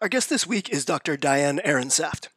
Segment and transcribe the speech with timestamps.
[0.00, 1.18] Our guest this week is Dr.
[1.18, 2.28] Diane Ehrensaft.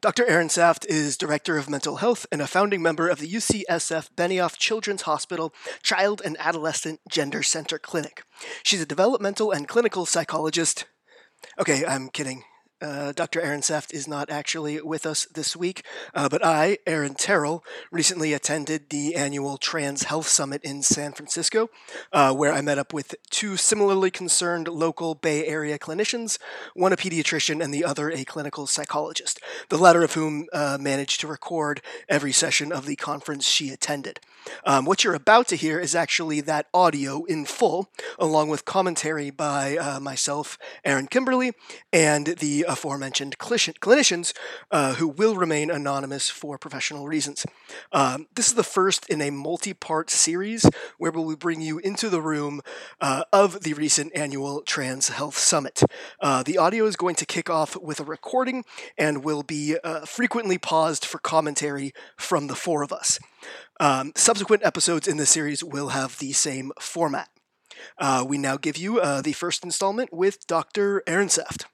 [0.00, 0.24] Dr.
[0.24, 5.02] Ehrensaft is Director of Mental Health and a founding member of the UCSF Benioff Children's
[5.02, 8.24] Hospital Child and Adolescent Gender Center Clinic.
[8.64, 10.86] She's a developmental and clinical psychologist.
[11.60, 12.42] Okay, I'm kidding.
[12.82, 13.40] Uh, Dr.
[13.40, 15.82] Ehrensaft is not actually with us this week,
[16.14, 21.70] uh, but I, Aaron Terrell, recently attended the annual Trans Health Summit in San Francisco,
[22.12, 26.38] uh, where I met up with two similarly concerned local Bay Area clinicians,
[26.74, 29.40] one a pediatrician and the other a clinical psychologist,
[29.70, 31.80] the latter of whom uh, managed to record
[32.10, 34.20] every session of the conference she attended.
[34.64, 39.30] Um, what you're about to hear is actually that audio in full, along with commentary
[39.30, 41.52] by uh, myself, Aaron Kimberly,
[41.92, 44.32] and the aforementioned clinicians
[44.70, 47.46] uh, who will remain anonymous for professional reasons.
[47.92, 51.78] Um, this is the first in a multi part series where we will bring you
[51.78, 52.60] into the room
[53.00, 55.82] uh, of the recent annual Trans Health Summit.
[56.20, 58.64] Uh, the audio is going to kick off with a recording
[58.98, 63.18] and will be uh, frequently paused for commentary from the four of us.
[63.78, 67.28] Um, subsequent episodes in the series will have the same format.
[67.98, 71.02] Uh, we now give you uh, the first installment with Dr.
[71.06, 71.66] Ehrensaft.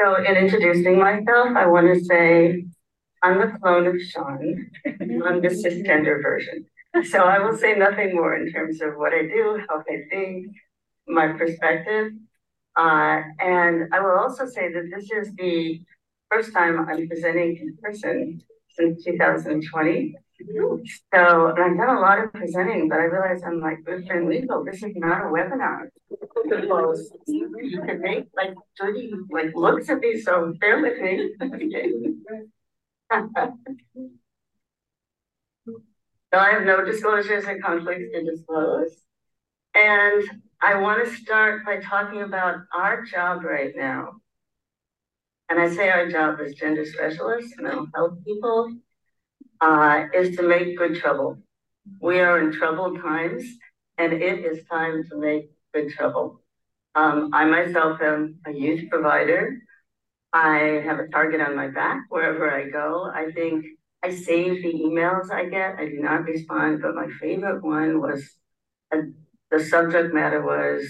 [0.00, 2.66] So, in introducing myself, I want to say
[3.22, 4.70] I'm the clone of Sean.
[4.86, 6.66] I'm the cisgender version.
[7.04, 10.54] So, I will say nothing more in terms of what I do, how I think,
[11.06, 12.12] my perspective.
[12.76, 15.82] Uh, and I will also say that this is the
[16.30, 18.40] first time I'm presenting in person
[18.78, 20.14] since 2020.
[21.12, 24.82] So, I've done a lot of presenting, but I realized I'm like, friend legal, this
[24.82, 25.88] is not a webinar.
[26.48, 31.30] Can make like dirty like looks at me, so bear with me.
[36.32, 39.04] so I have no disclosures and conflicts to disclose.
[39.74, 40.22] And
[40.62, 44.20] I want to start by talking about our job right now.
[45.48, 48.76] And I say our job as gender specialists, mental health people,
[49.60, 51.38] uh, is to make good trouble.
[52.00, 53.44] We are in troubled times,
[53.96, 56.42] and it is time to make good trouble.
[56.94, 59.58] Um, I myself am a youth provider.
[60.32, 63.10] I have a target on my back wherever I go.
[63.12, 63.64] I think
[64.02, 65.78] I save the emails I get.
[65.78, 68.22] I do not respond, but my favorite one was
[68.92, 68.98] uh,
[69.50, 70.86] the subject matter was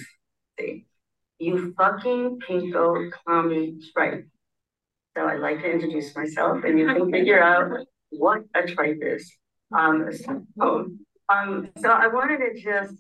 [1.39, 4.27] you fucking pinko commie tripe.
[5.19, 9.29] So I'd like to introduce myself and you can figure out what a tripe is.
[9.77, 10.91] Um, so,
[11.29, 12.95] um, so I wanted to just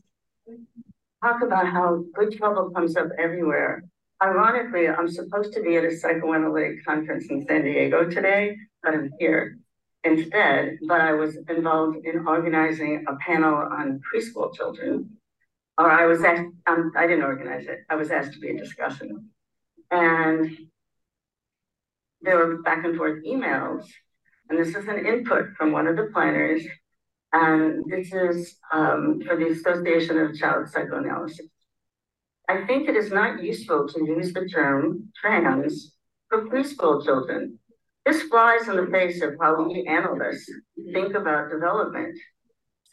[1.22, 3.84] talk about how good trouble comes up everywhere.
[4.20, 9.12] Ironically, I'm supposed to be at a psychoanalytic conference in San Diego today, but I'm
[9.20, 9.56] here
[10.02, 10.78] instead.
[10.88, 15.08] But I was involved in organizing a panel on preschool children,
[15.78, 18.58] or I was asked, um, I didn't organize it, I was asked to be a
[18.58, 19.30] discussion.
[19.92, 20.67] And
[22.20, 23.84] there were back and forth emails
[24.48, 26.62] and this is an input from one of the planners.
[27.32, 31.46] And this is um, for the Association of Child Psychoanalysis.
[32.48, 35.94] I think it is not useful to use the term trans
[36.30, 37.58] for preschool children.
[38.06, 40.50] This flies in the face of how we analysts
[40.94, 42.18] think about development.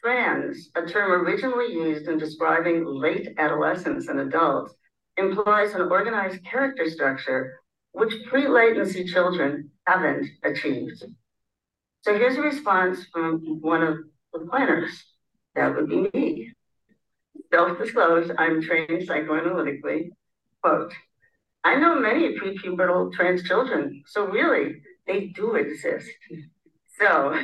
[0.04, 4.76] Trans, a term originally used in describing late adolescents and adults,
[5.16, 7.62] implies an organized character structure
[7.96, 11.04] which pre latency children haven't achieved.
[12.02, 13.98] So here's a response from one of
[14.34, 15.04] the planners.
[15.56, 16.54] That would be me.
[17.54, 20.10] Self-disclosed, I'm trained psychoanalytically.
[20.62, 20.94] Quote,
[21.64, 26.10] I know many prepubertal trans children, so really, they do exist.
[27.00, 27.40] So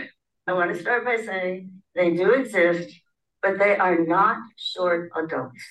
[0.47, 2.93] I want to start by saying they do exist,
[3.41, 5.63] but they are not short adults.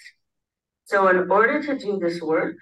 [0.85, 2.57] So in order to do this work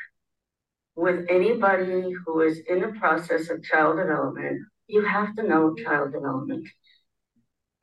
[0.98, 6.12] with anybody who is in the process of child development, you have to know child
[6.12, 6.66] development.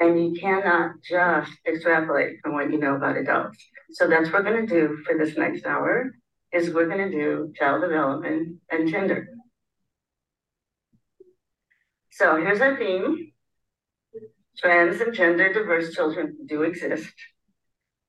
[0.02, 3.58] And you cannot just extrapolate from what you know about adults.
[3.92, 6.12] So that's what we're going to do for this next hour
[6.52, 9.30] is we're going to do child development and gender.
[12.12, 13.32] So here's our theme.
[14.58, 17.14] Trans and gender diverse children do exist.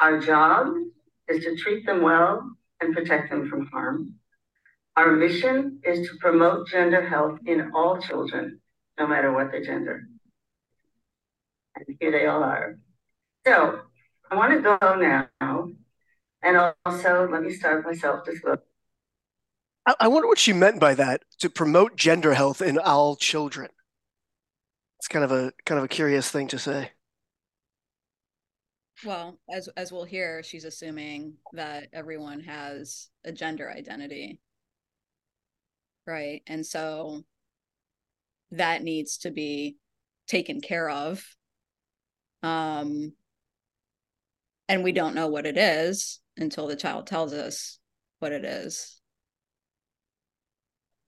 [0.01, 0.67] Our job
[1.29, 2.51] is to treat them well
[2.81, 4.17] and protect them from harm.
[4.97, 8.61] Our mission is to promote gender health in all children,
[8.99, 10.09] no matter what their gender.
[11.75, 12.79] And here they all are.
[13.47, 13.81] So
[14.31, 15.69] I want to go now,
[16.43, 18.63] and also let me start myself self-disclosure.
[19.87, 23.69] I, I wonder what she meant by that, to promote gender health in all children.
[24.99, 26.93] It's kind of a kind of a curious thing to say.
[29.05, 34.41] Well, as as we'll hear, she's assuming that everyone has a gender identity.
[36.07, 36.43] Right?
[36.47, 37.23] And so
[38.53, 39.77] that needs to be
[40.29, 41.25] taken care of.
[42.43, 43.13] Um
[44.69, 47.79] and we don't know what it is until the child tells us
[48.19, 49.01] what it is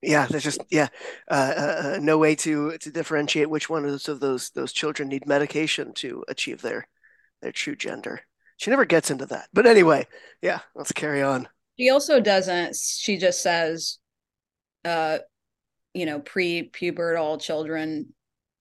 [0.02, 0.88] yeah there's just yeah
[1.30, 5.26] uh, uh, uh, no way to to differentiate which one of those those children need
[5.26, 6.86] medication to achieve their
[7.42, 8.20] their true gender
[8.56, 10.06] she never gets into that but anyway
[10.40, 11.48] yeah let's carry on
[11.78, 13.98] she also doesn't she just says
[14.88, 15.18] uh
[15.94, 18.12] you know pre-pubertal children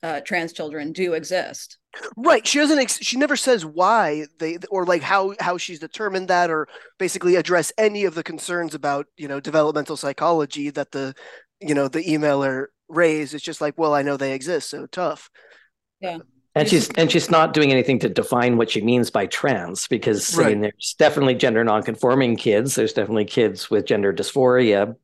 [0.03, 1.77] uh trans children do exist
[2.15, 2.45] Right.
[2.45, 2.79] She doesn't.
[2.79, 7.35] Ex- she never says why they or like how how she's determined that, or basically
[7.35, 11.13] address any of the concerns about you know developmental psychology that the
[11.59, 13.33] you know the emailer raised.
[13.33, 15.29] It's just like, well, I know they exist, so tough.
[15.99, 16.19] Yeah.
[16.55, 20.35] And she's and she's not doing anything to define what she means by trans because
[20.35, 20.47] right.
[20.47, 22.73] I mean there's definitely gender nonconforming kids.
[22.73, 24.95] There's definitely kids with gender dysphoria,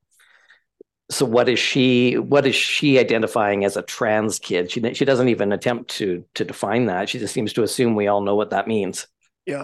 [1.10, 4.72] so what is she what is she identifying as a trans kid?
[4.72, 7.10] She she doesn't even attempt to to define that.
[7.10, 9.08] She just seems to assume we all know what that means.
[9.46, 9.64] Yeah.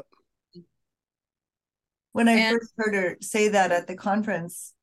[2.12, 4.74] When i and- first heard her say that at the conference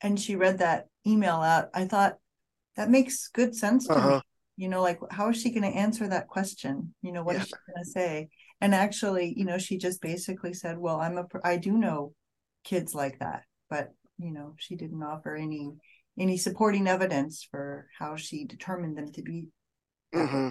[0.00, 2.16] and she read that email out i thought
[2.76, 4.16] that makes good sense to uh-huh.
[4.16, 4.20] me
[4.56, 6.94] you know like how is she going to answer that question?
[7.02, 7.42] You know what yeah.
[7.42, 8.28] is she going to say?
[8.60, 12.14] And actually you know she just basically said well i'm a i do know
[12.64, 15.72] kids like that but you know she didn't offer any
[16.18, 19.48] any supporting evidence for how she determined them to be.
[20.14, 20.48] Mm-hmm.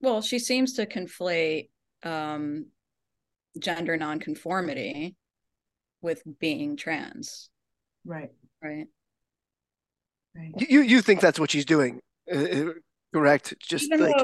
[0.00, 1.70] Well, she seems to conflate
[2.02, 2.66] um,
[3.58, 5.16] gender nonconformity
[6.02, 7.50] with being trans.
[8.04, 8.30] Right.
[8.62, 8.86] Right.
[10.36, 10.52] Right.
[10.68, 12.00] You you think that's what she's doing,
[12.32, 12.72] uh, uh
[13.12, 13.54] correct?
[13.60, 14.16] Just Even like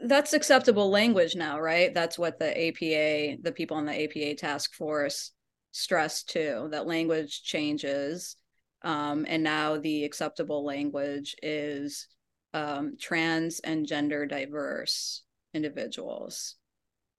[0.00, 1.92] that's acceptable language now, right?
[1.92, 5.32] That's what the APA, the people on the APA task force
[5.72, 6.68] stress too.
[6.70, 8.36] That language changes
[8.82, 12.08] um, and now the acceptable language is
[12.54, 15.22] um, trans and gender diverse
[15.54, 16.56] individuals.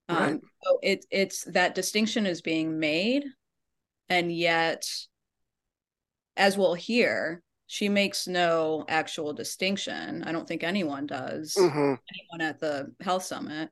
[0.08, 0.40] Um, right.
[0.62, 3.24] So it, it's that distinction is being made,
[4.08, 4.86] and yet,
[6.36, 10.24] as we'll hear, she makes no actual distinction.
[10.24, 11.54] I don't think anyone does.
[11.56, 11.78] Mm-hmm.
[11.78, 13.70] Anyone at the health summit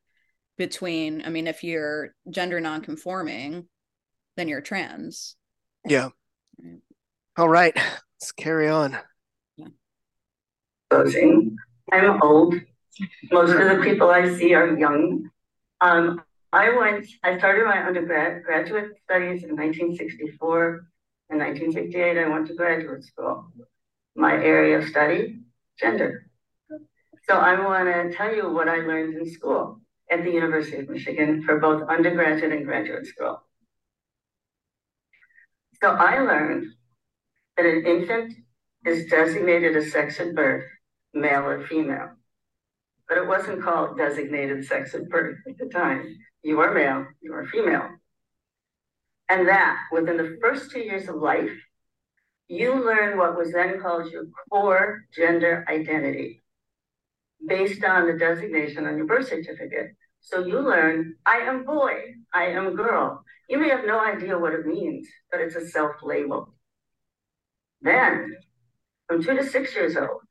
[0.57, 1.23] between.
[1.25, 3.67] I mean, if you're gender nonconforming,
[4.37, 5.35] then you're trans.
[5.85, 6.11] Yeah.
[6.63, 6.79] Right.
[7.39, 8.99] All right, let's carry on.
[10.91, 11.57] Closing.
[11.93, 12.57] I'm old.
[13.31, 15.31] Most of the people I see are young.
[15.81, 16.21] Um,
[16.53, 20.89] I went, I started my undergrad graduate studies in 1964.
[21.31, 23.53] In 1968, I went to graduate school.
[24.17, 25.39] My area of study,
[25.79, 26.27] gender.
[27.29, 29.81] So I want to tell you what I learned in school
[30.11, 33.45] at the University of Michigan for both undergraduate and graduate school.
[35.81, 36.73] So I learned
[37.59, 38.35] that an infant
[38.87, 40.65] is designated a sex at birth,
[41.13, 42.11] male or female.
[43.09, 46.17] But it wasn't called designated sex at birth at the time.
[46.43, 47.89] You are male, you are female.
[49.29, 51.51] And that within the first two years of life,
[52.47, 56.43] you learn what was then called your core gender identity
[57.47, 59.97] based on the designation on your birth certificate.
[60.21, 63.25] So you learn, I am boy, I am girl.
[63.49, 66.55] You may have no idea what it means, but it's a self label.
[67.81, 68.37] Then,
[69.07, 70.23] from two to six years old,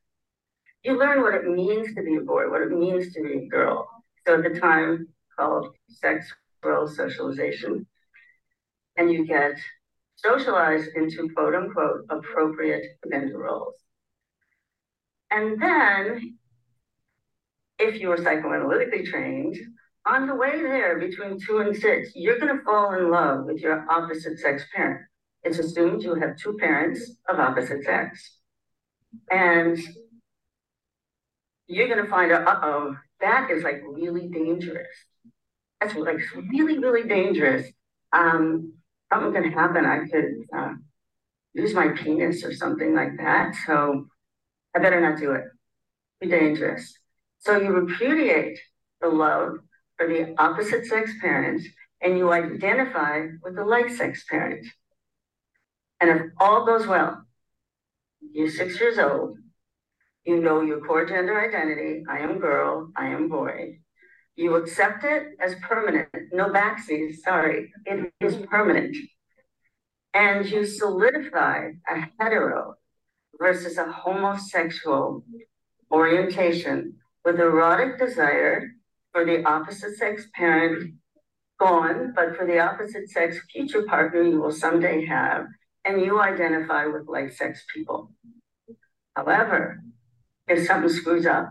[0.84, 3.48] you learn what it means to be a boy, what it means to be a
[3.48, 3.89] girl.
[4.25, 6.32] So at the time called sex
[6.63, 7.86] role socialization.
[8.98, 9.58] And you get
[10.16, 13.75] socialized into quote unquote appropriate gender roles.
[15.30, 16.38] And then,
[17.80, 19.58] if you were psychoanalytically trained,
[20.06, 23.60] on the way there between two and six, you're going to fall in love with
[23.60, 25.07] your opposite sex parent
[25.48, 28.38] it's assumed you have two parents of opposite sex.
[29.32, 29.80] And
[31.68, 34.88] you're going to find out, uh oh, that is like really dangerous.
[35.80, 36.20] That's like
[36.51, 37.68] really, really dangerous.
[38.12, 38.74] Um,
[39.12, 39.86] something can happen.
[39.86, 40.74] I could uh,
[41.54, 43.56] use my penis or something like that.
[43.66, 44.08] So
[44.75, 45.46] I better not do it.
[46.20, 46.94] Be dangerous.
[47.39, 48.60] So you repudiate
[49.01, 49.60] the love
[49.96, 51.66] for the opposite sex parents
[52.01, 54.66] and you identify with the like sex parent.
[56.00, 57.24] And if all goes well,
[58.22, 59.38] you're six years old,
[60.25, 63.80] you know your core gender identity I am girl, I am boy.
[64.36, 68.96] You accept it as permanent, no backsies, sorry, it is permanent.
[70.13, 72.75] And you solidify a hetero
[73.39, 75.24] versus a homosexual
[75.92, 78.72] orientation with erotic desire
[79.12, 80.94] for the opposite sex parent
[81.60, 85.48] gone, but for the opposite sex future partner you will someday have,
[85.88, 88.12] and you identify with like sex people.
[89.15, 89.82] However,
[90.48, 91.50] if something screws up,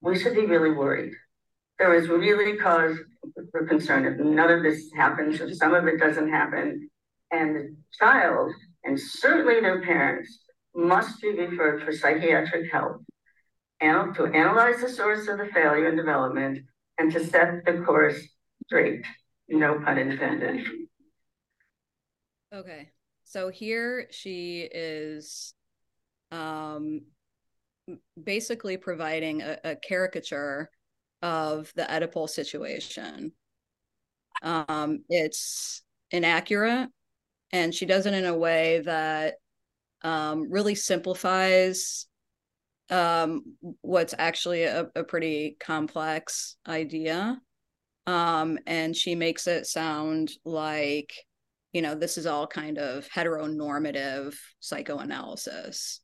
[0.00, 1.12] we should be really worried.
[1.78, 2.98] There is really cause
[3.52, 6.90] for concern if none of this happens, if some of it doesn't happen,
[7.30, 8.52] and the child
[8.84, 10.40] and certainly their parents
[10.74, 13.04] must be referred for psychiatric help
[13.80, 16.58] and to analyze the source of the failure in development
[16.98, 18.20] and to set the course
[18.66, 19.04] straight.
[19.48, 20.66] No pun intended.
[22.52, 22.90] Okay.
[23.24, 25.54] So here she is
[26.30, 27.02] um,
[28.22, 30.70] basically providing a, a, caricature
[31.22, 33.32] of the Oedipal situation.
[34.42, 36.90] Um, it's inaccurate,
[37.52, 39.34] and she does it in a way that
[40.02, 42.06] um, really simplifies
[42.90, 47.40] um, what's actually a, a pretty complex idea.
[48.06, 51.12] Um, and she makes it sound like,
[51.72, 56.00] you know, this is all kind of heteronormative psychoanalysis.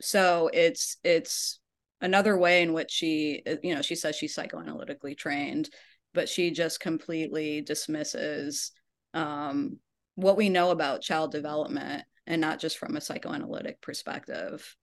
[0.00, 1.60] So it's it's
[2.00, 5.68] another way in which she you know she says she's psychoanalytically trained
[6.14, 8.72] but she just completely dismisses
[9.14, 9.78] um,
[10.14, 14.74] what we know about child development and not just from a psychoanalytic perspective.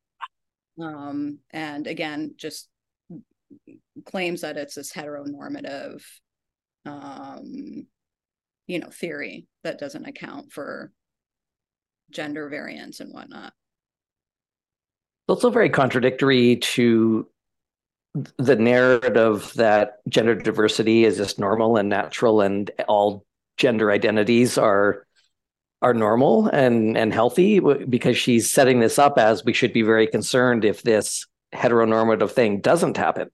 [0.82, 2.70] Um, and again just
[4.06, 6.04] claims that it's this heteronormative
[6.86, 7.88] um,
[8.68, 10.92] you know theory that doesn't account for
[12.12, 13.54] gender variance and whatnot
[15.28, 17.28] It's also very contradictory to
[18.38, 23.26] the narrative that gender diversity is just normal and natural and all
[23.58, 25.06] gender identities are
[25.82, 30.08] are normal and and healthy because she's setting this up as we should be very
[30.08, 33.30] concerned if this heteronormative thing doesn't happen.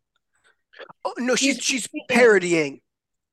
[1.06, 2.82] Oh, no, she's she's parodying.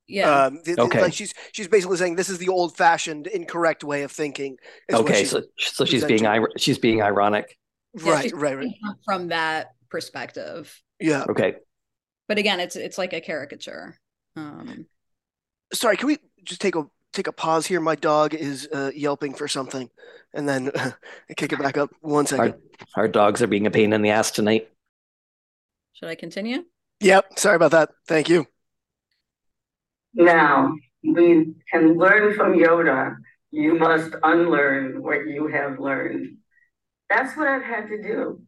[0.09, 0.45] Yeah.
[0.45, 1.03] Um, the, okay.
[1.03, 4.57] Like she's she's basically saying this is the old fashioned incorrect way of thinking.
[4.91, 7.59] Okay, so so she's being she's being ironic
[7.95, 8.75] right, right, right.
[9.05, 10.81] From that perspective.
[11.01, 11.25] Yeah.
[11.29, 11.57] Okay.
[12.27, 13.99] But again, it's it's like a caricature.
[14.37, 14.87] Um,
[15.73, 17.81] Sorry, can we just take a take a pause here?
[17.81, 19.89] My dog is uh, yelping for something,
[20.35, 20.93] and then uh,
[21.37, 21.91] kick it back up.
[22.01, 22.55] One second.
[22.97, 24.69] Our, our dogs are being a pain in the ass tonight.
[25.95, 26.65] Should I continue?
[27.01, 27.39] Yep.
[27.39, 27.91] Sorry about that.
[28.07, 28.47] Thank you.
[30.19, 33.15] Now we can learn from Yoda.
[33.53, 36.39] You must unlearn what you have learned.
[37.09, 38.43] That's what I've had to do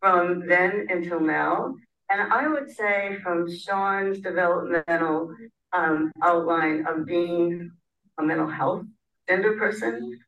[0.00, 1.76] from then until now.
[2.10, 5.32] And I would say from Sean's developmental
[5.72, 7.70] um, outline of being
[8.18, 8.84] a mental health
[9.28, 10.18] gender person,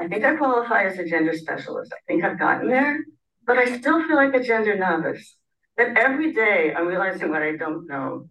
[0.00, 1.92] I think I qualify as a gender specialist.
[1.92, 3.00] I think I've gotten there,
[3.46, 5.36] but I still feel like a gender novice.
[5.76, 8.30] That every day I'm realizing what I don't know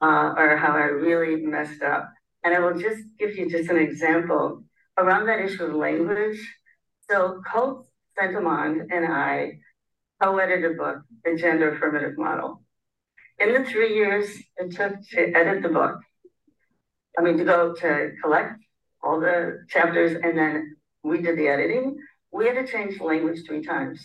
[0.00, 2.10] uh, or how I really messed up.
[2.44, 4.64] And I will just give you just an example
[4.98, 6.38] around that issue of language.
[7.10, 7.88] So Coates
[8.18, 9.58] Saint-Amand and I
[10.22, 12.62] co-edited a book, The Gender Affirmative Model.
[13.38, 16.00] In the three years it took to edit the book,
[17.18, 18.60] I mean, to go to collect
[19.02, 21.96] all the chapters and then we did the editing,
[22.32, 24.04] we had to change language three times.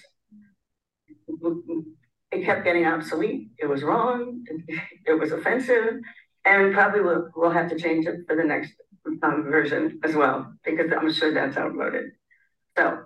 [2.32, 3.50] It kept getting obsolete.
[3.58, 4.46] It was wrong.
[5.06, 5.96] It was offensive.
[6.46, 8.74] And probably we'll, we'll have to change it for the next
[9.24, 12.12] um, version as well, because I'm sure that's outmoded.
[12.78, 13.00] So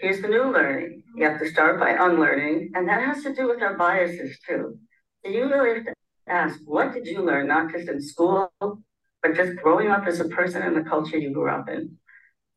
[0.00, 1.02] Here's the new learning.
[1.14, 4.78] You have to start by unlearning, and that has to do with our biases too.
[5.22, 5.94] So you really have to
[6.26, 10.28] ask, what did you learn, not just in school, but just growing up as a
[10.28, 11.98] person in the culture you grew up in?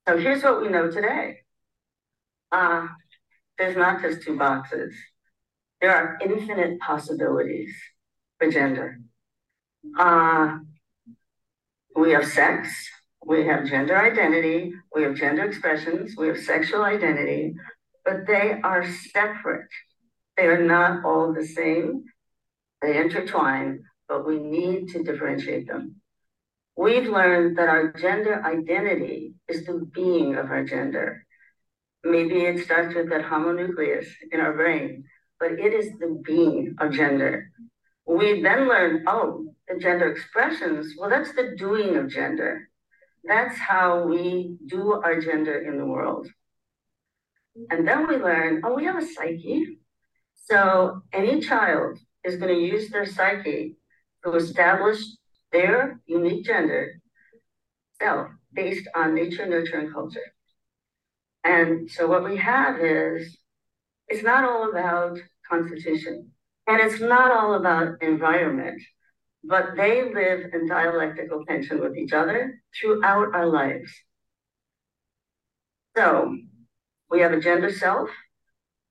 [0.08, 1.40] So here's what we know today.
[2.50, 2.88] Uh,
[3.64, 4.94] there's not just two boxes.
[5.80, 7.74] There are infinite possibilities
[8.38, 9.00] for gender.
[9.98, 10.58] Uh,
[11.96, 12.68] we have sex,
[13.26, 17.56] we have gender identity, we have gender expressions, we have sexual identity,
[18.04, 19.70] but they are separate.
[20.36, 22.04] They are not all the same.
[22.82, 25.96] They intertwine, but we need to differentiate them.
[26.76, 31.26] We've learned that our gender identity is the being of our gender.
[32.04, 35.06] Maybe it starts with that homunculus in our brain,
[35.40, 37.50] but it is the being of gender.
[38.06, 42.70] We then learn, oh, the gender expressions, well, that's the doing of gender.
[43.24, 46.28] That's how we do our gender in the world.
[47.70, 49.80] And then we learn, oh, we have a psyche.
[50.36, 53.78] So any child is going to use their psyche
[54.26, 55.00] to establish
[55.54, 57.00] their unique gender
[58.02, 60.34] self based on nature, nurture, and culture.
[61.44, 63.38] And so what we have is
[64.08, 65.18] it's not all about
[65.50, 66.32] constitution
[66.68, 68.82] and it's not all about environment,
[69.44, 73.92] but they live in dialectical tension with each other throughout our lives.
[75.98, 76.38] So
[77.10, 78.10] we have a gender self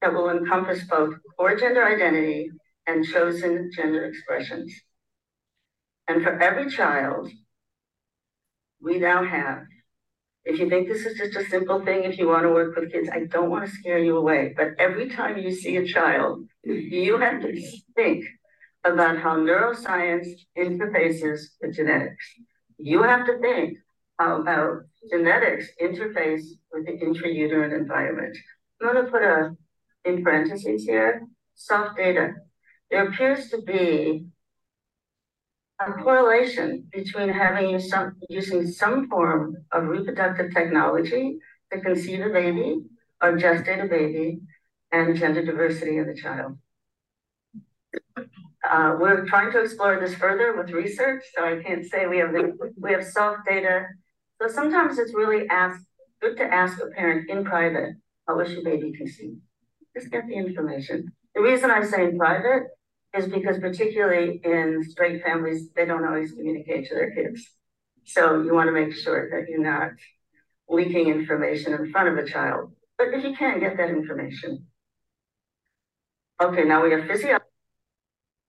[0.03, 2.51] that will encompass both core gender identity
[2.87, 4.73] and chosen gender expressions.
[6.09, 7.31] And for every child,
[8.81, 9.63] we now have
[10.45, 12.93] if you think this is just a simple thing, if you want to work with
[12.93, 14.55] kids, I don't want to scare you away.
[14.57, 17.63] But every time you see a child, you have to
[17.95, 18.25] think
[18.85, 20.27] about how neuroscience
[20.59, 22.25] interfaces with genetics.
[22.79, 23.79] You have to think
[24.19, 28.37] about genetics interface with the intrauterine environment.
[28.81, 29.57] I'm going to put a
[30.05, 31.23] in parentheses here,
[31.55, 32.33] soft data.
[32.91, 34.27] There appears to be
[35.87, 41.39] a correlation between having some using some form of reproductive technology
[41.73, 42.81] to conceive a baby
[43.23, 44.41] or gestate a baby
[44.93, 46.59] and gender diversity in the child.
[48.69, 52.33] Uh, we're trying to explore this further with research, so I can't say we have
[52.33, 53.87] the, we have soft data.
[54.41, 55.81] So sometimes it's really ask,
[56.21, 57.95] good to ask a parent in private,
[58.27, 59.41] how was your baby conceived?
[59.97, 61.13] Just get the information.
[61.35, 62.69] The reason I say in private
[63.15, 67.47] is because particularly in straight families, they don't always communicate to their kids.
[68.05, 69.93] So you want to make sure that you're not
[70.69, 72.73] leaking information in front of a child.
[72.99, 74.67] But if you can, get that information.
[76.43, 77.39] Okay, now we have physio.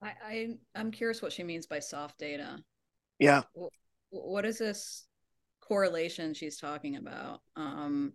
[0.02, 2.58] I, I I'm curious what she means by soft data.
[3.20, 3.44] Yeah.
[3.54, 3.72] What,
[4.10, 5.06] what is this
[5.62, 7.42] correlation she's talking about?
[7.56, 8.14] Um,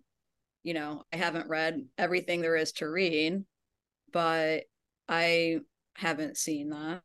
[0.62, 3.44] you know, I haven't read everything there is to read,
[4.12, 4.64] but
[5.08, 5.60] I
[5.98, 7.02] haven't seen that.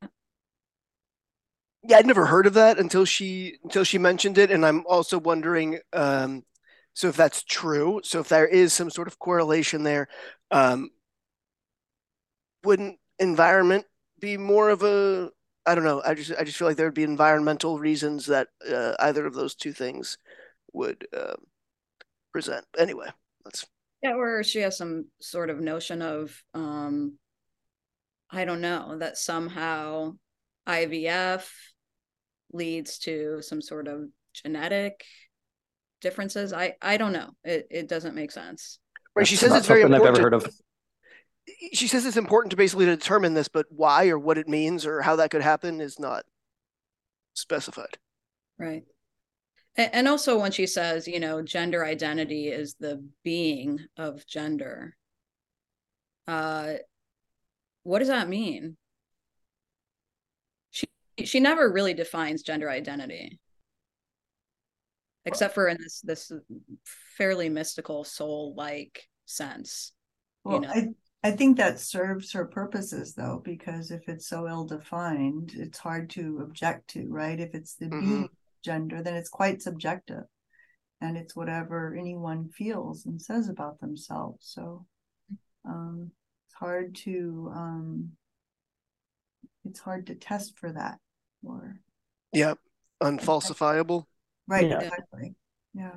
[1.84, 5.17] Yeah, I'd never heard of that until she until she mentioned it, and I'm also
[5.17, 5.79] wondering.
[5.91, 6.43] Um,
[6.93, 10.08] so if that's true, so if there is some sort of correlation there,
[10.51, 10.91] um,
[12.63, 13.86] wouldn't environment
[14.19, 15.32] be more of a?
[15.65, 16.01] I don't know.
[16.06, 19.34] I just I just feel like there would be environmental reasons that uh, either of
[19.34, 20.17] those two things
[20.71, 21.36] would uh,
[22.32, 22.65] present.
[22.77, 23.08] Anyway,
[23.43, 23.65] that's
[24.01, 24.13] yeah.
[24.13, 27.17] Or she has some sort of notion of um,
[28.34, 30.13] I don't know, that somehow
[30.67, 31.48] IVF
[32.52, 35.04] leads to some sort of genetic
[36.02, 36.54] differences.
[36.54, 37.30] I I don't know.
[37.43, 38.80] It it doesn't make sense.
[39.15, 39.28] Right.
[39.28, 40.08] She says it's very important.
[40.08, 40.48] I've ever heard of.
[41.74, 45.02] She says it's important to basically determine this, but why or what it means or
[45.02, 46.26] how that could happen is not
[47.34, 47.98] specified.
[48.58, 48.84] Right.
[49.76, 54.96] And also when she says, you know, gender identity is the being of gender.
[56.28, 56.76] Uh
[57.84, 58.78] what does that mean?
[60.72, 60.88] She
[61.24, 63.39] she never really defines gender identity.
[65.26, 66.32] Except for in this this
[67.17, 69.93] fairly mystical soul-like sense.
[70.43, 70.74] Well, you know?
[70.74, 70.88] I,
[71.26, 76.39] I think that serves her purposes though, because if it's so ill-defined, it's hard to
[76.43, 77.39] object to, right?
[77.39, 78.24] If it's the mm-hmm.
[78.65, 80.24] gender, then it's quite subjective.
[81.00, 84.46] And it's whatever anyone feels and says about themselves.
[84.50, 84.86] So
[85.65, 86.12] um
[86.54, 88.10] hard to um
[89.66, 91.00] it's hard to test for that
[91.44, 91.78] or
[92.32, 92.54] yeah
[93.02, 94.06] unfalsifiable.
[94.48, 94.80] Right yeah.
[94.80, 95.36] exactly
[95.74, 95.92] yeah.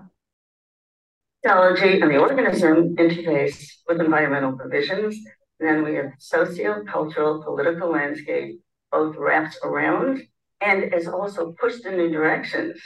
[1.42, 5.16] Technology and the organism interface with environmental provisions
[5.60, 10.22] and then we have socio-cultural political landscape both wrapped around
[10.60, 12.80] and is also pushed in new directions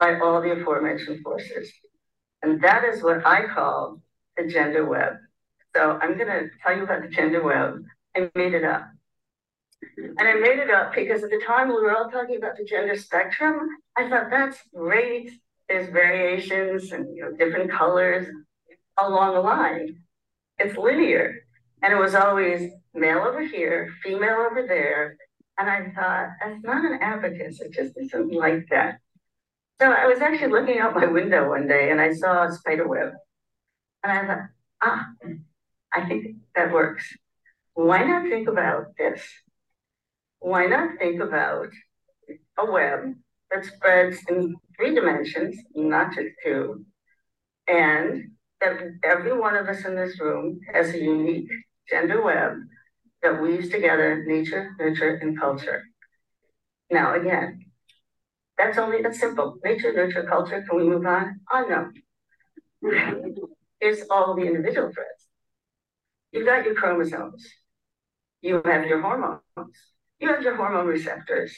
[0.00, 1.70] by all the aforementioned forces.
[2.42, 4.02] And that is what i call
[4.36, 5.14] the gender web
[5.74, 7.84] so I'm going to tell you about the gender web.
[8.16, 8.88] I made it up.
[9.96, 12.64] And I made it up because at the time we were all talking about the
[12.64, 15.30] gender spectrum, I thought that's great.
[15.68, 18.26] There's variations and you know different colors
[18.98, 20.02] along the line.
[20.58, 21.40] It's linear.
[21.82, 25.16] And it was always male over here, female over there.
[25.58, 29.00] And I thought, that's not an abacus, it just isn't like that.
[29.80, 32.86] So I was actually looking out my window one day and I saw a spider
[32.86, 33.12] web.
[34.04, 34.48] And I thought,
[34.82, 35.06] ah,
[35.94, 37.04] I think that works.
[37.74, 39.22] Why not think about this?
[40.40, 41.68] Why not think about
[42.58, 43.14] a web
[43.50, 46.84] that spreads in three dimensions, not just two,
[47.68, 51.48] and that every one of us in this room has a unique
[51.88, 52.52] gender web
[53.22, 55.82] that weaves together nature, nurture, and culture.
[56.90, 57.64] Now, again,
[58.58, 59.58] that's only that's simple.
[59.64, 60.64] Nature, nurture, culture.
[60.68, 61.40] Can we move on?
[61.52, 61.90] Oh no.
[63.80, 65.21] Here's all the individual threads.
[66.32, 67.46] You've got your chromosomes.
[68.40, 69.40] You have your hormones.
[70.18, 71.54] You have your hormone receptors.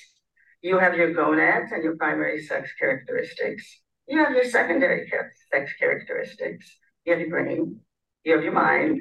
[0.63, 3.81] You have your gonads and your primary sex characteristics.
[4.09, 5.09] You have your secondary
[5.53, 6.79] sex characteristics.
[7.05, 7.81] You have your brain.
[8.25, 9.01] You have your mind.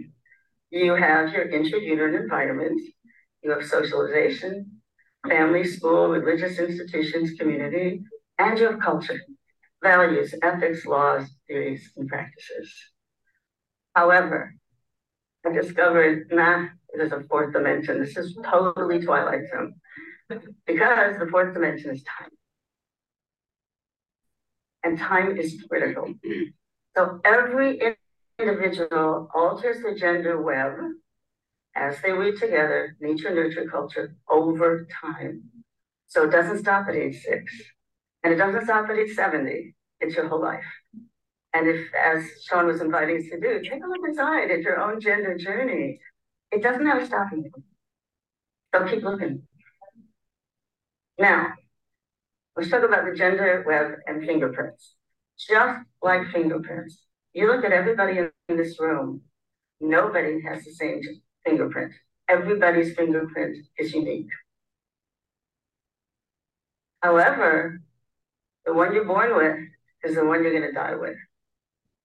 [0.70, 2.80] You have your intrauterine environment.
[3.42, 4.82] You have socialization,
[5.28, 8.02] family, school, religious institutions, community,
[8.38, 9.20] and you have culture,
[9.82, 12.74] values, ethics, laws, theories, and practices.
[13.96, 14.54] However,
[15.46, 18.00] I discovered, nah, there's a fourth dimension.
[18.00, 19.76] This is totally Twilight Zone
[20.66, 22.30] because the fourth dimension is time.
[24.84, 26.14] And time is critical.
[26.96, 27.96] So every
[28.40, 30.74] individual alters the gender web
[31.76, 35.44] as they weave together nature, nurture, culture over time.
[36.08, 37.52] So it doesn't stop at age six,
[38.24, 39.76] and it doesn't stop at age 70.
[40.00, 40.66] It's your whole life.
[41.54, 44.80] And if, as Sean was inviting us to do, take a look inside at your
[44.80, 46.00] own gender journey.
[46.52, 47.66] It doesn't have a stopping point.
[48.74, 49.44] So keep looking.
[51.20, 51.54] Now,
[52.56, 54.96] let's talk about the gender web and fingerprints.
[55.38, 59.22] Just like fingerprints, you look at everybody in this room,
[59.80, 61.02] nobody has the same
[61.46, 61.94] fingerprint.
[62.28, 64.30] Everybody's fingerprint is unique.
[67.02, 67.82] However,
[68.66, 69.58] the one you're born with
[70.04, 71.18] is the one you're going to die with.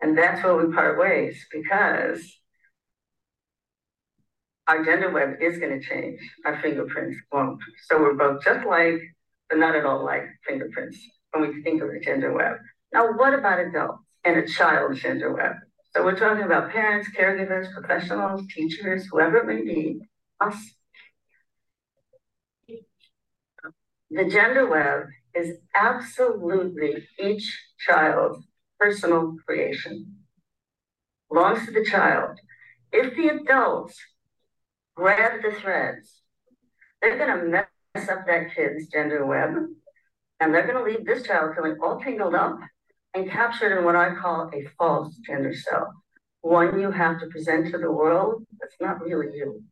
[0.00, 2.22] And that's where we part ways because
[4.68, 6.20] our gender web is going to change.
[6.44, 7.60] Our fingerprints won't.
[7.86, 9.00] So we're both just like,
[9.48, 10.98] but not at all like fingerprints
[11.32, 12.58] when we think of the gender web.
[12.92, 15.56] Now, what about adults and a child's gender web?
[15.94, 20.00] So we're talking about parents, caregivers, professionals, teachers, whoever it may be,
[20.40, 20.56] us.
[24.10, 28.46] The gender web is absolutely each child's
[28.78, 30.16] personal creation.
[31.30, 32.38] Belongs to the child.
[32.92, 33.98] If the adults
[34.96, 36.22] grab the threads,
[37.00, 39.50] they're going to mess up that kid's gender web,
[40.40, 42.58] and they're going to leave this child feeling all tangled up
[43.14, 45.88] and captured in what I call a false gender self.
[46.40, 49.62] One you have to present to the world that's not really you.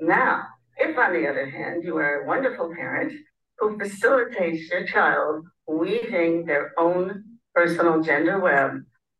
[0.00, 0.44] Now,
[0.76, 3.12] if on the other hand, you are a wonderful parent
[3.58, 7.24] who facilitates your child weaving their own
[7.58, 8.70] personal gender web,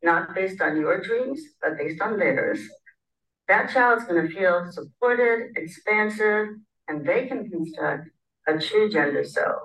[0.01, 2.61] not based on your dreams, but based on theirs,
[3.49, 6.47] that child's going to feel supported, expansive,
[6.87, 8.07] and they can construct
[8.47, 9.63] a true gender self,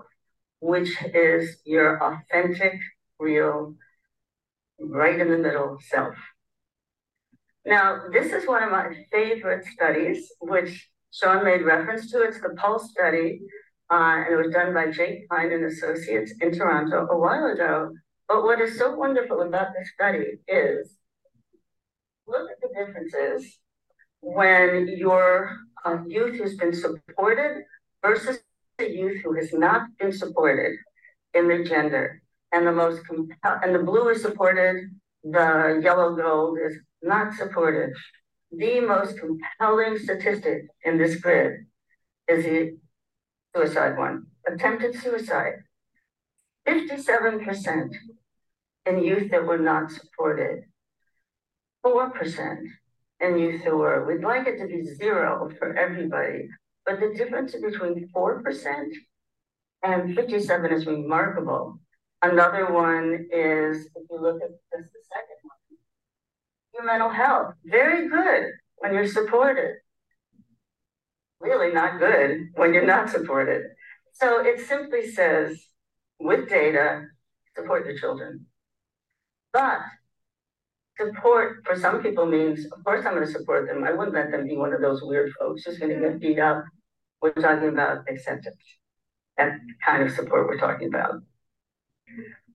[0.58, 2.74] which is your authentic
[3.20, 3.76] real,
[4.80, 6.16] right in the middle self.
[7.64, 12.22] Now, this is one of my favorite studies, which Sean made reference to.
[12.22, 13.40] It's the Pulse study,
[13.88, 17.92] uh, and it was done by Jake Klein and Associates in Toronto a while ago.
[18.28, 20.96] But what is so wonderful about this study is
[22.26, 23.58] look at the differences
[24.20, 27.64] when your uh, youth has been supported
[28.02, 28.38] versus
[28.78, 30.72] a youth who has not been supported
[31.34, 32.22] in their gender
[32.54, 33.02] and the most
[33.42, 34.76] and the blue is supported,
[35.24, 37.90] the yellow gold is not supported.
[38.52, 41.66] The most compelling statistic in this grid
[42.28, 42.78] is the
[43.54, 45.63] suicide one, attempted suicide.
[46.66, 47.90] 57%
[48.86, 50.64] in youth that were not supported,
[51.84, 52.58] 4%
[53.20, 54.06] in youth who were.
[54.06, 56.48] We'd like it to be zero for everybody,
[56.86, 58.92] but the difference between 4%
[59.82, 61.78] and 57 is remarkable.
[62.22, 65.78] Another one is, if you look at just the second one,
[66.72, 67.54] your mental health.
[67.64, 69.76] Very good when you're supported.
[71.40, 73.64] Really not good when you're not supported.
[74.12, 75.58] So it simply says,
[76.20, 77.04] with data,
[77.56, 78.46] support your children.
[79.52, 79.80] But
[80.98, 83.84] support for some people means, of course, I'm going to support them.
[83.84, 86.38] I wouldn't let them be one of those weird folks who's going to get beat
[86.38, 86.64] up.
[87.20, 88.56] We're talking about acceptance.
[89.36, 89.52] That
[89.84, 91.22] kind of support we're talking about.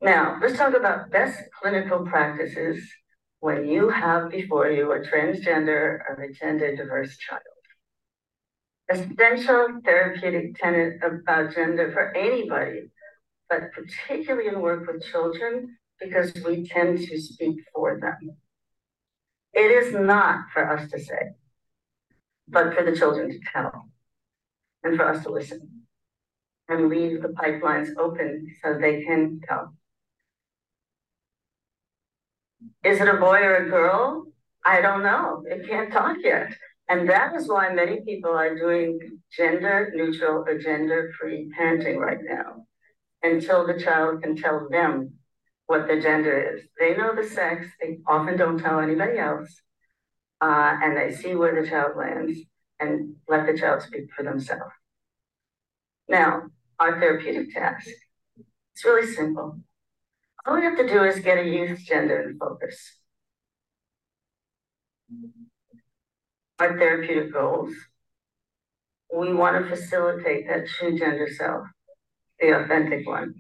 [0.02, 2.82] Now, let's talk about best clinical practices
[3.42, 7.42] when you have before you a transgender or a gender diverse child.
[8.90, 12.90] Essential therapeutic tenet about gender for anybody,
[13.50, 18.38] but particularly in work with children, because we tend to speak for them.
[19.54, 21.32] It is not for us to say,
[22.48, 23.90] but for the children to tell
[24.84, 25.84] and for us to listen
[26.70, 29.74] and leave the pipelines open so they can tell.
[32.84, 34.28] Is it a boy or a girl?
[34.66, 35.44] I don't know.
[35.48, 36.54] It can't talk yet.
[36.88, 39.00] And that is why many people are doing
[39.36, 42.66] gender neutral or gender free parenting right now
[43.22, 45.14] until the child can tell them
[45.68, 46.64] what the gender is.
[46.80, 49.62] They know the sex, they often don't tell anybody else,
[50.42, 52.40] uh, and they see where the child lands
[52.80, 54.74] and let the child speak for themselves.
[56.08, 56.44] Now,
[56.80, 57.88] our therapeutic task.
[58.74, 59.60] It's really simple.
[60.46, 62.80] All we have to do is get a youth gender in focus.
[66.60, 67.74] Our therapeutic goals.
[69.14, 71.68] We want to facilitate that true gender self,
[72.40, 73.34] the authentic one.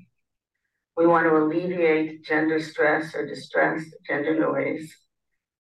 [0.97, 4.93] We want to alleviate gender stress or distress, gender noise.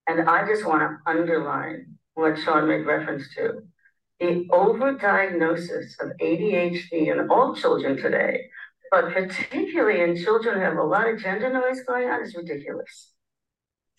[0.07, 3.61] And I just want to underline what Sean made reference to.
[4.19, 8.49] The overdiagnosis of ADHD in all children today,
[8.91, 13.11] but particularly in children who have a lot of gender noise going on, is ridiculous.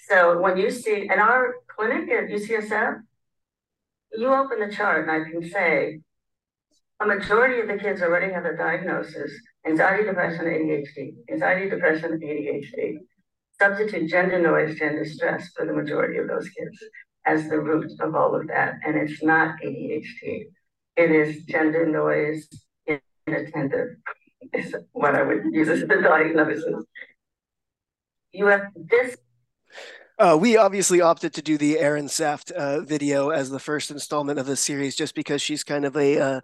[0.09, 3.01] So when you see in our clinic at UCSF,
[4.13, 6.01] you open the chart and I can say
[7.01, 9.33] a majority of the kids already have a diagnosis
[9.67, 12.99] anxiety, depression, ADHD, anxiety, depression, ADHD.
[13.61, 16.79] Substitute gender noise, gender stress for the majority of those kids
[17.27, 18.75] as the root of all of that.
[18.87, 20.45] And it's not ADHD.
[20.97, 22.49] It is gender noise
[23.27, 23.97] inattentive
[24.55, 26.65] is what I would use as the diagnosis.
[28.33, 29.17] You have this
[30.19, 34.45] uh, we obviously opted to do the Ehrensaft uh, video as the first installment of
[34.45, 36.41] the series, just because she's kind of a uh,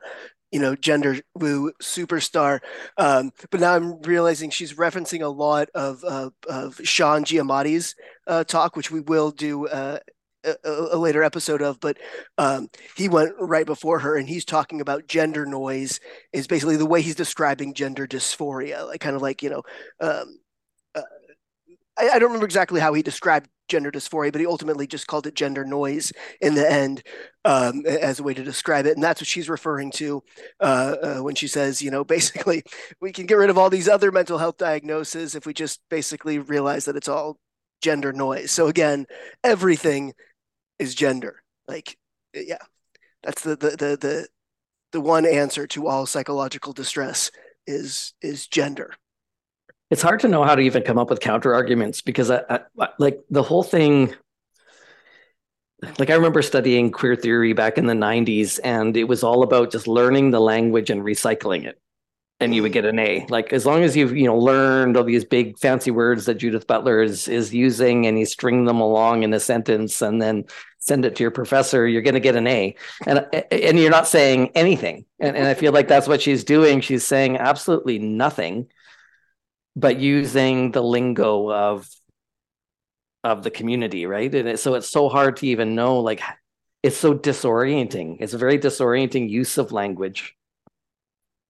[0.53, 2.61] you know gender woo superstar.
[2.97, 7.95] Um, but now i'm realizing she's referencing a lot of uh, of sean Giammattei's
[8.27, 9.99] uh, talk which we will do uh,
[10.45, 11.99] a, a, later episode of but
[12.39, 16.01] um, he went right before her and he's talking about gender noise
[16.33, 19.63] is basically the way he's describing gender dysphoria like kind of like you know
[20.01, 20.39] um,
[20.95, 21.03] uh,
[21.99, 25.27] I, I don't remember exactly how he described gender dysphoria, but he ultimately just called
[25.27, 27.03] it gender noise in the end
[27.45, 28.95] um, as a way to describe it.
[28.95, 30.23] And that's what she's referring to
[30.61, 32.63] uh, uh, when she says, you know, basically
[33.01, 36.39] we can get rid of all these other mental health diagnoses if we just basically
[36.39, 37.39] realize that it's all
[37.83, 38.51] gender noise.
[38.51, 39.07] So again,
[39.45, 40.13] everything
[40.79, 41.43] is gender.
[41.69, 41.97] Like,
[42.35, 42.59] yeah,
[43.23, 44.29] that's the the the the,
[44.93, 47.31] the one answer to all psychological distress
[47.67, 48.95] is is gender
[49.91, 52.43] it's hard to know how to even come up with counter arguments because I,
[52.79, 54.15] I, like the whole thing
[55.99, 59.71] like i remember studying queer theory back in the 90s and it was all about
[59.71, 61.81] just learning the language and recycling it.
[62.39, 63.25] And you would get an a.
[63.31, 66.67] Like as long as you've you know learned all these big fancy words that judith
[66.67, 70.45] butler is is using and you string them along in a sentence and then
[70.79, 72.77] send it to your professor you're going to get an a.
[73.07, 75.07] And and you're not saying anything.
[75.19, 76.83] And, and i feel like that's what she's doing.
[76.83, 78.69] She's saying absolutely nothing
[79.77, 81.87] but using the lingo of
[83.23, 84.35] of the community, right?
[84.35, 86.23] And it, so it's so hard to even know, like,
[86.83, 88.19] it's so disorienting.
[88.21, 90.35] It's a very disorienting use of language.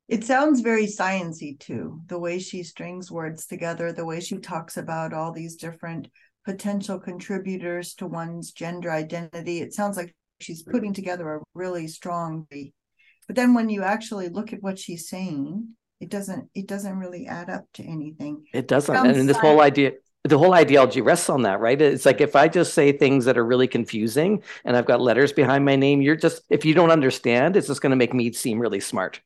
[0.09, 4.77] It sounds very sciency too, the way she strings words together, the way she talks
[4.77, 6.09] about all these different
[6.45, 9.61] potential contributors to one's gender identity.
[9.61, 12.47] It sounds like she's putting together a really strong.
[12.49, 17.27] But then when you actually look at what she's saying, it doesn't it doesn't really
[17.27, 18.45] add up to anything.
[18.53, 18.95] It doesn't.
[18.95, 19.93] And this whole idea
[20.25, 21.81] the whole ideology rests on that right?
[21.81, 25.33] It's like if i just say things that are really confusing and i've got letters
[25.33, 28.33] behind my name you're just if you don't understand it's just going to make me
[28.33, 29.21] seem really smart.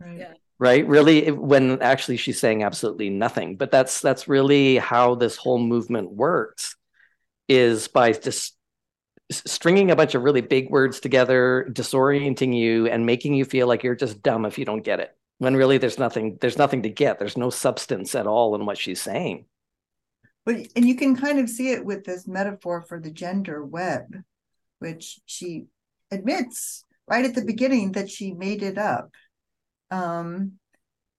[0.00, 0.18] Right.
[0.18, 0.32] Yeah.
[0.58, 0.86] right?
[0.86, 3.56] Really when actually she's saying absolutely nothing.
[3.56, 6.76] But that's that's really how this whole movement works
[7.48, 8.56] is by just
[9.30, 13.82] stringing a bunch of really big words together disorienting you and making you feel like
[13.82, 16.90] you're just dumb if you don't get it when really there's nothing there's nothing to
[16.90, 17.18] get.
[17.18, 19.46] There's no substance at all in what she's saying.
[20.44, 24.04] But and you can kind of see it with this metaphor for the gender web
[24.80, 25.64] which she
[26.10, 29.10] admits right at the beginning that she made it up.
[29.90, 30.52] Um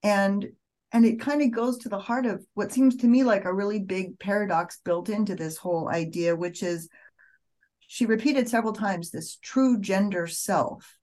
[0.04, 0.50] and
[0.92, 3.54] and it kind of goes to the heart of what seems to me like a
[3.54, 6.90] really big paradox built into this whole idea which is
[7.80, 10.96] she repeated several times this true gender self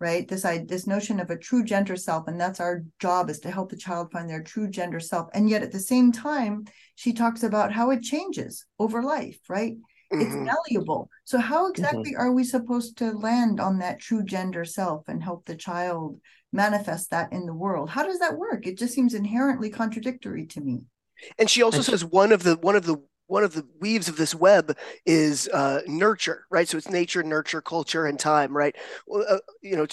[0.00, 0.26] right?
[0.26, 3.50] This I, this notion of a true gender self and that's our job is to
[3.50, 5.28] help the child find their true gender self.
[5.34, 9.76] And yet at the same time she talks about how it changes over life right?
[10.12, 10.22] Mm-hmm.
[10.22, 11.08] it's malleable.
[11.24, 12.20] So how exactly mm-hmm.
[12.20, 16.20] are we supposed to land on that true gender self and help the child
[16.52, 17.90] manifest that in the world?
[17.90, 18.66] How does that work?
[18.66, 20.82] It just seems inherently contradictory to me.
[21.38, 24.16] And she also says one of the one of the one of the weaves of
[24.16, 26.68] this web is uh, nurture, right?
[26.68, 28.76] So it's nature, nurture, culture, and time, right?
[29.12, 29.86] Uh, you know,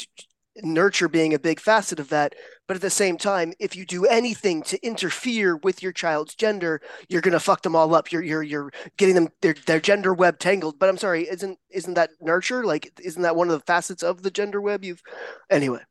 [0.57, 2.35] nurture being a big facet of that.
[2.67, 6.81] But at the same time, if you do anything to interfere with your child's gender,
[7.09, 8.11] you're gonna fuck them all up.
[8.11, 10.79] You're you're you're getting them their their gender web tangled.
[10.79, 12.63] But I'm sorry, isn't isn't that nurture?
[12.65, 14.83] Like isn't that one of the facets of the gender web?
[14.83, 15.01] You've
[15.49, 15.81] anyway.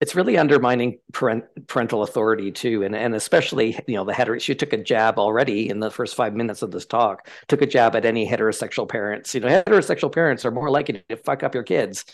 [0.00, 4.38] It's really undermining parent, parental authority too, and and especially you know the hetero.
[4.38, 7.28] She took a jab already in the first five minutes of this talk.
[7.48, 9.34] Took a jab at any heterosexual parents.
[9.34, 12.04] You know, heterosexual parents are more likely to fuck up your kids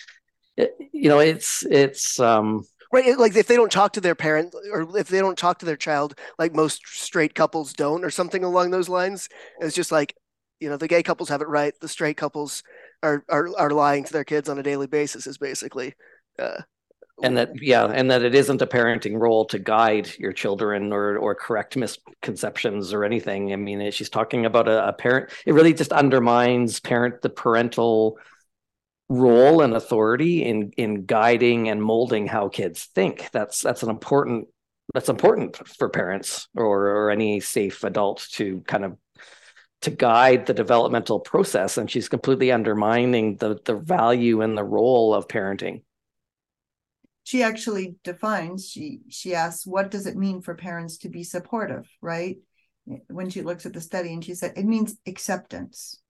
[0.57, 4.55] it, you know, it's it's um right like if they don't talk to their parent
[4.71, 8.45] or if they don't talk to their child like most straight couples don't or something
[8.45, 10.15] along those lines it's just like
[10.61, 12.63] you know the gay couples have it right the straight couples
[13.03, 15.95] are are, are lying to their kids on a daily basis is basically
[16.39, 16.61] uh,
[17.23, 21.17] and that yeah and that it isn't a parenting role to guide your children or
[21.17, 23.53] or correct misconceptions or anything.
[23.53, 28.19] I mean she's talking about a, a parent it really just undermines parent the parental
[29.09, 33.31] role and authority in in guiding and molding how kids think.
[33.33, 34.49] That's that's an important
[34.95, 38.97] that's important for parents or or any safe adult to kind of
[39.83, 41.77] to guide the developmental process.
[41.77, 45.83] And she's completely undermining the the value and the role of parenting
[47.25, 51.89] she actually defines she she asks what does it mean for parents to be supportive
[52.01, 52.37] right
[53.09, 56.01] when she looks at the study and she said it means acceptance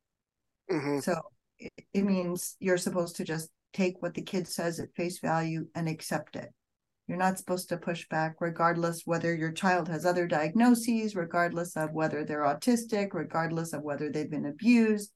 [0.70, 1.00] mm-hmm.
[1.00, 1.20] so
[1.58, 5.88] it means you're supposed to just take what the kid says at face value and
[5.88, 6.50] accept it.
[7.08, 11.92] You're not supposed to push back, regardless whether your child has other diagnoses, regardless of
[11.92, 15.12] whether they're autistic, regardless of whether they've been abused.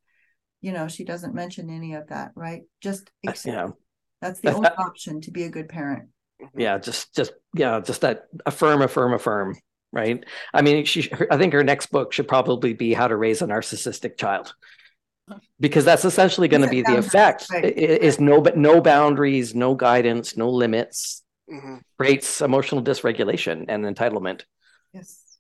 [0.60, 2.62] You know, she doesn't mention any of that, right?
[2.80, 3.56] Just uh, accept.
[3.56, 3.68] Yeah.
[4.26, 6.08] That's the only option to be a good parent.
[6.56, 9.56] Yeah, just, just, yeah, just that affirm, affirm, affirm,
[9.92, 10.24] right?
[10.52, 13.46] I mean, she, I think her next book should probably be How to Raise a
[13.46, 14.54] Narcissistic Child
[15.58, 17.64] because that's essentially going to be the effect right.
[17.64, 21.76] is no but no boundaries no guidance no limits mm-hmm.
[21.98, 24.42] creates emotional dysregulation and entitlement
[24.92, 25.38] yes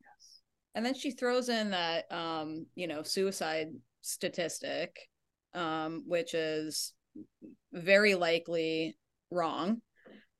[0.00, 0.40] yes
[0.74, 3.68] and then she throws in that um you know suicide
[4.00, 5.08] statistic
[5.54, 6.92] um which is
[7.72, 8.96] very likely
[9.30, 9.80] wrong.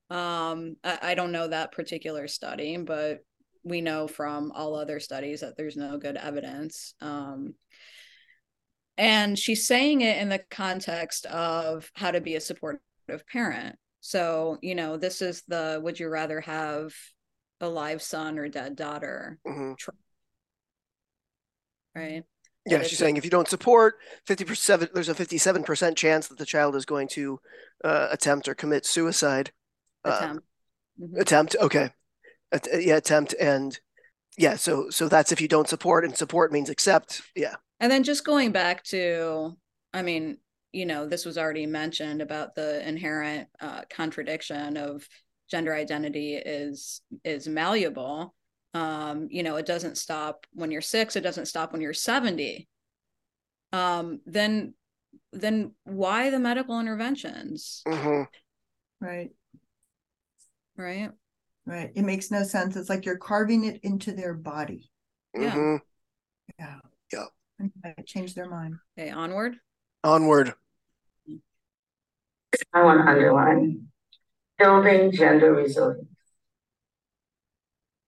[0.09, 3.19] Um I, I don't know that particular study but
[3.63, 6.93] we know from all other studies that there's no good evidence.
[7.01, 7.53] Um
[8.97, 12.79] and she's saying it in the context of how to be a supportive
[13.31, 13.77] parent.
[14.01, 16.93] So you know this is the would you rather have
[17.61, 19.73] a live son or dead daughter mm-hmm.
[21.95, 22.23] right
[22.65, 23.95] yeah she's saying if you don't support
[24.27, 27.39] 50% there's a 57% chance that the child is going to
[27.83, 29.51] uh, attempt or commit suicide
[30.05, 30.43] uh, attempt
[31.01, 31.19] uh, mm-hmm.
[31.19, 31.89] attempt okay
[32.51, 33.79] At- yeah attempt and
[34.37, 38.03] yeah so so that's if you don't support and support means accept yeah and then
[38.03, 39.57] just going back to,
[39.91, 40.37] I mean,
[40.71, 45.05] you know, this was already mentioned about the inherent uh, contradiction of
[45.49, 48.35] gender identity is is malleable.
[48.73, 51.15] Um, you know, it doesn't stop when you're six.
[51.15, 52.67] It doesn't stop when you're seventy.
[53.73, 54.73] Um, then,
[55.31, 57.83] then why the medical interventions?
[57.87, 58.23] Mm-hmm.
[59.05, 59.31] Right.
[60.77, 61.11] Right.
[61.65, 61.91] Right.
[61.95, 62.75] It makes no sense.
[62.75, 64.89] It's like you're carving it into their body.
[65.35, 65.77] Mm-hmm.
[66.59, 66.75] Yeah.
[67.13, 67.25] Yeah
[68.05, 68.75] change their mind.
[68.97, 69.57] Okay, onward.
[70.03, 70.53] Onward.
[72.73, 73.87] I want to underline
[74.57, 76.07] building gender resilience.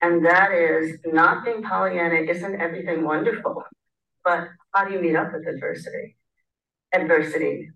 [0.04, 3.64] And that is not being Pollyanna isn't everything wonderful,
[4.26, 6.18] but how do you meet up with adversity?
[6.94, 7.70] Adversity.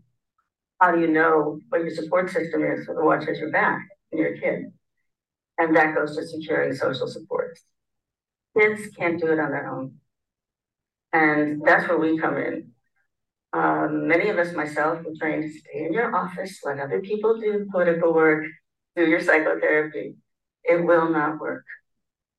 [0.81, 3.79] How do you know what your support system is for the watches your back
[4.11, 4.73] and your kid?
[5.57, 7.61] And that goes to securing social supports.
[8.59, 9.93] Kids can't do it on their own.
[11.13, 12.71] And that's where we come in.
[13.53, 17.39] Um, many of us, myself, were trained to stay in your office, let other people
[17.39, 18.43] do political work,
[18.97, 20.15] do your psychotherapy.
[20.65, 21.63] It will not work,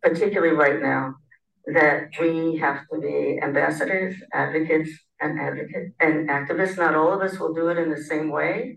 [0.03, 1.17] particularly right now,
[1.67, 6.79] that we have to be ambassadors, advocates, and advocates and activists.
[6.79, 8.77] Not all of us will do it in the same way,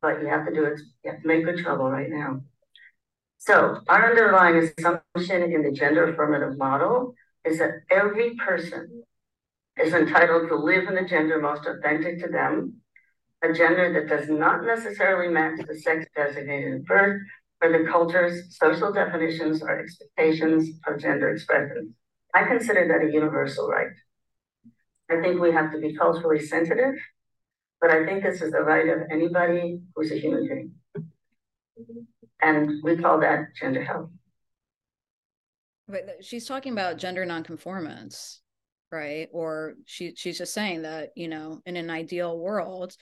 [0.00, 0.80] but you have to do it.
[1.04, 2.42] You have to make good trouble right now.
[3.38, 9.02] So our underlying assumption in the gender affirmative model is that every person
[9.80, 12.74] is entitled to live in the gender most authentic to them,
[13.42, 17.22] a gender that does not necessarily match the sex designated at birth
[17.70, 21.94] the culture's social definitions or expectations of gender expression.
[22.34, 23.92] I consider that a universal right.
[25.10, 26.94] I think we have to be culturally sensitive,
[27.80, 30.72] but I think this is the right of anybody who's a human being.
[32.40, 34.10] And we call that gender health.
[35.86, 38.38] But she's talking about gender nonconformance
[38.92, 42.94] right or she she's just saying that you know in an ideal world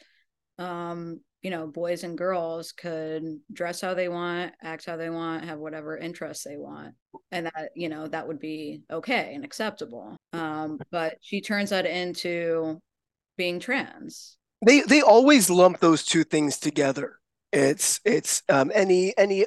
[0.59, 5.45] um you know boys and girls could dress how they want act how they want
[5.45, 6.95] have whatever interests they want
[7.33, 10.17] and that you know that would be okay and acceptable.
[10.33, 12.79] Um but she turns that into
[13.37, 14.37] being trans.
[14.65, 17.17] They they always lump those two things together.
[17.53, 19.47] It's it's um any any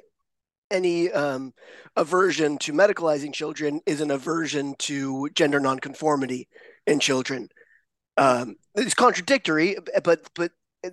[0.74, 1.54] any um,
[1.96, 6.50] aversion to medicalizing children is an aversion to gender nonconformity
[6.88, 7.50] in children.
[8.18, 10.52] Um, it's contradictory, but but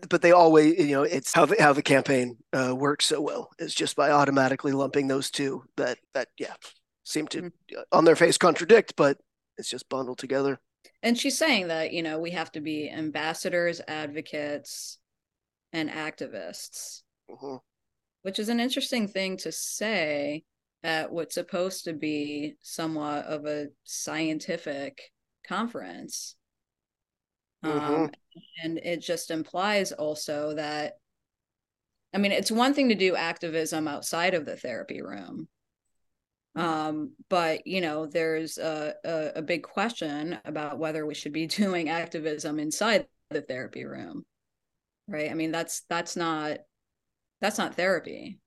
[0.09, 3.51] but they always you know it's how the, how the campaign uh, works so well
[3.59, 6.55] is just by automatically lumping those two that that yeah
[7.05, 7.81] seem to mm-hmm.
[7.93, 9.19] on their face contradict, but
[9.59, 10.59] it's just bundled together.
[11.03, 14.99] And she's saying that you know we have to be ambassadors, advocates,
[15.73, 17.03] and activists.
[17.31, 17.57] Mm-hmm
[18.23, 20.45] which is an interesting thing to say
[20.83, 25.13] at what's supposed to be somewhat of a scientific
[25.47, 26.37] conference.
[27.65, 27.95] Mm-hmm.
[27.95, 28.11] Um,
[28.63, 30.95] and it just implies also that,
[32.15, 35.49] I mean, it's one thing to do activism outside of the therapy room.
[36.57, 41.47] Um, but you know, there's a, a, a big question about whether we should be
[41.47, 44.25] doing activism inside the therapy room.
[45.07, 45.31] Right.
[45.31, 46.59] I mean, that's that's not
[47.41, 48.39] that's not therapy.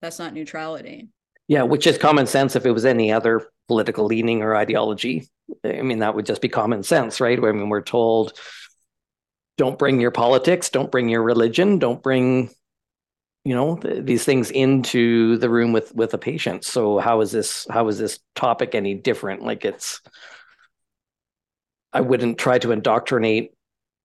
[0.00, 1.08] That's not neutrality.
[1.48, 5.28] Yeah, which is common sense if it was any other political leaning or ideology.
[5.64, 7.38] I mean, that would just be common sense, right?
[7.38, 8.38] I mean, we're told
[9.62, 12.50] don't bring your politics, don't bring your religion, don't bring
[13.44, 16.64] you know th- these things into the room with with a patient.
[16.64, 19.44] So how is this how is this topic any different?
[19.44, 20.00] Like it's
[21.92, 23.52] i wouldn't try to indoctrinate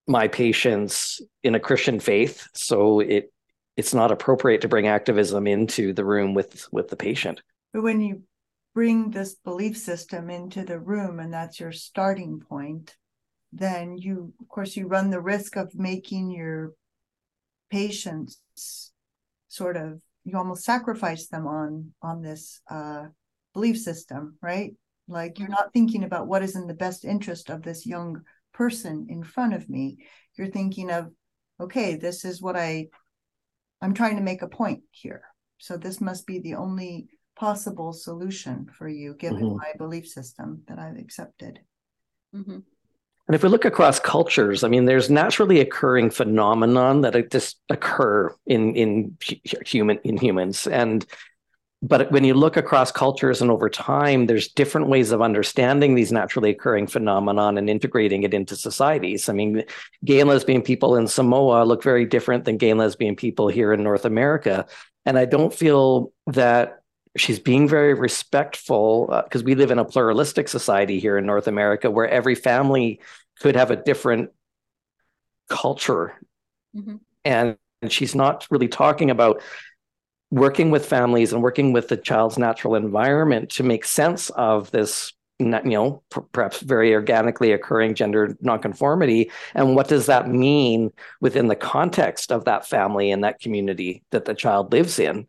[0.07, 2.47] my patients in a christian faith.
[2.53, 3.33] So it
[3.77, 7.41] it's not appropriate to bring activism into the room with with the patient.
[7.73, 8.21] But when you
[8.75, 12.95] bring this belief system into the room and that's your starting point
[13.57, 16.73] then you of course you run the risk of making your
[17.69, 18.41] patients
[19.47, 23.05] sort of you almost sacrifice them on on this uh
[23.53, 24.73] belief system right
[25.07, 28.21] like you're not thinking about what is in the best interest of this young
[28.53, 29.97] person in front of me
[30.37, 31.11] you're thinking of
[31.59, 32.87] okay this is what i
[33.81, 35.23] I'm trying to make a point here.
[35.59, 39.57] So this must be the only possible solution for you, given mm-hmm.
[39.57, 41.59] my belief system that I've accepted.
[42.35, 42.59] Mm-hmm.
[43.27, 48.33] And if we look across cultures, I mean, there's naturally occurring phenomenon that just occur
[48.45, 49.17] in in
[49.65, 51.05] human in humans, and
[51.81, 56.11] but when you look across cultures and over time there's different ways of understanding these
[56.11, 59.29] naturally occurring phenomenon and integrating it into societies.
[59.29, 59.63] I mean
[60.03, 63.73] gay and lesbian people in samoa look very different than gay and lesbian people here
[63.73, 64.65] in north america.
[65.05, 66.81] And i don't feel that
[67.17, 71.47] she's being very respectful because uh, we live in a pluralistic society here in north
[71.47, 72.99] america where every family
[73.39, 74.31] could have a different
[75.49, 76.13] culture.
[76.75, 76.97] Mm-hmm.
[77.23, 77.57] and
[77.89, 79.41] she's not really talking about
[80.29, 85.13] working with families and working with the child's natural environment to make sense of this
[85.39, 86.01] you know
[86.31, 89.31] perhaps very organically occurring gender nonconformity.
[89.53, 90.91] And what does that mean
[91.21, 95.27] within the context of that family and that community that the child lives in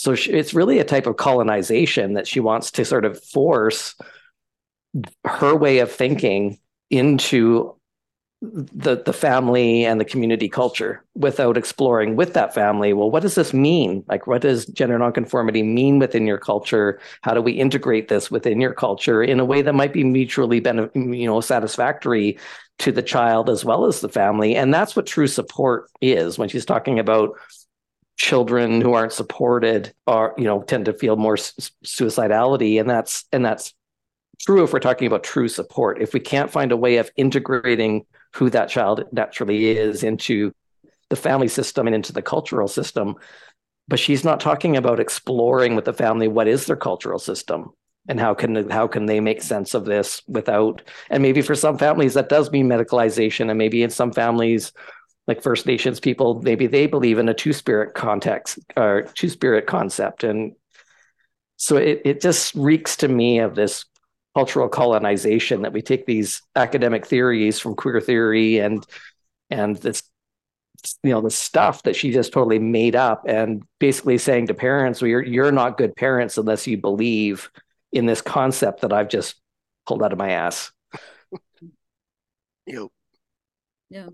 [0.00, 3.94] so it's really a type of colonization that she wants to sort of force
[5.26, 7.76] her way of thinking into
[8.40, 13.34] the the family and the community culture without exploring with that family well what does
[13.34, 14.02] this mean?
[14.08, 16.98] Like what does gender nonconformity mean within your culture?
[17.20, 20.62] How do we integrate this within your culture in a way that might be mutually
[20.94, 22.38] you know satisfactory
[22.78, 24.56] to the child as well as the family?
[24.56, 27.38] And that's what true support is when she's talking about
[28.20, 33.24] children who aren't supported are you know tend to feel more su- suicidality and that's
[33.32, 33.72] and that's
[34.38, 38.04] true if we're talking about true support if we can't find a way of integrating
[38.34, 40.52] who that child naturally is into
[41.08, 43.16] the family system and into the cultural system.
[43.88, 47.72] But she's not talking about exploring with the family what is their cultural system
[48.08, 51.76] and how can how can they make sense of this without and maybe for some
[51.76, 54.72] families that does mean medicalization and maybe in some families
[55.30, 59.66] like First Nations people maybe they believe in a two spirit context or two spirit
[59.66, 60.54] concept and
[61.56, 63.84] so it it just reeks to me of this
[64.34, 68.86] cultural colonization that we take these academic theories from queer theory and
[69.50, 70.02] and this
[71.02, 75.00] you know the stuff that she just totally made up and basically saying to parents
[75.00, 77.50] well you're you're not good parents unless you believe
[77.92, 79.36] in this concept that I've just
[79.86, 80.72] pulled out of my ass.
[82.66, 82.88] yep.
[83.88, 84.08] Yeah.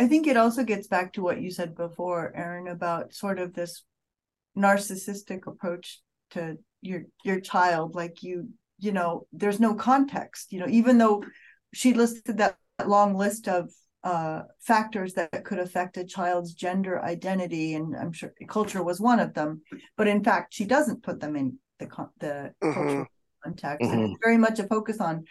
[0.00, 3.54] I think it also gets back to what you said before, Aaron, about sort of
[3.54, 3.84] this
[4.56, 8.48] narcissistic approach to your your child like you
[8.78, 11.22] you know there's no context you know even though
[11.72, 13.70] she listed that long list of
[14.02, 19.20] uh, factors that could affect a child's gender identity, and I'm sure culture was one
[19.20, 19.62] of them.
[19.96, 21.86] But in fact, she doesn't put them in the
[22.18, 22.72] the mm-hmm.
[22.72, 23.06] cultural
[23.44, 23.86] context.
[23.86, 23.98] Mm-hmm.
[23.98, 25.24] And it's very much a focus on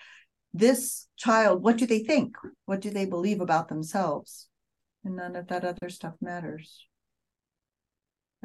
[0.53, 1.63] this child.
[1.63, 2.35] What do they think?
[2.65, 4.48] What do they believe about themselves?
[5.03, 6.85] And none of that other stuff matters.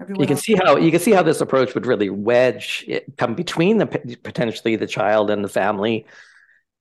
[0.00, 3.16] Everyone you can see how you can see how this approach would really wedge it
[3.16, 3.86] come between the
[4.22, 6.06] potentially the child and the family.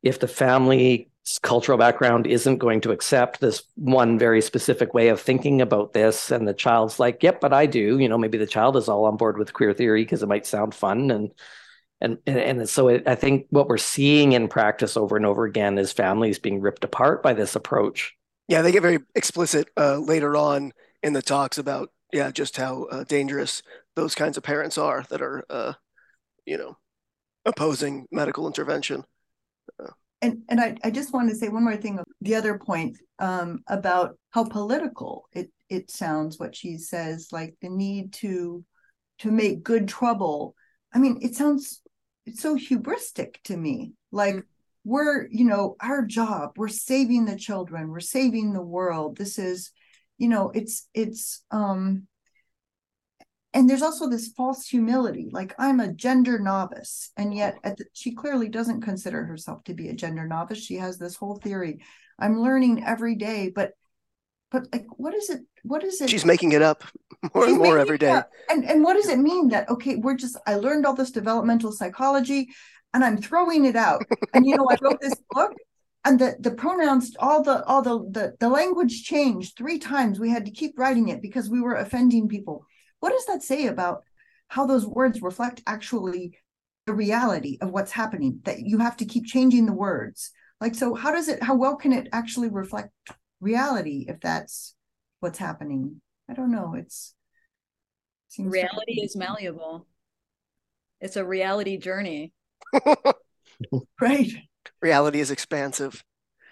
[0.02, 1.06] If the family's
[1.42, 6.32] cultural background isn't going to accept this one very specific way of thinking about this
[6.32, 9.06] and the child's like yep but i do you know maybe the child is all
[9.06, 11.32] on board with queer theory because it might sound fun and
[12.02, 15.46] and and, and so it, i think what we're seeing in practice over and over
[15.46, 18.18] again is families being ripped apart by this approach
[18.48, 20.72] yeah they get very explicit uh, later on
[21.02, 23.62] in the talks about yeah just how uh, dangerous
[23.96, 25.74] those kinds of parents are that are uh,
[26.46, 26.78] you know
[27.46, 29.04] opposing medical intervention.
[30.22, 33.60] And and I, I just want to say one more thing the other point um,
[33.68, 38.64] about how political it it sounds what she says like the need to
[39.20, 40.56] to make good trouble.
[40.94, 41.82] I mean it sounds
[42.26, 43.94] it's so hubristic to me.
[44.12, 44.48] Like mm-hmm.
[44.84, 49.18] We're you know our job we're saving the children we're saving the world.
[49.18, 49.72] This is
[50.18, 52.08] you know it's it's um
[53.54, 58.14] and there's also this false humility like i'm a gender novice and yet the, she
[58.14, 60.58] clearly doesn't consider herself to be a gender novice.
[60.60, 61.80] She has this whole theory
[62.20, 63.74] i'm learning every day but
[64.52, 66.84] but like what is it what is it she's making it up
[67.34, 68.22] more and more every day.
[68.50, 71.72] and and what does it mean that okay we're just i learned all this developmental
[71.72, 72.50] psychology
[72.94, 75.54] and i'm throwing it out and you know i wrote this book
[76.06, 80.30] and the the pronouns all the all the, the the language changed three times we
[80.30, 82.66] had to keep writing it because we were offending people
[83.00, 84.04] what does that say about
[84.48, 86.38] how those words reflect actually
[86.86, 88.40] the reality of what's happening?
[88.44, 90.32] That you have to keep changing the words.
[90.60, 92.92] Like, so how does it, how well can it actually reflect
[93.42, 94.76] reality if that's
[95.20, 96.02] what's happening?
[96.30, 96.76] I don't know.
[96.76, 97.16] It's
[98.38, 99.88] reality is malleable.
[101.02, 102.32] It's a reality journey.
[104.02, 104.32] right.
[104.82, 106.04] Reality is expansive.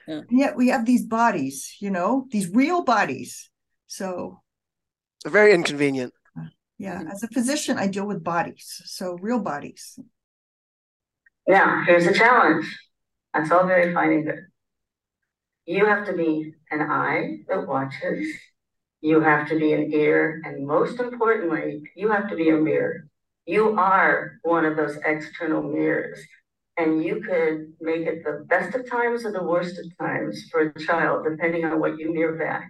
[0.07, 0.21] Yeah.
[0.29, 3.49] And yet we have these bodies, you know, these real bodies.
[3.87, 4.41] So
[5.23, 6.13] they're very inconvenient
[6.81, 7.11] yeah mm-hmm.
[7.11, 9.99] as a physician i deal with bodies so real bodies
[11.47, 12.65] Yeah, here's a challenge
[13.33, 14.45] that's all very fine and good
[15.65, 18.27] you have to be an eye that watches
[19.01, 23.07] you have to be an ear and most importantly you have to be a mirror
[23.45, 26.19] you are one of those external mirrors
[26.77, 30.61] and you could make it the best of times or the worst of times for
[30.61, 32.69] a child depending on what you mirror back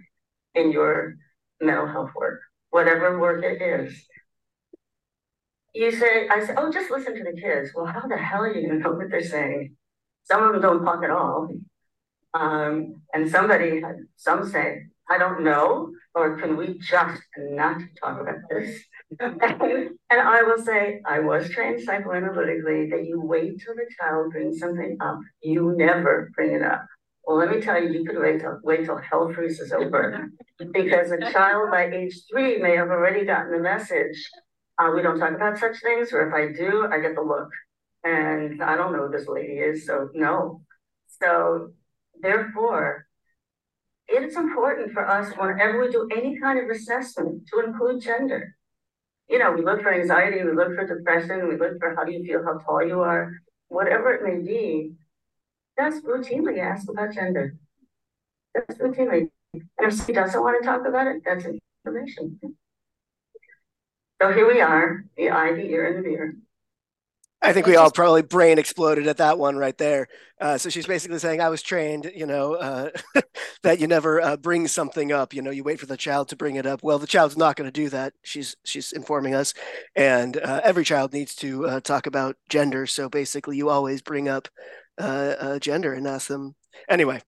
[0.54, 1.14] in your
[1.60, 2.40] mental health work
[2.72, 3.94] whatever work it is.
[5.74, 7.70] You say, I say, oh, just listen to the kids.
[7.74, 9.76] Well, how the hell are you going to know what they're saying?
[10.24, 11.48] Some of them don't talk at all.
[12.34, 13.82] Um, and somebody,
[14.16, 18.82] some say, I don't know, or can we just not talk about this?
[19.20, 24.58] And I will say, I was trained psychoanalytically that you wait till the child brings
[24.58, 25.18] something up.
[25.42, 26.86] You never bring it up.
[27.24, 30.28] Well, let me tell you, you could wait till, wait till hell freezes over
[30.72, 34.28] because a child by age three may have already gotten the message.
[34.78, 37.48] Uh, we don't talk about such things, or if I do, I get the look.
[38.04, 40.62] And I don't know who this lady is, so no.
[41.22, 41.72] So,
[42.20, 43.06] therefore,
[44.08, 48.56] it's important for us whenever we do any kind of assessment to include gender.
[49.32, 52.12] You know, we look for anxiety, we look for depression, we look for how do
[52.12, 53.32] you feel, how tall you are,
[53.68, 54.92] whatever it may be
[55.78, 57.56] just routinely ask about gender.
[58.54, 59.30] That's routinely.
[59.54, 61.46] And if she doesn't want to talk about it, that's
[61.86, 62.38] information.
[64.20, 66.36] So here we are, the eye, the ear, and the beer.
[67.44, 70.06] I think we all probably brain exploded at that one right there.
[70.40, 72.90] Uh, so she's basically saying, I was trained, you know, uh,
[73.64, 75.34] that you never uh, bring something up.
[75.34, 76.82] You know, you wait for the child to bring it up.
[76.82, 78.14] Well, the child's not going to do that.
[78.22, 79.54] She's she's informing us,
[79.96, 82.86] and uh, every child needs to uh, talk about gender.
[82.86, 84.48] So basically, you always bring up
[84.98, 86.54] uh, uh, gender and ask them
[86.88, 87.20] anyway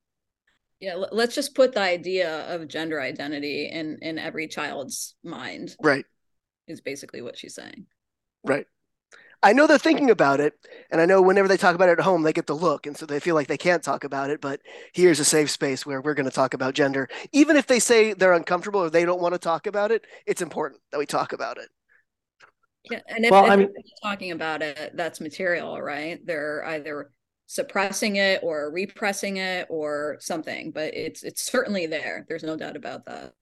[0.80, 6.04] yeah let's just put the idea of gender identity in in every child's mind right
[6.66, 7.86] is basically what she's saying
[8.44, 8.66] right
[9.44, 10.54] i know they're thinking about it
[10.90, 12.96] and i know whenever they talk about it at home they get the look and
[12.96, 14.60] so they feel like they can't talk about it but
[14.92, 17.08] here's a safe space where we're going to talk about gender.
[17.32, 20.42] Even if they say they're uncomfortable or they don't want to talk about it it's
[20.42, 21.68] important that we talk about it.
[22.90, 23.68] Yeah and if, well, if I mean,
[24.02, 26.24] talking about it that's material right?
[26.24, 27.10] They're either
[27.46, 32.24] suppressing it or repressing it or something but it's it's certainly there.
[32.28, 33.34] There's no doubt about that.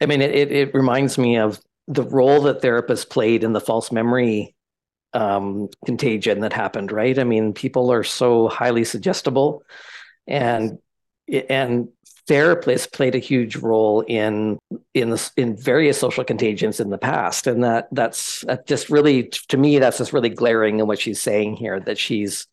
[0.00, 1.60] I mean it it reminds me of
[1.90, 4.54] the role that therapists played in the false memory
[5.12, 7.18] um, contagion that happened right?
[7.18, 9.62] I mean people are so highly suggestible
[10.26, 10.78] and
[11.48, 11.88] and
[12.28, 14.58] therapists played a huge role in
[14.94, 17.48] in the, in various social contagions in the past.
[17.48, 21.20] And that that's that just really to me that's just really glaring in what she's
[21.20, 22.46] saying here that she's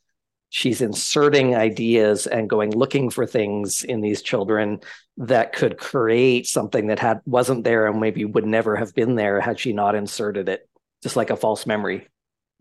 [0.50, 4.80] she's inserting ideas and going looking for things in these children
[5.18, 9.42] that could create something that had wasn't there and maybe would never have been there
[9.42, 10.70] had she not inserted it
[11.04, 12.08] just like a false memory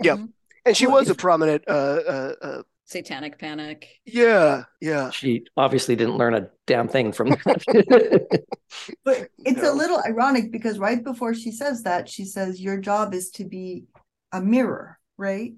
[0.02, 0.26] yeah mm-hmm.
[0.64, 6.16] and she was a prominent uh, uh, uh, satanic panic yeah yeah she obviously didn't
[6.16, 8.44] learn a damn thing from that
[9.04, 9.72] but it's no.
[9.72, 13.44] a little ironic because right before she says that she says your job is to
[13.44, 13.84] be
[14.32, 15.54] a mirror right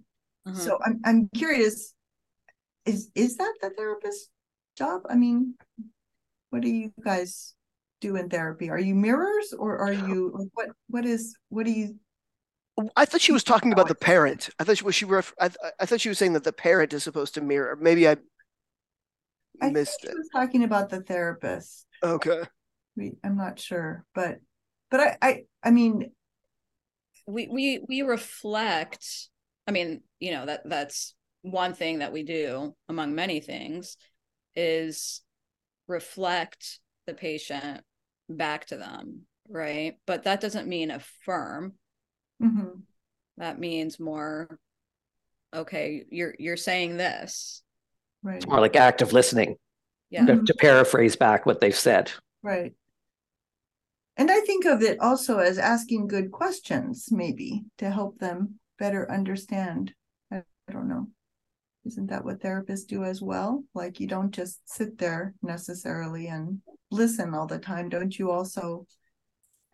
[0.46, 0.58] uh-huh.
[0.58, 1.94] so I'm, I'm curious
[2.88, 4.30] is is that the therapist's
[4.76, 5.54] job i mean
[6.50, 7.54] what do you guys
[8.00, 11.94] do in therapy are you mirrors or are you what what is what do you
[12.94, 14.50] I thought she was talking about the parent.
[14.60, 16.92] I thought she was she ref, I, I thought she was saying that the parent
[16.92, 17.74] is supposed to mirror.
[17.74, 18.18] Maybe I
[19.60, 20.14] I missed it.
[20.16, 21.88] was talking about the therapist.
[22.04, 22.44] Okay.
[23.24, 24.38] I'm not sure, but
[24.92, 26.12] but I I I mean
[27.26, 29.28] we we we reflect
[29.68, 33.96] I mean, you know, that that's one thing that we do among many things
[34.54, 35.22] is
[35.86, 37.82] reflect the patient
[38.28, 39.94] back to them, right?
[40.06, 41.74] But that doesn't mean affirm
[42.42, 42.80] Mm-hmm.
[43.38, 44.58] That means more.
[45.54, 47.62] Okay, you're you're saying this.
[48.22, 48.36] Right.
[48.36, 49.56] It's more like active listening.
[50.10, 50.26] Yeah.
[50.26, 52.10] To, to paraphrase back what they've said.
[52.42, 52.72] Right.
[54.16, 59.10] And I think of it also as asking good questions, maybe to help them better
[59.10, 59.92] understand.
[60.32, 61.08] I, I don't know.
[61.88, 63.64] Isn't that what therapists do as well?
[63.74, 66.60] Like you don't just sit there necessarily and
[66.90, 67.88] listen all the time.
[67.88, 68.86] Don't you also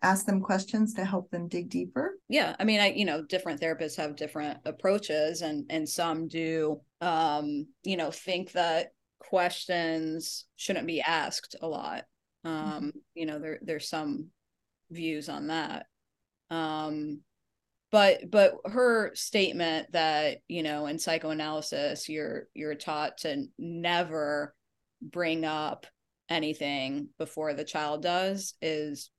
[0.01, 3.59] ask them questions to help them dig deeper yeah i mean i you know different
[3.59, 8.89] therapists have different approaches and and some do um you know think that
[9.19, 12.03] questions shouldn't be asked a lot
[12.43, 12.89] um mm-hmm.
[13.15, 14.27] you know there there's some
[14.91, 15.87] views on that
[16.51, 17.19] um
[17.95, 24.53] but but her statement that you know in psychoanalysis you're you're taught to never
[25.01, 25.85] bring up
[26.27, 29.11] anything before the child does is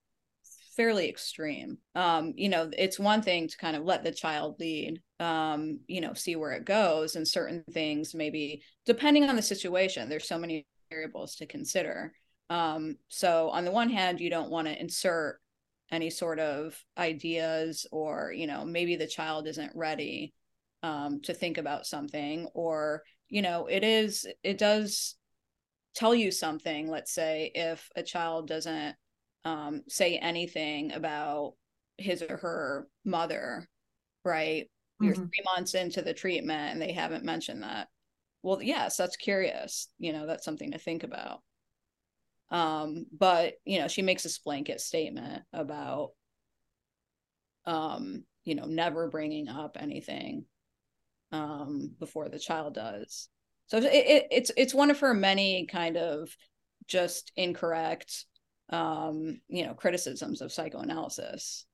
[0.76, 1.78] fairly extreme.
[1.94, 6.02] Um, you know, it's one thing to kind of let the child lead, um, you
[6.02, 10.10] know, see where it goes, and certain things maybe depending on the situation.
[10.10, 12.12] There's so many variables to consider.
[12.50, 15.40] Um, so on the one hand, you don't want to insert
[15.90, 20.34] any sort of ideas, or you know, maybe the child isn't ready
[20.82, 25.16] um, to think about something, or you know, it is, it does
[25.94, 26.88] tell you something.
[26.88, 28.94] Let's say if a child doesn't
[29.44, 31.54] um, say anything about
[31.98, 33.66] his or her mother,
[34.24, 34.64] right?
[34.64, 35.04] Mm-hmm.
[35.04, 37.88] You're three months into the treatment and they haven't mentioned that.
[38.42, 39.88] Well, yes, that's curious.
[39.98, 41.42] You know, that's something to think about.
[42.50, 46.10] Um, but you know, she makes this blanket statement about
[47.64, 50.44] um, you know, never bringing up anything
[51.32, 53.28] um before the child does.
[53.66, 56.28] So it, it, it's it's one of her many kind of
[56.86, 58.26] just incorrect
[58.70, 61.66] um, you know, criticisms of psychoanalysis.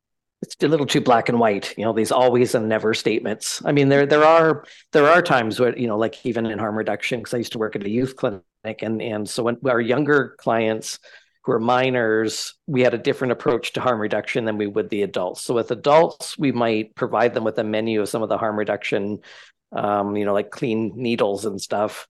[0.42, 3.62] It's a little too black and white, you know, these always and never statements.
[3.64, 6.76] I mean, there there are there are times where, you know, like even in harm
[6.76, 9.80] reduction, because I used to work at a youth clinic, and and so when our
[9.80, 10.98] younger clients
[11.44, 15.02] who are minors, we had a different approach to harm reduction than we would the
[15.02, 15.42] adults.
[15.42, 18.56] So with adults, we might provide them with a menu of some of the harm
[18.58, 19.20] reduction,
[19.72, 22.06] um, you know, like clean needles and stuff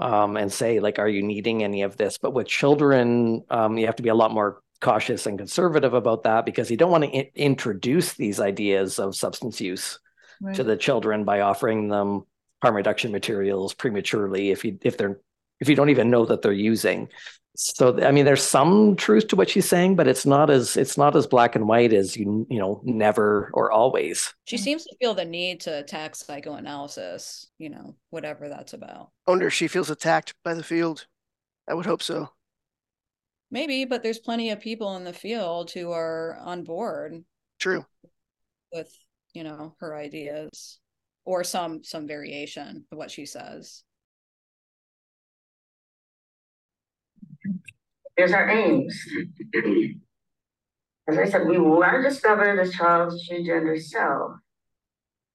[0.00, 2.18] um, and say like, are you needing any of this?
[2.18, 6.22] But with children, um, you have to be a lot more cautious and conservative about
[6.22, 9.98] that because you don't want to I- introduce these ideas of substance use
[10.40, 10.54] right.
[10.56, 12.24] to the children by offering them
[12.62, 15.20] harm reduction materials prematurely if you if they're
[15.60, 17.08] if you don't even know that they're using.
[17.56, 20.96] So i mean there's some truth to what she's saying but it's not as it's
[20.96, 24.32] not as black and white as you you know never or always.
[24.44, 24.60] She mm.
[24.60, 29.10] seems to feel the need to attack psychoanalysis you know whatever that's about.
[29.26, 31.06] I wonder if she feels attacked by the field.
[31.68, 32.30] I would hope so
[33.50, 37.24] maybe but there's plenty of people in the field who are on board
[37.58, 37.84] true
[38.72, 38.92] with
[39.34, 40.78] you know her ideas
[41.24, 43.82] or some some variation of what she says
[48.20, 49.02] There's our aims.
[51.08, 54.32] As I said, we want to discover the child's true gender self.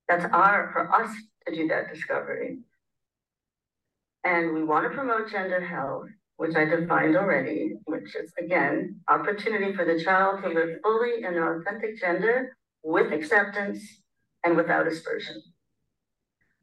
[0.07, 1.09] That's our for us
[1.47, 2.59] to do that discovery.
[4.23, 9.73] And we want to promote gender health, which I defined already, which is again opportunity
[9.73, 13.79] for the child to live fully in their authentic gender with acceptance
[14.43, 15.41] and without aspersion.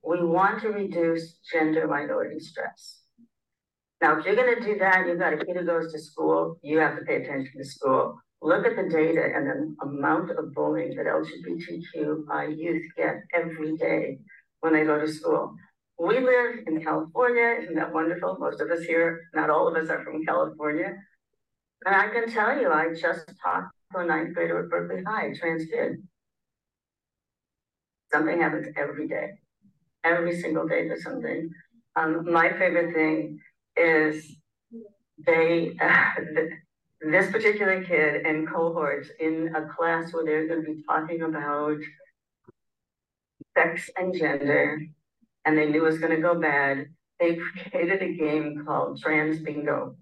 [0.05, 3.01] We want to reduce gender minority stress.
[4.01, 6.59] Now, if you're going to do that, you've got a kid who goes to school,
[6.63, 8.19] you have to pay attention to school.
[8.41, 14.19] Look at the data and the amount of bullying that LGBTQ youth get every day
[14.61, 15.55] when they go to school.
[15.99, 18.37] We live in California, isn't that wonderful?
[18.39, 20.97] Most of us here, not all of us are from California.
[21.85, 25.33] And I can tell you, I just talked to a ninth grader at Berkeley High,
[25.35, 26.03] trans kid.
[28.13, 29.31] Something happens every day.
[30.05, 31.51] Every single day there's something.
[31.97, 33.41] Um, my favorite thing
[33.77, 34.37] is
[35.27, 36.11] they, uh,
[37.01, 41.79] this particular kid and cohorts in a class where they're going to be talking about
[43.57, 44.81] sex and gender,
[45.45, 46.87] and they knew it was going to go bad,
[47.19, 47.37] they
[47.71, 49.97] created a game called Trans Bingo.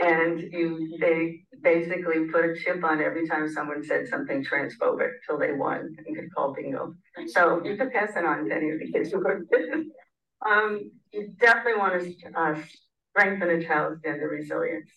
[0.00, 5.38] And you, they basically put a chip on every time someone said something transphobic till
[5.38, 6.94] they won and could call bingo.
[7.26, 9.42] So you could pass it on to any of the kids who are
[10.46, 12.54] um, you definitely want to uh,
[13.10, 14.90] strengthen a child's gender resilience.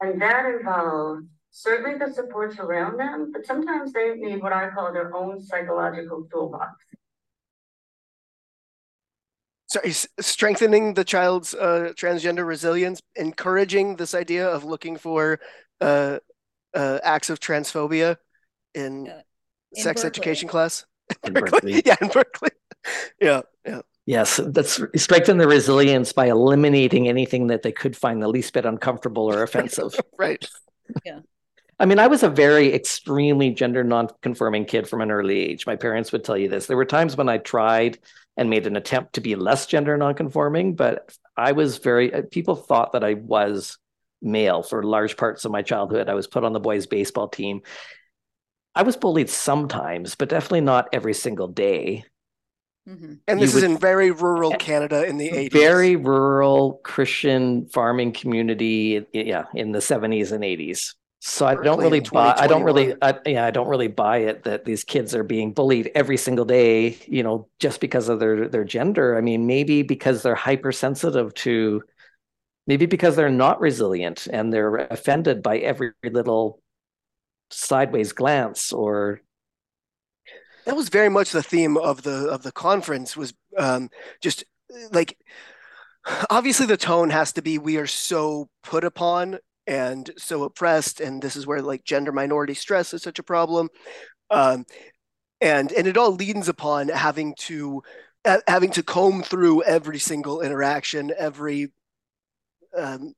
[0.00, 4.92] And that involves certainly the supports around them, but sometimes they need what I call
[4.92, 6.72] their own psychological toolbox.
[9.74, 15.40] Sorry, strengthening the child's uh, transgender resilience, encouraging this idea of looking for
[15.80, 16.20] uh,
[16.74, 18.16] uh, acts of transphobia
[18.72, 19.08] in,
[19.72, 20.06] in sex Berkeley.
[20.06, 20.86] education class.
[21.24, 21.82] In Berkeley.
[21.84, 22.50] yeah, in Berkeley.
[23.20, 23.80] yeah, yeah.
[24.06, 28.66] Yes, that's strengthen the resilience by eliminating anything that they could find the least bit
[28.66, 29.92] uncomfortable or offensive.
[30.16, 30.48] right.
[31.04, 31.18] Yeah.
[31.80, 35.66] I mean, I was a very extremely gender non-conforming kid from an early age.
[35.66, 36.66] My parents would tell you this.
[36.66, 37.98] There were times when I tried
[38.36, 42.56] and made an attempt to be less gender non-conforming, but I was very uh, people
[42.56, 43.78] thought that I was
[44.22, 46.08] male for large parts of my childhood.
[46.08, 47.62] I was put on the boys baseball team.
[48.74, 52.04] I was bullied sometimes, but definitely not every single day.
[52.88, 53.14] Mm-hmm.
[53.28, 55.52] And this you is would, in very rural Canada in the 80s.
[55.52, 60.94] Very rural Christian farming community, yeah, in the 70s and 80s.
[61.26, 62.34] So I don't really buy.
[62.36, 62.94] I don't really.
[63.00, 66.44] I, yeah, I don't really buy it that these kids are being bullied every single
[66.44, 66.98] day.
[67.06, 69.16] You know, just because of their their gender.
[69.16, 71.82] I mean, maybe because they're hypersensitive to,
[72.66, 76.60] maybe because they're not resilient and they're offended by every little
[77.50, 79.20] sideways glance or
[80.66, 83.88] that was very much the theme of the of the conference was um,
[84.20, 84.44] just
[84.92, 85.16] like
[86.28, 91.22] obviously the tone has to be we are so put upon and so oppressed and
[91.22, 93.68] this is where like gender minority stress is such a problem
[94.30, 94.64] um,
[95.40, 97.82] and and it all leans upon having to
[98.24, 101.72] uh, having to comb through every single interaction every
[102.76, 103.14] um,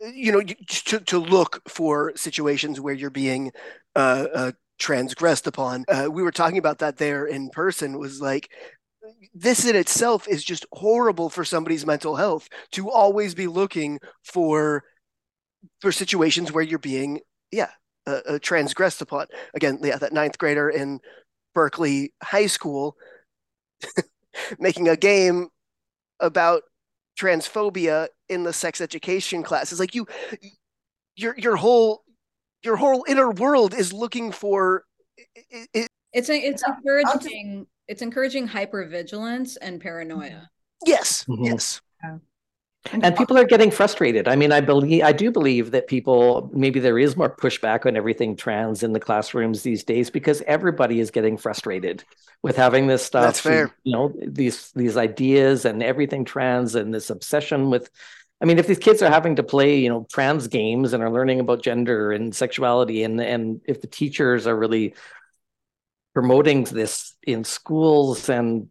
[0.00, 3.50] you know to, to look for situations where you're being
[3.96, 5.84] uh, uh, transgressed upon.
[5.88, 7.98] Uh, we were talking about that there in person.
[7.98, 8.50] Was like
[9.34, 14.84] this in itself is just horrible for somebody's mental health to always be looking for
[15.80, 17.70] for situations where you're being yeah
[18.06, 19.26] uh, uh, transgressed upon.
[19.54, 21.00] Again, yeah, that ninth grader in
[21.54, 22.96] Berkeley High School
[24.58, 25.48] making a game
[26.20, 26.62] about
[27.18, 29.70] transphobia in the sex education class.
[29.70, 30.06] It's like you
[31.16, 32.02] your your whole
[32.64, 34.84] your whole inner world is looking for
[35.16, 40.48] it, it, it's a, it's encouraging it's encouraging hypervigilance and paranoia
[40.86, 41.44] yes mm-hmm.
[41.44, 41.80] yes
[42.90, 46.80] and people are getting frustrated i mean i believe i do believe that people maybe
[46.80, 51.10] there is more pushback on everything trans in the classrooms these days because everybody is
[51.10, 52.02] getting frustrated
[52.42, 53.74] with having this stuff That's fair.
[53.84, 57.90] you know these these ideas and everything trans and this obsession with
[58.40, 61.12] I mean, if these kids are having to play, you know, trans games and are
[61.12, 64.94] learning about gender and sexuality, and and if the teachers are really
[66.12, 68.68] promoting this in schools and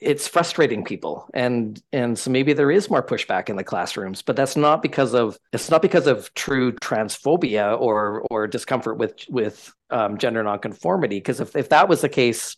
[0.00, 1.28] it's frustrating people.
[1.34, 5.14] And and so maybe there is more pushback in the classrooms but that's not because
[5.14, 11.18] of it's not because of true transphobia or or discomfort with with um, gender nonconformity.
[11.18, 12.56] Because if, if that was the case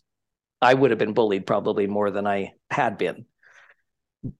[0.61, 3.25] i would have been bullied probably more than i had been.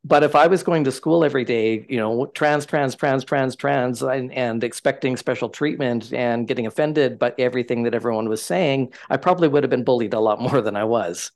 [0.06, 3.54] But if I was going to school every day, you know, trans, trans, trans, trans,
[3.58, 8.94] trans, and, and, expecting special treatment and getting offended by everything that everyone was saying,
[9.10, 11.32] I probably would have been bullied a lot more than I was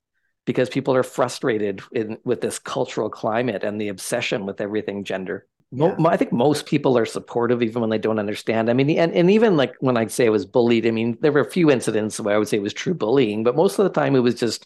[0.48, 5.46] because people are frustrated in, with this cultural climate and the obsession with everything gender.
[5.74, 5.94] Yeah.
[6.06, 8.70] I think most people are supportive even when they don't understand.
[8.70, 11.34] I mean, and, and even like when I say I was bullied, I mean, there
[11.34, 13.84] were a few incidents where I would say it was true bullying, but most of
[13.84, 14.66] the time it was just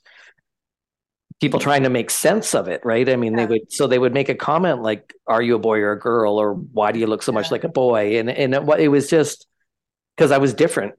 [1.42, 3.10] people trying to make sense of it, right?
[3.10, 3.48] I mean, yeah.
[3.48, 6.00] they would so they would make a comment like, "Are you a boy or a
[6.00, 7.40] girl?" or "Why do you look so yeah.
[7.40, 9.48] much like a boy?" And and it, it was just
[10.16, 10.94] because I was different,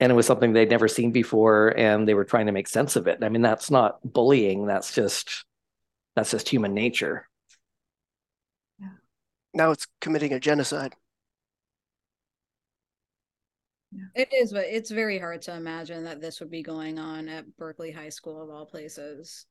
[0.00, 2.96] and it was something they'd never seen before, and they were trying to make sense
[2.96, 3.22] of it.
[3.22, 4.66] I mean, that's not bullying.
[4.66, 5.44] That's just
[6.16, 7.28] that's just human nature.
[8.78, 8.88] Yeah.
[9.54, 10.94] now it's committing a genocide.
[14.14, 17.56] It is, but it's very hard to imagine that this would be going on at
[17.56, 19.46] Berkeley High School of all places.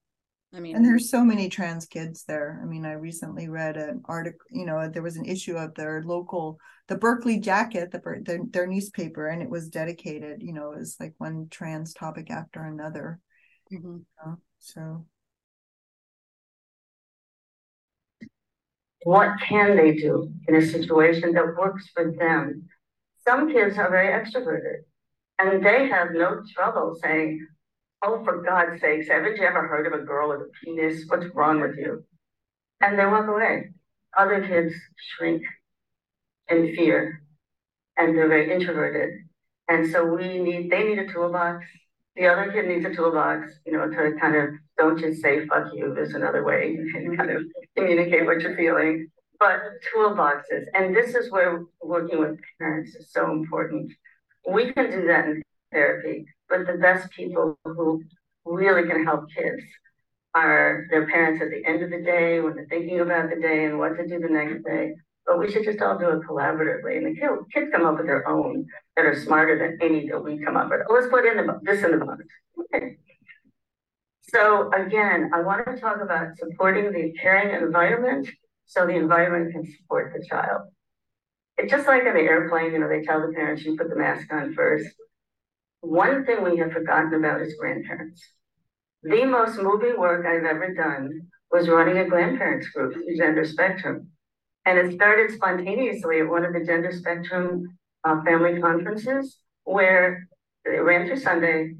[0.53, 2.59] I mean, and there's so many trans kids there.
[2.61, 4.45] I mean, I recently read an article.
[4.49, 8.67] You know, there was an issue of their local, the Berkeley Jacket, the their, their
[8.67, 10.41] newspaper, and it was dedicated.
[10.41, 13.19] You know, it was like one trans topic after another.
[13.71, 13.87] Mm-hmm.
[13.87, 15.05] You know, so,
[19.03, 22.67] what can they do in a situation that works for them?
[23.27, 24.79] Some kids are very extroverted,
[25.37, 27.45] and they have no trouble saying,
[28.01, 31.03] Oh, for God's sakes, haven't you ever heard of a girl with a penis?
[31.07, 32.03] What's wrong with you?
[32.81, 33.71] And they walk away.
[34.17, 35.43] Other kids shrink
[36.47, 37.21] in fear
[37.97, 39.09] and they're very introverted.
[39.67, 41.65] And so we need, they need a toolbox.
[42.15, 45.67] The other kid needs a toolbox, you know, to kind of don't just say fuck
[45.73, 45.93] you.
[45.93, 47.43] There's another way can kind of
[47.75, 49.09] communicate what you're feeling.
[49.39, 49.59] But
[49.93, 50.65] toolboxes.
[50.73, 53.91] And this is where working with parents is so important.
[54.49, 55.41] We can do that in
[55.71, 58.03] therapy but the best people who
[58.43, 59.63] really can help kids
[60.33, 63.65] are their parents at the end of the day when they're thinking about the day
[63.65, 64.93] and what to do the next day.
[65.25, 66.97] But we should just all do it collaboratively.
[66.97, 68.65] And the kids come up with their own
[68.95, 70.81] that are smarter than any that we come up with.
[70.89, 72.23] Let's put in the this in the box.
[72.59, 72.97] Okay.
[74.21, 78.27] So again, I want to talk about supporting the caring environment
[78.65, 80.69] so the environment can support the child.
[81.57, 83.95] It's just like on the airplane, you know, they tell the parents you put the
[83.95, 84.87] mask on first.
[85.81, 88.21] One thing we have forgotten about is grandparents.
[89.03, 91.21] The most moving work I've ever done
[91.51, 94.09] was running a grandparents group through Gender Spectrum.
[94.65, 100.27] And it started spontaneously at one of the Gender Spectrum uh, family conferences where
[100.65, 101.75] it ran through Sunday.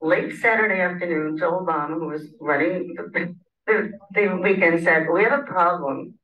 [0.00, 3.34] Late Saturday afternoon, Joel Baum, who was running the,
[3.66, 6.18] the, the weekend, said, We have a problem.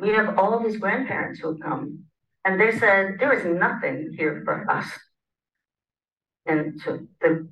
[0.00, 2.04] We have all these grandparents who come.
[2.44, 4.86] And they said, There is nothing here for us.
[6.46, 7.48] And so the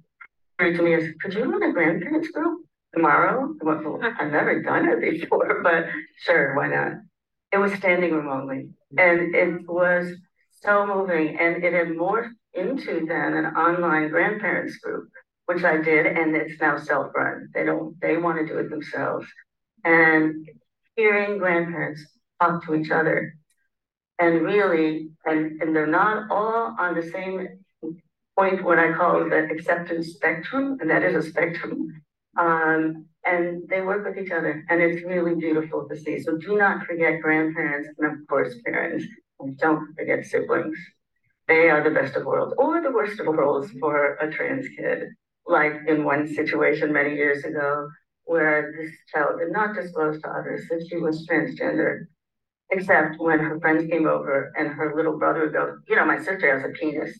[0.58, 2.64] to me is, could you run a grandparents group
[2.94, 3.54] tomorrow?
[3.60, 4.20] I went, well, mm-hmm.
[4.20, 5.86] I've never done it before, but
[6.24, 6.92] sure, why not?
[7.52, 8.68] It was standing room only.
[8.96, 10.12] And it was
[10.62, 11.38] so moving.
[11.38, 15.08] And it had morphed into then an online grandparents group,
[15.46, 17.50] which I did, and it's now self-run.
[17.52, 19.26] They don't they want to do it themselves.
[19.84, 20.48] And
[20.96, 22.04] hearing grandparents
[22.40, 23.34] talk to each other
[24.18, 27.46] and really and, and they're not all on the same
[28.36, 32.02] point what I call the acceptance spectrum, and that is a spectrum.
[32.38, 36.20] Um, and they work with each other, and it's really beautiful to see.
[36.20, 39.04] So do not forget grandparents and, of course, parents,
[39.40, 40.76] and don't forget siblings.
[41.46, 45.08] They are the best of worlds, or the worst of worlds for a trans kid.
[45.46, 47.88] Like in one situation many years ago,
[48.24, 52.06] where this child did not disclose to others that she was transgender,
[52.70, 56.18] except when her friends came over and her little brother would go, You know, my
[56.18, 57.18] sister has a penis.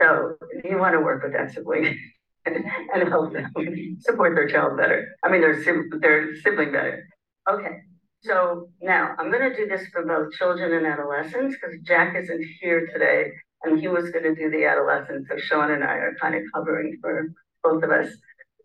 [0.00, 1.98] So you want to work with that sibling
[2.46, 3.52] and help them
[4.00, 5.08] support their child better.
[5.22, 5.62] I mean, their,
[6.00, 7.06] their sibling better.
[7.48, 7.80] Okay,
[8.22, 12.44] so now I'm going to do this for both children and adolescents because Jack isn't
[12.60, 13.30] here today
[13.62, 15.28] and he was going to do the adolescents.
[15.28, 17.28] So Sean and I are kind of covering for
[17.62, 18.08] both of us.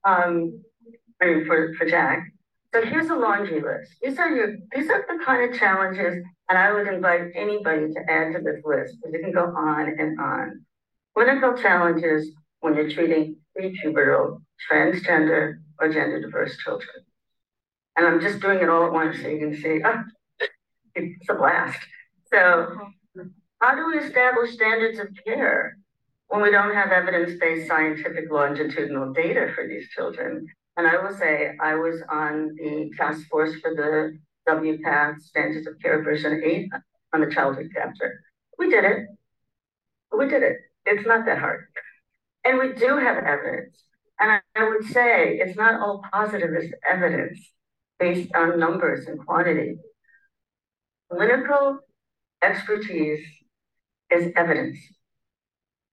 [0.06, 0.62] Um,
[1.22, 2.32] I mean, for, for Jack.
[2.74, 3.96] So here's a laundry list.
[4.02, 8.00] These are your these are the kind of challenges, and I would invite anybody to
[8.10, 10.66] add to this list because it can go on and on.
[11.16, 16.90] Clinical challenges when you're treating prepubertal, transgender, or gender diverse children.
[17.96, 20.04] And I'm just doing it all at once so you can see, oh,
[20.96, 21.80] it's a blast.
[22.32, 22.68] So,
[23.62, 25.78] how do we establish standards of care
[26.28, 30.46] when we don't have evidence based scientific longitudinal data for these children?
[30.76, 34.18] And I will say, I was on the task force for the
[34.52, 36.70] WPATH Standards of Care version 8
[37.14, 38.20] on the childhood chapter.
[38.58, 39.08] We did it.
[40.12, 40.58] We did it.
[40.86, 41.66] It's not that hard.
[42.44, 43.84] And we do have evidence.
[44.20, 47.40] And I, I would say it's not all positivist evidence
[48.00, 49.78] based on numbers and quantity.
[51.12, 51.80] Clinical
[52.44, 53.26] expertise
[54.12, 54.78] is evidence.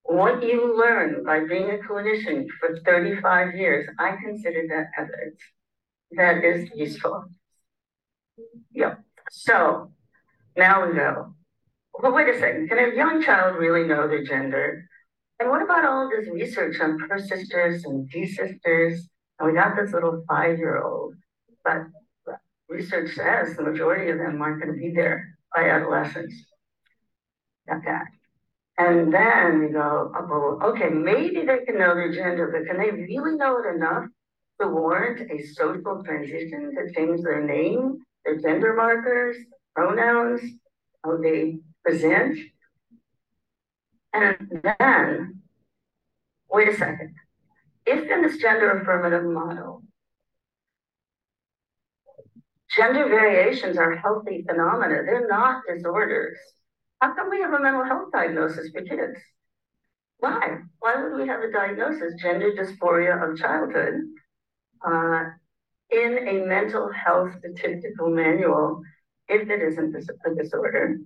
[0.05, 5.41] What you learn by being a clinician for 35 years, I consider that evidence.
[6.13, 7.25] That is useful.
[8.73, 9.01] Yep.
[9.31, 9.93] So
[10.57, 11.35] now we go.
[12.01, 14.85] But wait a second, can a young child really know their gender?
[15.39, 18.99] And what about all this research on persisters and desisters?
[19.39, 21.15] And we got this little five-year-old,
[21.65, 21.83] but
[22.69, 26.35] research says the majority of them aren't going to be there by adolescence.
[27.69, 28.07] Got that.
[28.79, 32.91] And then we go, oh, okay, maybe they can know their gender, but can they
[32.91, 34.07] really know it enough
[34.61, 39.37] to warrant a social transition to change their name, their gender markers,
[39.75, 40.41] pronouns,
[41.05, 42.39] how they present.
[44.13, 45.43] And then,
[46.51, 47.15] wait a second.
[47.87, 49.83] If in this gender affirmative model,
[52.77, 56.39] gender variations are healthy phenomena, they're not disorders.
[57.01, 59.19] How come we have a mental health diagnosis for kids?
[60.19, 60.59] Why?
[60.79, 63.95] Why would we have a diagnosis, gender dysphoria of childhood,
[64.87, 65.25] uh,
[65.91, 68.83] in a mental health statistical manual
[69.29, 70.99] if it isn't a disorder?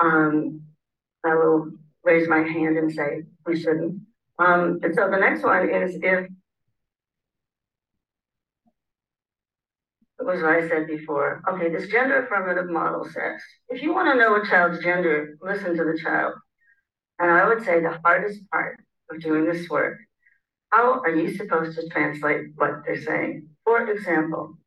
[0.00, 0.62] Um,
[1.24, 1.72] I will
[2.04, 4.00] raise my hand and say we shouldn't.
[4.38, 6.26] Um, and so the next one is if
[10.18, 11.42] it was what I said before.
[11.48, 15.76] Okay, this gender affirmative model says if you want to know a child's gender, listen
[15.76, 16.34] to the child.
[17.18, 18.80] And I would say the hardest part
[19.10, 19.98] of doing this work,
[20.70, 23.48] how are you supposed to translate what they're saying?
[23.64, 24.58] For example,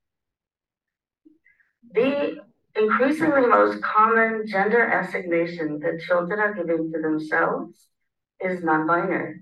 [1.92, 2.38] the
[2.76, 7.88] increasingly most common gender assignation that children are giving to themselves
[8.42, 9.40] is non-binary.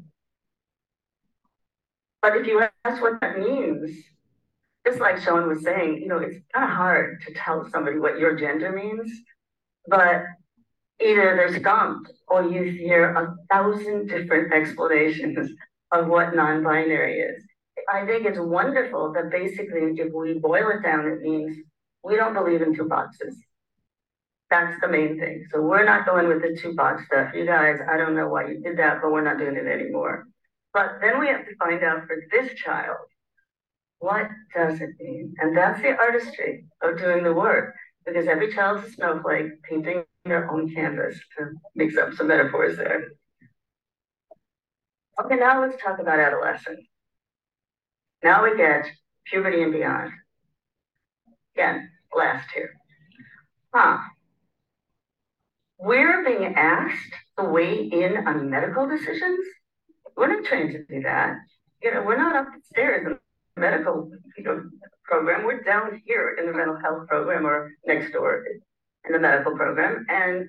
[2.21, 3.91] But if you ask what that means,
[4.85, 8.19] just like Sean was saying, you know, it's kind of hard to tell somebody what
[8.19, 9.11] your gender means,
[9.87, 10.23] but
[11.01, 15.49] either they're stumped or you hear a thousand different explanations
[15.91, 17.43] of what non-binary is.
[17.91, 21.57] I think it's wonderful that basically if we boil it down, it means
[22.03, 23.35] we don't believe in two boxes.
[24.49, 25.45] That's the main thing.
[25.51, 27.33] So we're not going with the two box stuff.
[27.33, 30.27] You guys, I don't know why you did that, but we're not doing it anymore.
[30.73, 32.97] But then we have to find out for this child,
[33.99, 35.33] what does it mean?
[35.39, 37.73] And that's the artistry of doing the work
[38.05, 43.11] because every child's a snowflake painting their own canvas to mix up some metaphors there.
[45.23, 46.85] Okay, now let's talk about adolescence.
[48.23, 48.85] Now we get
[49.25, 50.11] puberty and beyond.
[51.55, 52.71] Again, last here.
[53.73, 53.97] Huh.
[55.79, 59.45] We're being asked to weigh in on medical decisions
[60.15, 61.35] we're not trained to do that.
[61.81, 63.19] You know, we're not upstairs in the
[63.61, 64.63] medical you know,
[65.03, 65.43] program.
[65.43, 68.43] We're down here in the mental health program or next door
[69.05, 70.05] in the medical program.
[70.09, 70.47] And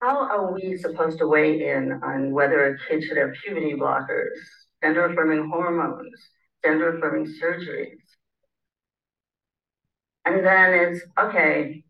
[0.00, 4.36] how are we supposed to weigh in on whether a kid should have puberty blockers,
[4.82, 6.20] gender affirming hormones,
[6.64, 8.01] gender affirming surgeries?
[10.24, 11.82] And then it's okay,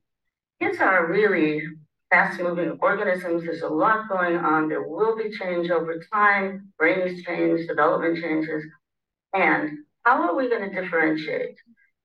[0.60, 1.62] kids are really
[2.10, 3.44] fast moving organisms.
[3.44, 4.68] There's a lot going on.
[4.68, 6.72] There will be change over time.
[6.78, 8.62] Brains change, development changes.
[9.32, 11.56] And how are we going to differentiate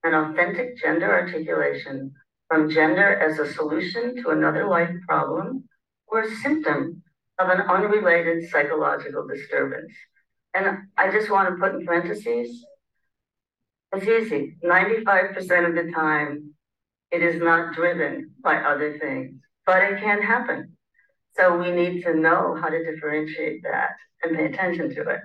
[0.04, 2.12] an authentic gender articulation
[2.48, 5.64] from gender as a solution to another life problem
[6.06, 7.02] or a symptom
[7.38, 9.92] of an unrelated psychological disturbance?
[10.54, 12.64] And I just want to put in parentheses
[13.92, 14.56] it's easy.
[14.64, 16.54] 95% of the time,
[17.10, 20.74] it is not driven by other things but it can happen.
[21.36, 23.90] So we need to know how to differentiate that
[24.22, 25.20] and pay attention to it.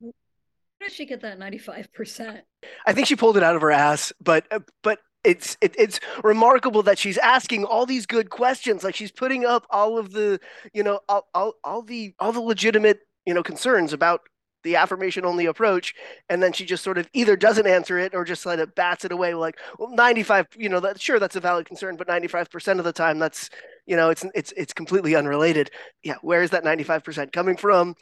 [0.00, 2.40] How did she get that 95%?
[2.86, 6.00] I think she pulled it out of her ass, but uh, but it's it, it's
[6.22, 10.40] remarkable that she's asking all these good questions like she's putting up all of the
[10.72, 14.22] you know all, all, all the all the legitimate you know concerns about
[14.64, 15.94] the affirmation only approach
[16.28, 19.04] and then she just sort of either doesn't answer it or just let it bats
[19.04, 22.78] it away like well 95 you know that sure that's a valid concern but 95%
[22.78, 23.50] of the time that's
[23.86, 25.70] you know it's it's it's completely unrelated.
[26.02, 27.94] Yeah where is that 95% coming from?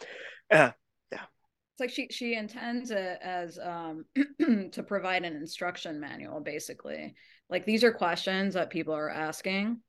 [0.50, 0.72] Yeah
[1.10, 1.24] yeah.
[1.74, 4.04] It's like she she intends it as um
[4.72, 7.14] to provide an instruction manual basically.
[7.50, 9.80] Like these are questions that people are asking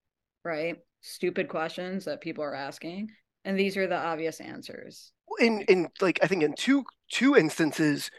[0.45, 0.78] right?
[1.01, 3.09] Stupid questions that people are asking
[3.46, 8.10] and these are the obvious answers in in like I think in two two instances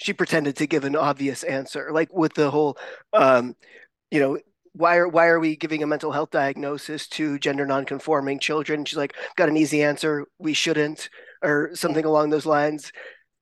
[0.00, 2.78] she pretended to give an obvious answer, like with the whole,
[3.12, 3.54] um,
[4.10, 4.38] you know,
[4.72, 8.84] why are why are we giving a mental health diagnosis to gender nonconforming children?
[8.84, 10.26] She's like, got an easy answer.
[10.38, 11.10] We shouldn't,
[11.42, 12.92] or something along those lines.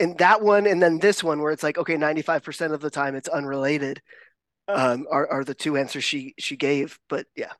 [0.00, 2.80] And that one, and then this one, where it's like, okay, ninety five percent of
[2.80, 4.02] the time it's unrelated,
[4.66, 6.98] um, are are the two answers she she gave.
[7.08, 7.52] But yeah.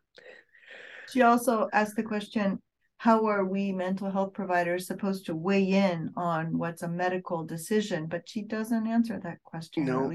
[1.12, 2.60] She also asked the question
[2.98, 8.06] how are we mental health providers supposed to weigh in on what's a medical decision?
[8.06, 9.84] But she doesn't answer that question.
[9.84, 10.12] No.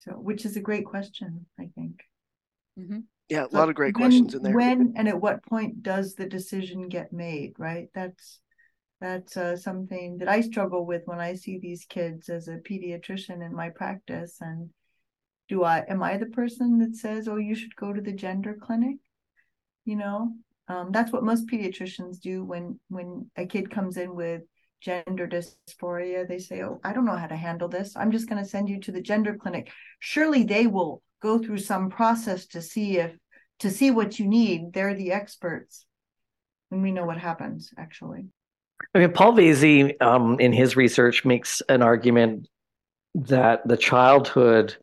[0.00, 2.02] So, which is a great question, I think.
[2.78, 3.00] Mm-hmm.
[3.28, 4.52] Yeah, a so lot of great when, questions in there.
[4.52, 7.54] When and at what point does the decision get made?
[7.56, 7.88] Right.
[7.94, 8.40] That's
[9.00, 13.46] that's uh, something that I struggle with when I see these kids as a pediatrician
[13.46, 14.38] in my practice.
[14.40, 14.70] And
[15.48, 18.56] do I am I the person that says, "Oh, you should go to the gender
[18.60, 18.96] clinic"?
[19.84, 20.32] You know,
[20.72, 24.42] um, that's what most pediatricians do when when a kid comes in with
[24.80, 26.26] gender dysphoria.
[26.26, 27.96] They say, "Oh, I don't know how to handle this.
[27.96, 29.70] I'm just going to send you to the gender clinic."
[30.00, 33.12] Surely they will go through some process to see if
[33.60, 34.72] to see what you need.
[34.72, 35.84] They're the experts.
[36.70, 38.26] And we know what happens actually.
[38.94, 42.48] I mean, Paul Vasey, um, in his research, makes an argument
[43.14, 44.76] that the childhood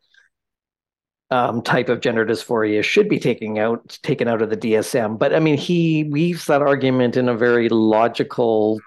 [1.32, 5.20] um, type of gender dysphoria should be taken out taken out of the DSM.
[5.20, 8.80] But I mean, he weaves that argument in a very logical,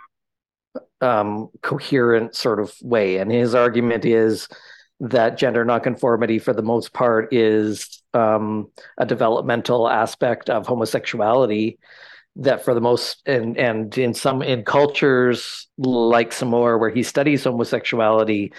[1.01, 3.19] um, coherent sort of way.
[3.19, 4.49] And his argument is
[5.01, 11.79] that gender nonconformity, for the most part, is um, a developmental aspect of homosexuality.
[12.37, 17.45] That for the most and and in some in cultures like Samoa, where he studies
[17.45, 18.55] homosexuality,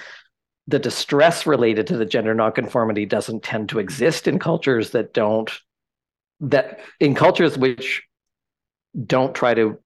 [0.67, 5.51] the distress related to the gender nonconformity doesn't tend to exist in cultures that don't
[6.39, 8.03] that in cultures which
[9.05, 9.79] don't try to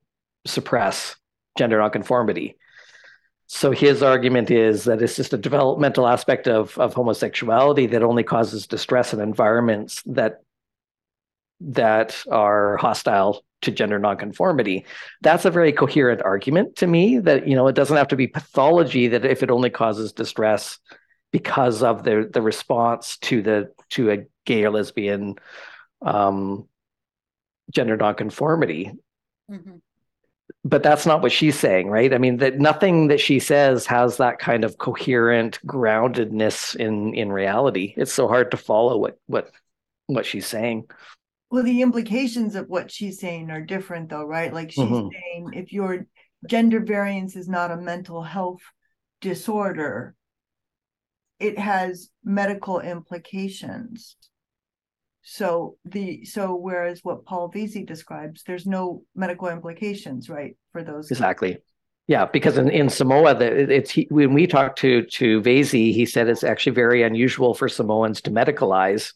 [0.46, 1.16] suppress
[1.58, 2.58] gender nonconformity.
[3.48, 8.24] So his argument is that it's just a developmental aspect of, of homosexuality that only
[8.24, 10.42] causes distress in environments that
[11.62, 14.86] that are hostile to gender nonconformity.
[15.22, 18.28] That's a very coherent argument to me that, you know, it doesn't have to be
[18.28, 20.80] pathology that if it only causes distress
[21.32, 25.36] because of the the response to the to a gay or lesbian
[26.02, 26.68] um,
[27.72, 28.92] gender nonconformity.
[29.52, 29.78] Mm-hmm.
[30.64, 32.14] But that's not what she's saying, right?
[32.14, 37.32] I mean, that nothing that she says has that kind of coherent groundedness in in
[37.32, 37.94] reality.
[37.98, 39.52] It's so hard to follow what what
[40.08, 40.90] what she's saying.
[41.50, 44.54] Well, the implications of what she's saying are different, though, right?
[44.54, 45.10] Like she's mm-hmm.
[45.12, 46.06] saying if your
[46.48, 48.62] gender variance is not a mental health
[49.22, 50.16] disorder,
[51.40, 54.18] it has medical implications.
[55.22, 61.12] So the so whereas what Paul Vasey describes, there's no medical implications, right, for those
[61.12, 61.58] exactly.
[62.08, 66.06] Yeah, because in, in Samoa, the, it's he, when we talked to to Vasey, he
[66.06, 69.12] said it's actually very unusual for Samoans to medicalize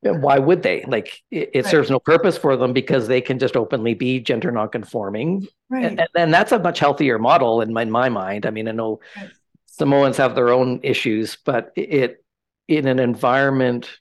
[0.00, 1.70] why would they like it, it right.
[1.70, 5.84] serves no purpose for them because they can just openly be gender nonconforming right.
[5.84, 8.72] and, and that's a much healthier model in my, in my mind i mean i
[8.72, 9.30] know right.
[9.66, 12.24] samoans have their own issues but it
[12.66, 14.00] in an environment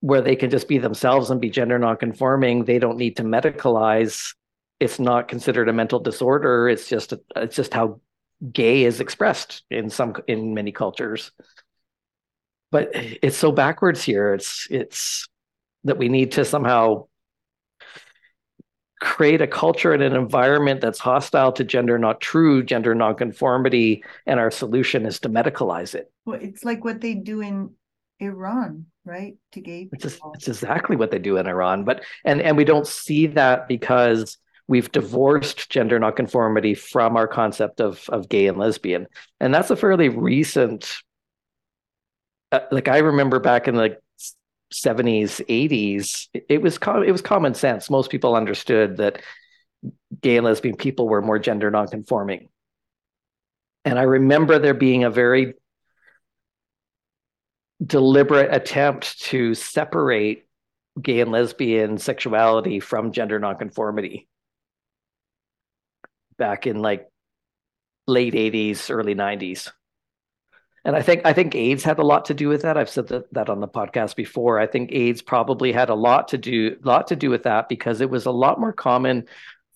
[0.00, 4.34] where they can just be themselves and be gender nonconforming they don't need to medicalize
[4.80, 8.00] it's not considered a mental disorder it's just a, it's just how
[8.52, 11.32] gay is expressed in some in many cultures
[12.70, 14.34] but it's so backwards here.
[14.34, 15.28] It's it's
[15.84, 17.06] that we need to somehow
[19.00, 24.38] create a culture and an environment that's hostile to gender not true gender nonconformity and
[24.38, 26.12] our solution is to medicalize it.
[26.26, 27.70] Well it's like what they do in
[28.20, 29.36] iran right?
[29.52, 29.98] To gay people.
[30.02, 33.68] It's, it's exactly what they do in iran but and and we don't see that
[33.68, 34.36] because
[34.68, 39.06] we've divorced gender nonconformity from our concept of of gay and lesbian.
[39.40, 40.94] And that's a fairly recent
[42.52, 43.98] uh, like I remember back in the
[44.72, 47.90] 70s, 80s, it was com- it was common sense.
[47.90, 49.22] Most people understood that
[50.20, 52.48] gay and lesbian people were more gender nonconforming.
[53.84, 55.54] And I remember there being a very
[57.84, 60.46] deliberate attempt to separate
[61.00, 64.28] gay and lesbian sexuality from gender nonconformity
[66.36, 67.08] back in like
[68.06, 69.70] late 80s, early 90s
[70.84, 72.78] and I think I think AIDS had a lot to do with that.
[72.78, 74.58] I've said that, that on the podcast before.
[74.58, 78.00] I think AIDS probably had a lot to do lot to do with that because
[78.00, 79.26] it was a lot more common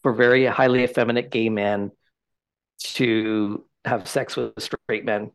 [0.02, 1.90] for very highly effeminate gay men
[2.78, 5.30] to have sex with straight men.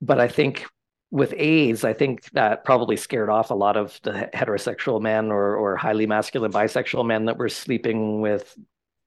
[0.00, 0.66] But I think
[1.10, 5.56] with AIDS, I think that probably scared off a lot of the heterosexual men or
[5.56, 8.56] or highly masculine bisexual men that were sleeping with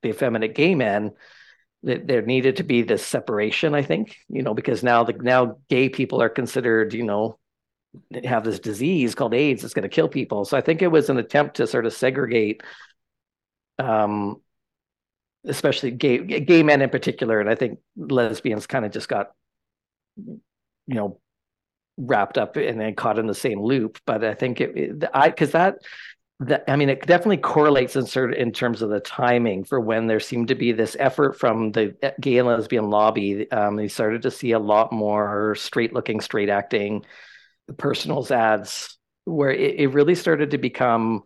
[0.02, 1.14] the effeminate gay men
[1.84, 5.90] there needed to be this separation i think you know because now the now gay
[5.90, 7.38] people are considered you know
[8.24, 10.46] have this disease called aids that's going to kill people.
[10.46, 12.62] So i think it was an attempt to sort of segregate
[13.80, 14.42] um
[15.46, 19.32] especially gay gay men in particular and i think lesbians kind of just got
[20.16, 20.42] you
[20.88, 21.20] know
[21.98, 24.00] wrapped up and then caught in the same loop.
[24.06, 25.76] But i think it, it i because that
[26.48, 29.80] that I mean, it definitely correlates in sort of in terms of the timing for
[29.80, 33.50] when there seemed to be this effort from the gay and lesbian lobby.
[33.52, 37.06] Um, they started to see a lot more straight looking, straight acting
[37.78, 41.24] personals ads, where it, it really started to become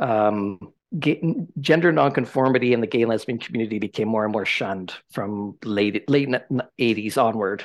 [0.00, 0.58] um,
[0.98, 1.22] gay,
[1.60, 6.08] gender nonconformity in the gay and lesbian community became more and more shunned from late
[6.08, 7.64] late 80s onward.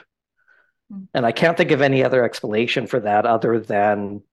[0.91, 1.07] Mm.
[1.13, 4.23] And I can't think of any other explanation for that other than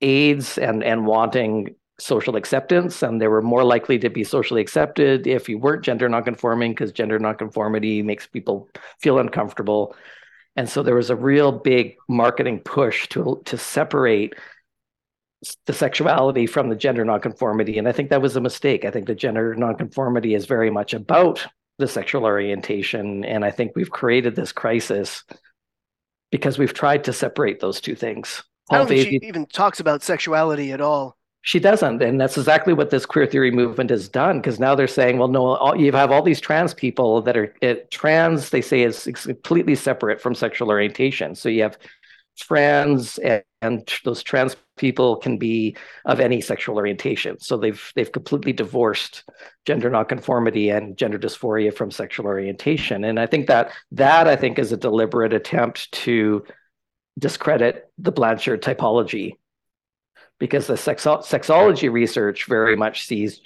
[0.00, 5.26] AIDS and and wanting social acceptance, and they were more likely to be socially accepted
[5.26, 8.68] if you weren't gender nonconforming, because gender nonconformity makes people
[9.00, 9.96] feel uncomfortable.
[10.56, 14.34] And so there was a real big marketing push to to separate
[15.66, 17.78] the sexuality from the gender nonconformity.
[17.78, 18.84] And I think that was a mistake.
[18.84, 21.46] I think the gender nonconformity is very much about
[21.78, 23.24] the sexual orientation.
[23.24, 25.22] And I think we've created this crisis
[26.32, 28.42] because we've tried to separate those two things.
[28.70, 31.17] I don't think she even talks about sexuality at all.
[31.48, 34.38] She doesn't, and that's exactly what this queer theory movement has done.
[34.38, 37.54] Because now they're saying, well, no, all, you have all these trans people that are
[37.62, 38.50] it, trans.
[38.50, 41.34] They say is completely separate from sexual orientation.
[41.34, 41.78] So you have
[42.38, 47.40] trans and, and, those trans people can be of any sexual orientation.
[47.40, 49.24] So they've they've completely divorced
[49.64, 53.04] gender nonconformity and gender dysphoria from sexual orientation.
[53.04, 56.44] And I think that that I think is a deliberate attempt to
[57.18, 59.36] discredit the Blanchard typology
[60.38, 63.40] because the sexo- sexology research very much sees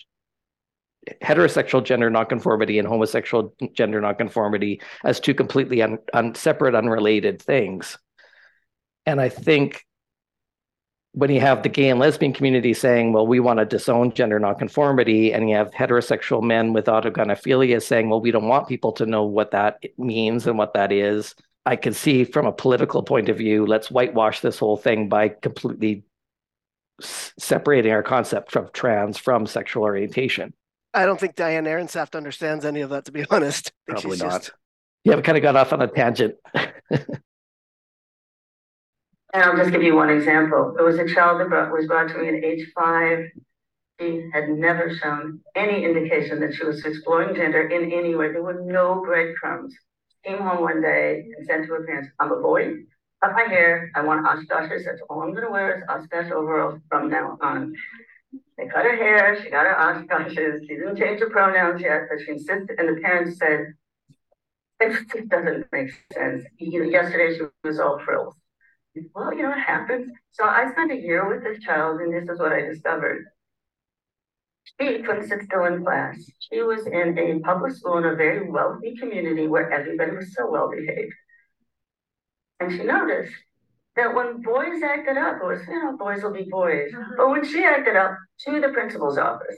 [1.20, 7.98] heterosexual gender nonconformity and homosexual gender nonconformity as two completely un, un, separate, unrelated things.
[9.05, 9.85] And I think
[11.12, 14.39] when you have the gay and lesbian community saying, well, we want to disown gender
[14.39, 19.05] nonconformity, and you have heterosexual men with autogynephilia saying, well, we don't want people to
[19.05, 21.35] know what that means and what that is.
[21.66, 25.28] I can see from a political point of view, let's whitewash this whole thing by
[25.28, 26.05] completely
[27.02, 30.54] s- separating our concept of trans from sexual orientation.
[30.94, 33.72] I don't think Diane Ehrensaft understands any of that, to be honest.
[33.88, 34.42] Probably not.
[34.42, 34.52] Just...
[35.04, 36.34] Yeah, we kind of got off on a tangent.
[36.54, 36.72] And
[39.34, 40.76] I'll just give you one example.
[40.78, 43.26] It was a child that brought, was brought to me at age five.
[44.00, 48.32] She had never shown any indication that she was exploring gender in any way.
[48.32, 49.74] There were no breadcrumbs.
[50.24, 52.74] Came home one day and said to her parents, I'm a boy.
[53.23, 53.90] Cut my hair.
[53.94, 54.85] I want Oshkoshes.
[54.85, 57.74] That's all I'm going to wear is Oshkosh overalls from now on.
[58.59, 59.40] They cut her hair.
[59.43, 60.61] She got her Oshkoshes.
[60.62, 62.78] She didn't change her pronouns yet, but she insisted.
[62.78, 63.74] And the parents said,
[64.81, 66.44] it doesn't make sense.
[66.59, 68.35] Yesterday she was all frills
[69.15, 70.11] well, you know, it happens.
[70.32, 73.24] So I spent a year with this child, and this is what I discovered.
[74.65, 76.19] She couldn't sit still in class.
[76.39, 80.51] She was in a public school in a very wealthy community where everybody was so
[80.51, 81.12] well behaved.
[82.62, 83.34] And she noticed
[83.97, 86.93] that when boys acted up, it was, you know, boys will be boys.
[86.93, 87.12] Mm-hmm.
[87.16, 88.16] But when she acted up
[88.47, 89.56] to the principal's office,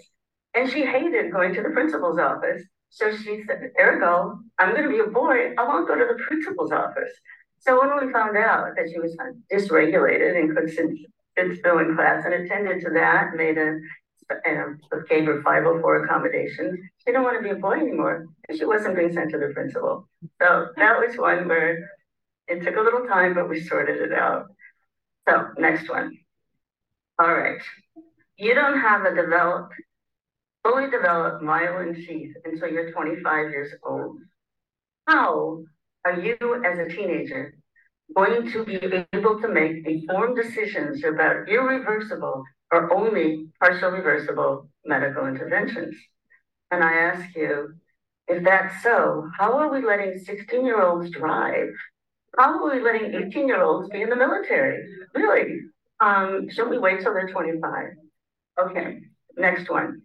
[0.54, 4.88] and she hated going to the principal's office, so she said, Ergo, I'm going to
[4.88, 5.52] be a boy.
[5.58, 7.12] I won't go to the principal's office.
[7.58, 9.16] So when we found out that she was
[9.52, 10.86] dysregulated and could sit,
[11.36, 13.78] sit still in class and attended to that, made a,
[14.46, 18.26] and gave her 504 accommodations, she didn't want to be a boy anymore.
[18.48, 20.08] And she wasn't being sent to the principal.
[20.40, 21.90] So that was one where
[22.48, 24.46] it took a little time, but we sorted it out.
[25.28, 26.16] So next one.
[27.18, 27.60] All right.
[28.36, 29.74] You don't have a developed,
[30.64, 34.18] fully developed myelin sheath until you're 25 years old.
[35.06, 35.62] How
[36.04, 37.54] are you as a teenager
[38.14, 45.26] going to be able to make informed decisions about irreversible or only partial reversible medical
[45.26, 45.96] interventions?
[46.70, 47.74] And I ask you,
[48.26, 51.70] if that's so, how are we letting 16 year olds drive?
[52.36, 54.84] We letting 18 year olds be in the military?
[55.14, 55.60] Really?
[56.00, 57.90] Um, shouldn't we wait till they're 25?
[58.60, 58.98] Okay,
[59.36, 60.02] next one.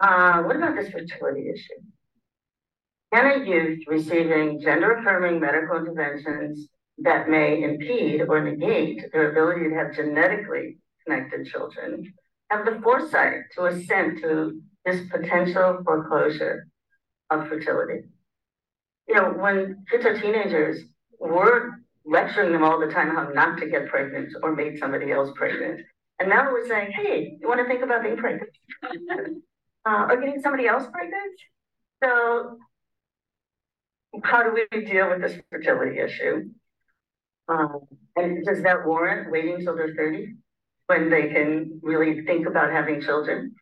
[0.00, 1.80] Uh, what about this fertility issue?
[3.12, 6.68] Can a youth receiving gender affirming medical interventions
[6.98, 12.12] that may impede or negate their ability to have genetically connected children
[12.50, 16.66] have the foresight to assent to this potential foreclosure
[17.30, 18.02] of fertility?
[19.08, 20.82] You know, when kids are teenagers,
[21.18, 21.70] we're
[22.04, 25.80] lecturing them all the time how not to get pregnant or make somebody else pregnant.
[26.18, 28.50] And now we're saying, hey, you want to think about being pregnant?
[29.86, 31.40] uh, or getting somebody else pregnant?
[32.02, 32.58] So
[34.24, 36.50] how do we deal with this fertility issue?
[37.48, 37.80] Um,
[38.16, 40.34] and does that warrant waiting until they're 30
[40.86, 43.54] when they can really think about having children?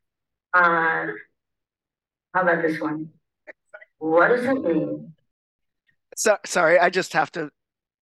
[0.54, 1.06] Uh,
[2.34, 3.10] how about this one?
[3.98, 5.14] What does it mean?
[6.16, 7.50] So, sorry, I just have to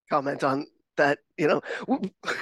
[0.09, 0.67] comment on
[0.97, 1.19] that.
[1.37, 2.01] You know,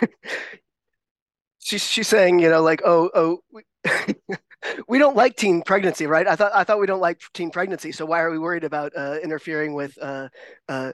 [1.58, 3.40] she's she's saying, you know, like, oh, oh,
[4.88, 6.28] we don't like teen pregnancy, right?
[6.28, 7.90] I thought I thought we don't like teen pregnancy.
[7.90, 10.28] So why are we worried about uh, interfering with, uh,
[10.68, 10.92] uh,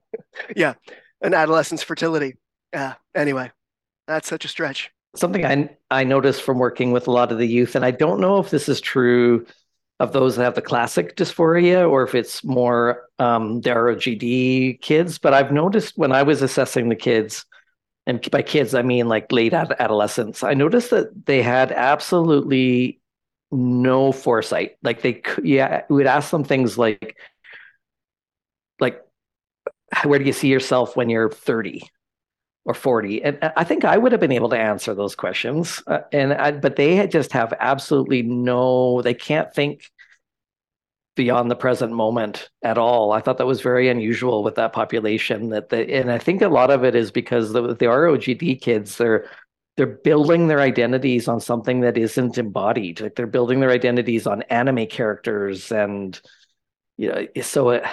[0.56, 0.74] yeah,
[1.20, 2.36] an adolescent's fertility?
[2.72, 2.94] Yeah.
[3.14, 3.52] Anyway,
[4.06, 4.90] that's such a stretch.
[5.14, 8.20] Something I I noticed from working with a lot of the youth, and I don't
[8.20, 9.46] know if this is true
[10.04, 15.18] of those that have the classic dysphoria or if it's more um, the ROGD kids.
[15.18, 17.44] But I've noticed when I was assessing the kids,
[18.06, 23.00] and by kids I mean like late adolescents, I noticed that they had absolutely
[23.50, 24.76] no foresight.
[24.82, 27.16] Like they could, yeah, we would ask them things like,
[28.78, 29.02] like,
[30.04, 31.88] where do you see yourself when you're 30?
[32.64, 36.00] or 40 and i think i would have been able to answer those questions uh,
[36.12, 39.90] and I, but they just have absolutely no they can't think
[41.16, 43.12] beyond the present moment at all.
[43.12, 46.48] I thought that was very unusual with that population that the and i think a
[46.48, 49.28] lot of it is because the, the rogd kids they're
[49.76, 53.00] they're building their identities on something that isn't embodied.
[53.00, 56.20] Like they're building their identities on anime characters and
[56.96, 57.84] you know so it,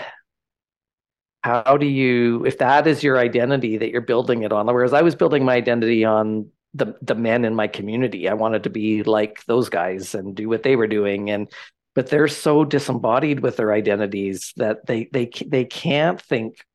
[1.43, 5.02] how do you if that is your identity that you're building it on whereas i
[5.02, 8.30] was building my identity on the the men in my community.
[8.30, 11.30] I wanted to be like those guys and do what they were doing.
[11.30, 11.52] And
[11.93, 16.65] but they're so disembodied with their identities that they they they can't think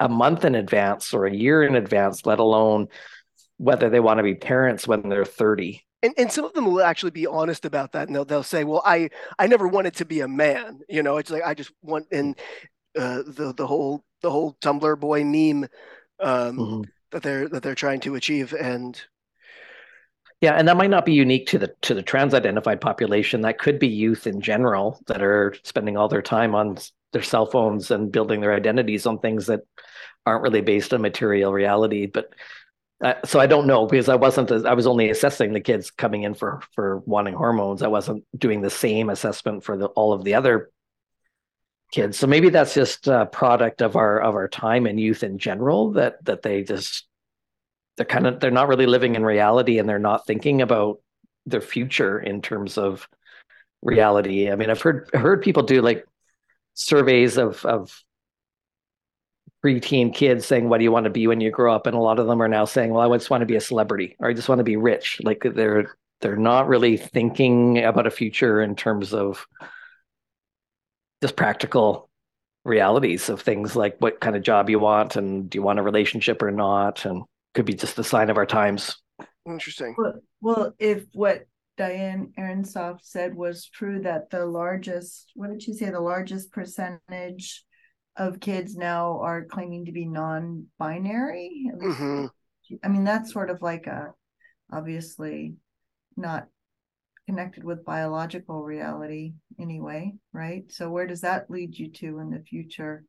[0.00, 2.88] a month in advance or a year in advance let alone
[3.56, 6.82] whether they want to be parents when they're 30 and, and some of them will
[6.82, 9.08] actually be honest about that and they'll, they'll say well i
[9.38, 12.36] i never wanted to be a man you know it's like i just want and
[12.96, 15.68] uh, the the whole the whole Tumblr boy meme
[16.20, 16.82] um, mm-hmm.
[17.10, 19.00] that they're that they're trying to achieve and
[20.40, 23.58] yeah and that might not be unique to the to the trans identified population that
[23.58, 26.76] could be youth in general that are spending all their time on
[27.12, 29.60] their cell phones and building their identities on things that
[30.26, 32.32] aren't really based on material reality but
[33.02, 36.22] uh, so I don't know because I wasn't I was only assessing the kids coming
[36.22, 37.82] in for for wanting hormones.
[37.82, 40.70] I wasn't doing the same assessment for the, all of the other
[41.92, 42.18] kids.
[42.18, 45.92] So maybe that's just a product of our of our time and youth in general
[45.92, 47.06] that that they just
[47.96, 51.00] they're kind of they're not really living in reality and they're not thinking about
[51.46, 53.08] their future in terms of
[53.82, 54.50] reality.
[54.50, 56.04] I mean, I've heard heard people do like
[56.74, 58.02] surveys of of
[59.64, 62.00] preteen kids saying, "What do you want to be when you grow up?" And a
[62.00, 64.28] lot of them are now saying, "Well, I just want to be a celebrity, or
[64.28, 68.62] I just want to be rich." Like they're they're not really thinking about a future
[68.62, 69.46] in terms of
[71.22, 72.08] just practical
[72.64, 75.82] realities of things like what kind of job you want and do you want a
[75.82, 77.22] relationship or not and
[77.54, 78.96] could be just a sign of our times
[79.46, 81.44] interesting well, well if what
[81.76, 87.64] diane ehrensaft said was true that the largest what did she say the largest percentage
[88.16, 92.26] of kids now are claiming to be non-binary mm-hmm.
[92.82, 94.12] i mean that's sort of like a
[94.72, 95.54] obviously
[96.16, 96.46] not
[97.26, 100.70] connected with biological reality anyway, right?
[100.70, 103.04] So where does that lead you to in the future?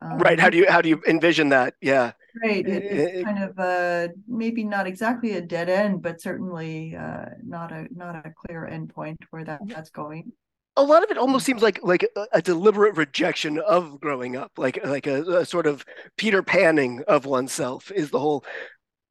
[0.00, 0.38] Um, right.
[0.38, 1.74] How do you how do you envision that?
[1.80, 2.12] Yeah.
[2.42, 2.66] Right.
[2.66, 7.72] It, it's kind of a maybe not exactly a dead end, but certainly uh, not
[7.72, 10.32] a not a clear endpoint where that that's going.
[10.76, 14.52] A lot of it almost seems like like a, a deliberate rejection of growing up,
[14.56, 15.84] like like a, a sort of
[16.16, 17.92] Peter Panning of oneself.
[17.92, 18.44] Is the whole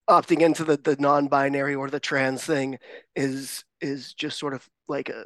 [0.09, 2.77] opting into the the non-binary or the trans thing
[3.15, 5.25] is is just sort of like a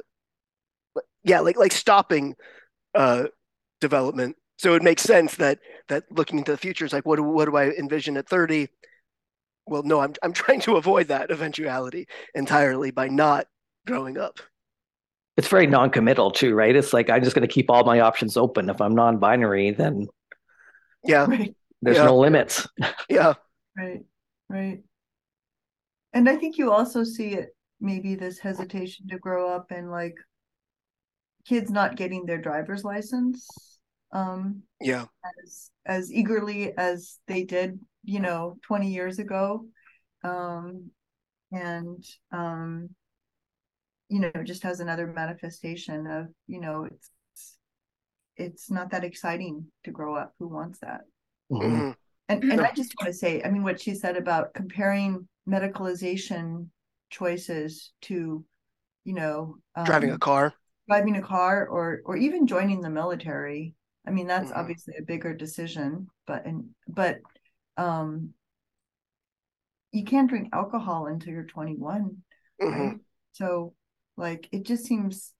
[1.24, 2.34] yeah like like stopping
[2.94, 3.24] uh
[3.80, 7.22] development so it makes sense that that looking into the future is like what do,
[7.22, 8.68] what do i envision at 30
[9.66, 13.46] well no i'm i'm trying to avoid that eventuality entirely by not
[13.86, 14.38] growing up.
[15.38, 16.74] It's very non-committal too right?
[16.76, 18.68] It's like i'm just going to keep all my options open.
[18.68, 20.06] If i'm non-binary then
[21.04, 21.26] yeah.
[21.80, 22.04] There's yeah.
[22.04, 22.66] no limits.
[23.08, 23.34] Yeah.
[23.76, 24.02] Right
[24.50, 24.82] right.
[26.12, 30.16] And i think you also see it maybe this hesitation to grow up and like
[31.46, 33.77] kids not getting their driver's license
[34.12, 35.04] um yeah.
[35.44, 39.66] as as eagerly as they did you know 20 years ago.
[40.24, 40.90] Um
[41.52, 42.90] and um
[44.08, 47.10] you know just has another manifestation of you know it's
[48.36, 50.32] it's not that exciting to grow up.
[50.38, 51.02] Who wants that?
[51.50, 51.92] Mm-hmm.
[52.28, 56.66] and and i just want to say i mean what she said about comparing medicalization
[57.08, 58.44] choices to
[59.04, 60.52] you know um, driving a car.
[60.88, 63.74] driving a car or or even joining the military
[64.08, 64.60] i mean that's mm-hmm.
[64.60, 67.18] obviously a bigger decision but and but
[67.76, 68.30] um
[69.92, 72.16] you can't drink alcohol until you're 21
[72.60, 72.80] mm-hmm.
[72.80, 72.96] right
[73.32, 73.74] so
[74.16, 75.32] like it just seems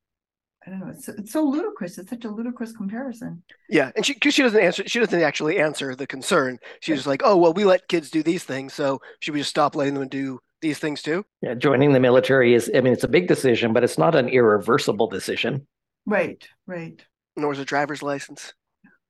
[0.66, 0.88] I don't know.
[0.88, 1.96] It's, it's so ludicrous.
[1.98, 3.42] It's such a ludicrous comparison.
[3.70, 4.82] Yeah, and she because she doesn't answer.
[4.86, 6.58] She doesn't actually answer the concern.
[6.80, 9.50] She's just like, oh well, we let kids do these things, so should we just
[9.50, 11.24] stop letting them do these things too?
[11.40, 14.28] Yeah, joining the military is, I mean, it's a big decision, but it's not an
[14.28, 15.66] irreversible decision.
[16.06, 17.00] Right, right.
[17.36, 18.52] Nor is a driver's license.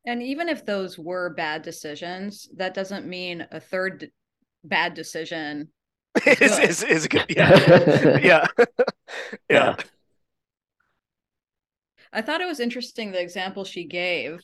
[0.09, 4.11] And even if those were bad decisions, that doesn't mean a third
[4.65, 5.69] bad decision
[6.27, 7.27] is, is, is, is good.
[7.29, 8.17] Yeah.
[8.19, 8.47] yeah.
[9.51, 9.77] yeah.
[12.11, 14.41] I thought it was interesting the example she gave.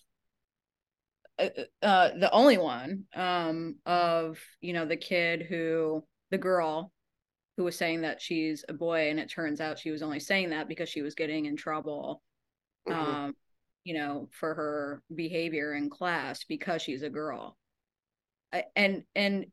[1.39, 1.49] Uh,
[1.81, 6.93] uh, the only one um, of you know the kid who the girl
[7.57, 10.51] who was saying that she's a boy and it turns out she was only saying
[10.51, 12.23] that because she was getting in trouble
[12.87, 13.31] mm-hmm.
[13.85, 17.57] You know for her behavior in class because she's a girl
[18.53, 19.47] I, and and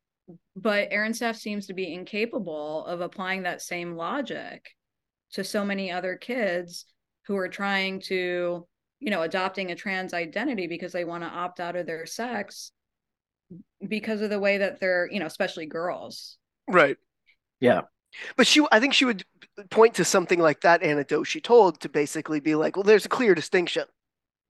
[0.56, 4.70] but Ehrensaft seems to be incapable of applying that same logic
[5.34, 6.86] to so many other kids
[7.26, 8.68] who are trying to,
[9.00, 12.72] you know, adopting a trans identity because they want to opt out of their sex
[13.88, 16.38] because of the way that they're, you know, especially girls.
[16.68, 16.98] Right.
[17.60, 17.82] Yeah.
[18.36, 19.24] But she, I think she would
[19.70, 23.10] point to something like that anecdote she told to basically be like, well, there's a
[23.10, 23.86] clear distinction,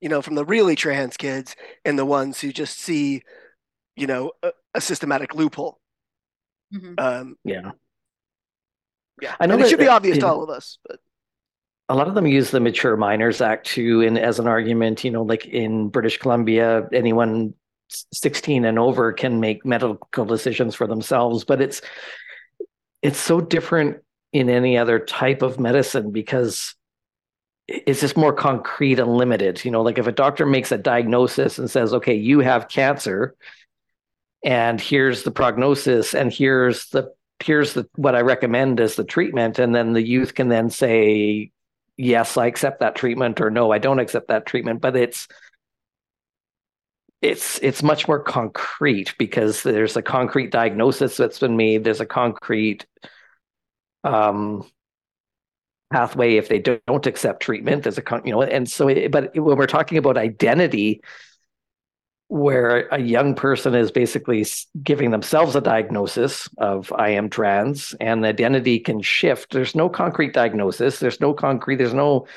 [0.02, 1.56] you know, from the really trans kids
[1.86, 3.22] and the ones who just see,
[3.96, 5.80] you know, a, a systematic loophole.
[6.74, 7.00] Mhm.
[7.00, 7.72] Um, Yeah.
[9.22, 10.32] yeah, I know and it should be that- obvious to yeah.
[10.32, 11.00] all of us, but
[11.90, 15.04] a lot of them use the Mature Minors Act too, in as an argument.
[15.04, 17.54] You know, like in British Columbia, anyone
[18.14, 21.82] 16 and over can make medical decisions for themselves, but it's
[23.02, 23.98] it's so different
[24.32, 26.74] in any other type of medicine because
[27.72, 29.64] it's just more concrete and limited.
[29.64, 33.36] You know, like if a doctor makes a diagnosis and says, "Okay, you have cancer,"
[34.44, 39.60] and here's the prognosis, and here's the here's the what I recommend as the treatment,
[39.60, 41.52] and then the youth can then say,
[41.98, 44.82] yes, I accept that treatment, or no, I don't accept that treatment.
[44.82, 45.28] But it's
[47.22, 51.84] it's it's much more concrete because there's a concrete diagnosis that's been made.
[51.84, 52.86] There's a concrete
[54.04, 54.68] um,
[55.92, 57.84] pathway if they don't accept treatment.
[57.84, 61.02] There's a you know, and so it, but when we're talking about identity,
[62.28, 64.46] where a young person is basically
[64.82, 69.52] giving themselves a diagnosis of I am trans and identity can shift.
[69.52, 71.00] There's no concrete diagnosis.
[71.00, 72.28] There's no concrete, there's no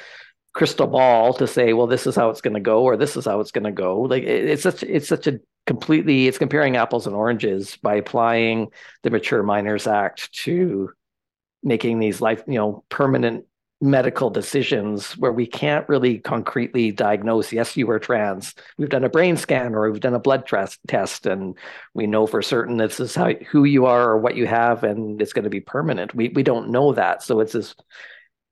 [0.52, 3.24] crystal ball to say, well, this is how it's going to go or this is
[3.24, 4.02] how it's going to go.
[4.02, 8.68] Like it- it's such it's such a completely it's comparing apples and oranges by applying
[9.02, 10.90] the Mature Minors Act to
[11.64, 13.46] making these life, you know, permanent
[13.80, 18.54] medical decisions where we can't really concretely diagnose yes you were trans.
[18.78, 21.58] We've done a brain scan or we've done a blood test test and
[21.92, 25.20] we know for certain this is how who you are or what you have and
[25.20, 26.14] it's going to be permanent.
[26.14, 27.22] We we don't know that.
[27.22, 27.74] So it's this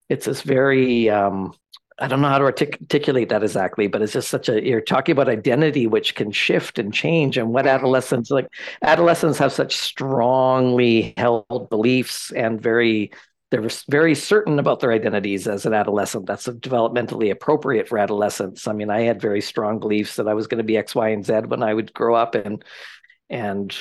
[0.09, 1.55] it's this very um
[1.99, 4.81] I don't know how to artic- articulate that exactly, but it's just such a you're
[4.81, 8.49] talking about identity which can shift and change and what adolescents like
[8.83, 13.11] adolescents have such strongly held beliefs and very
[13.53, 16.25] they're very certain about their identities as an adolescent.
[16.25, 18.67] That's developmentally appropriate for adolescents.
[18.67, 21.11] I mean, I had very strong beliefs that I was going to be X, Y,
[21.11, 22.65] and Z when I would grow up, and
[23.29, 23.75] and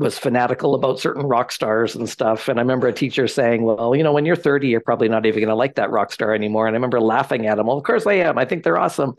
[0.00, 2.48] was fanatical about certain rock stars and stuff.
[2.48, 5.26] And I remember a teacher saying, "Well, you know, when you're 30, you're probably not
[5.26, 7.66] even going to like that rock star anymore." And I remember laughing at him.
[7.66, 8.38] Well, of course I am.
[8.38, 9.16] I think they're awesome.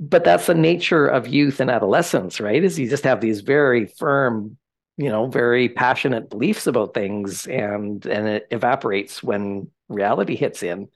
[0.00, 2.64] But that's the nature of youth and adolescence, right?
[2.64, 4.56] Is you just have these very firm
[4.96, 10.88] you know very passionate beliefs about things and and it evaporates when reality hits in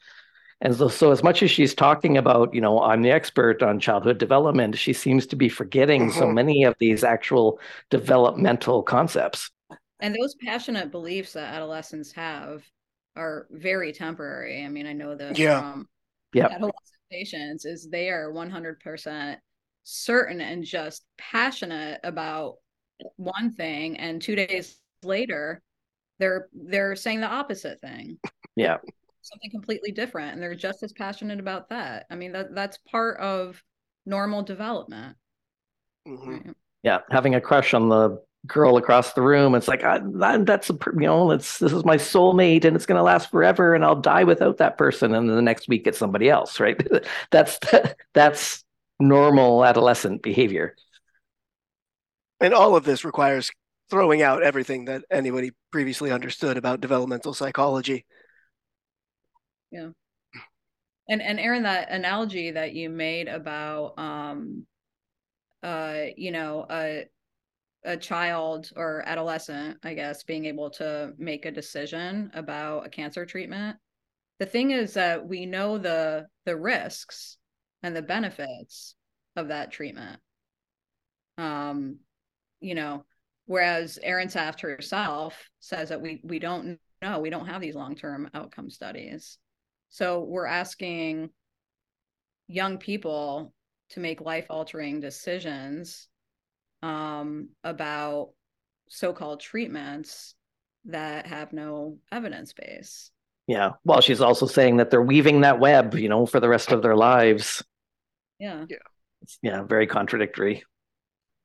[0.60, 3.78] and so, so as much as she's talking about you know i'm the expert on
[3.78, 6.34] childhood development she seems to be forgetting so Mhm.
[6.34, 7.60] many of these actual
[7.90, 9.50] developmental concepts
[10.00, 12.64] And those passionate beliefs that adolescents have
[13.16, 14.64] are very temporary.
[14.64, 15.58] I mean, I know this Yeah.
[15.58, 15.88] from
[16.34, 16.52] Yep.
[16.52, 19.40] adolescent patients is they are 100%
[19.82, 22.58] certain and just passionate about
[23.16, 25.62] one thing and 2 days later
[26.20, 28.18] they're they're saying the opposite thing.
[28.54, 28.76] yeah
[29.22, 32.06] Something completely different and they're just as passionate about that.
[32.10, 33.62] I mean, that that's part of
[34.06, 35.16] normal development.
[36.06, 36.44] mhm.
[36.46, 36.54] Right?
[36.82, 40.70] yeah having a crush on the girl across the room it's like I, that, that's
[40.70, 43.84] a you know it's this is my soulmate and it's going to last forever and
[43.84, 46.80] i'll die without that person and then the next week it's somebody else right
[47.30, 47.58] that's
[48.14, 48.64] that's
[49.00, 50.76] normal adolescent behavior
[52.40, 53.50] And all of this requires
[53.90, 58.04] throwing out everything that anybody previously understood about developmental psychology.
[59.70, 59.90] Yeah
[61.08, 64.66] and and Aaron, that analogy that you made about um
[65.62, 67.06] uh you know a
[67.84, 73.24] a child or adolescent, I guess, being able to make a decision about a cancer
[73.24, 73.76] treatment.
[74.40, 77.38] The thing is that we know the the risks
[77.82, 78.94] and the benefits
[79.36, 80.20] of that treatment.
[81.38, 82.00] Um,
[82.60, 83.04] you know,
[83.46, 88.68] whereas Ehrensaft herself says that we we don't know, we don't have these long-term outcome
[88.68, 89.38] studies.
[89.90, 91.30] So we're asking
[92.46, 93.52] young people
[93.90, 96.08] to make life-altering decisions
[96.82, 98.30] um, about
[98.88, 100.34] so-called treatments
[100.86, 103.10] that have no evidence base.
[103.46, 103.72] Yeah.
[103.84, 106.82] Well, she's also saying that they're weaving that web, you know, for the rest of
[106.82, 107.64] their lives.
[108.38, 108.66] Yeah.
[109.22, 110.64] It's, yeah, very contradictory.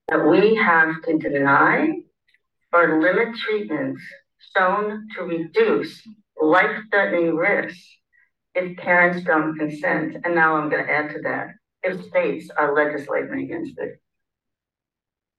[0.09, 1.89] that we have to deny
[2.71, 4.01] or limit treatments
[4.55, 6.07] shown to reduce
[6.41, 7.79] life-threatening risks
[8.55, 10.17] if parents don't consent.
[10.23, 14.01] And now I'm going to add to that, if states are legislating against it.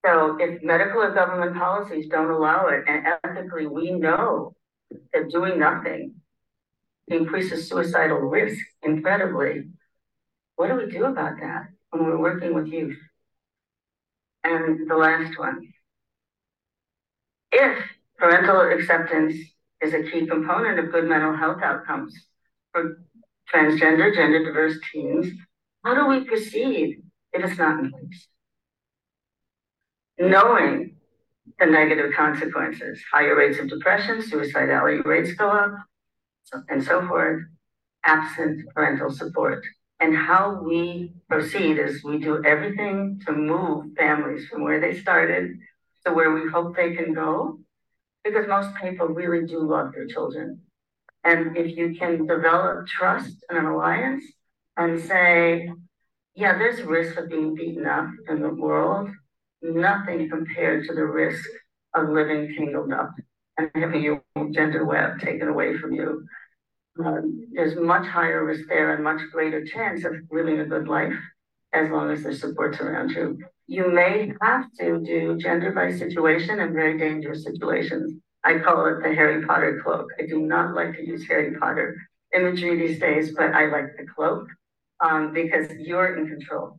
[0.04, 4.54] So if medical or government policies don't allow it, and ethically we know
[5.12, 6.14] that doing nothing
[7.08, 9.68] increases suicidal risk incredibly,
[10.56, 12.98] what do we do about that when we're working with youth?
[14.42, 15.72] And the last one.
[17.50, 17.78] If
[18.18, 19.36] parental acceptance
[19.80, 22.14] is a key component of good mental health outcomes
[22.72, 23.03] for
[23.52, 25.28] transgender, gender diverse teens,
[25.84, 27.02] how do we proceed
[27.32, 28.28] if it's not in place?
[30.18, 30.96] Knowing
[31.58, 35.74] the negative consequences, higher rates of depression, suicidality rates go up,
[36.68, 37.42] and so forth,
[38.04, 39.64] absent parental support.
[40.00, 45.58] And how we proceed is we do everything to move families from where they started
[46.04, 47.60] to where we hope they can go,
[48.24, 50.60] because most people really do love their children.
[51.24, 54.24] And if you can develop trust and an alliance
[54.76, 55.70] and say,
[56.34, 59.08] yeah, there's risk of being beaten up in the world,
[59.62, 61.48] nothing compared to the risk
[61.94, 63.10] of living tangled up
[63.56, 66.24] and having your gender web taken away from you.
[67.04, 71.14] Um, there's much higher risk there and much greater chance of living a good life
[71.72, 73.38] as long as there's supports around you.
[73.66, 78.20] You may have to do gender by situation in very dangerous situations.
[78.44, 80.10] I call it the Harry Potter cloak.
[80.20, 81.96] I do not like to use Harry Potter
[82.34, 84.48] imagery these days, but I like the cloak
[85.00, 86.78] um, because you're in control.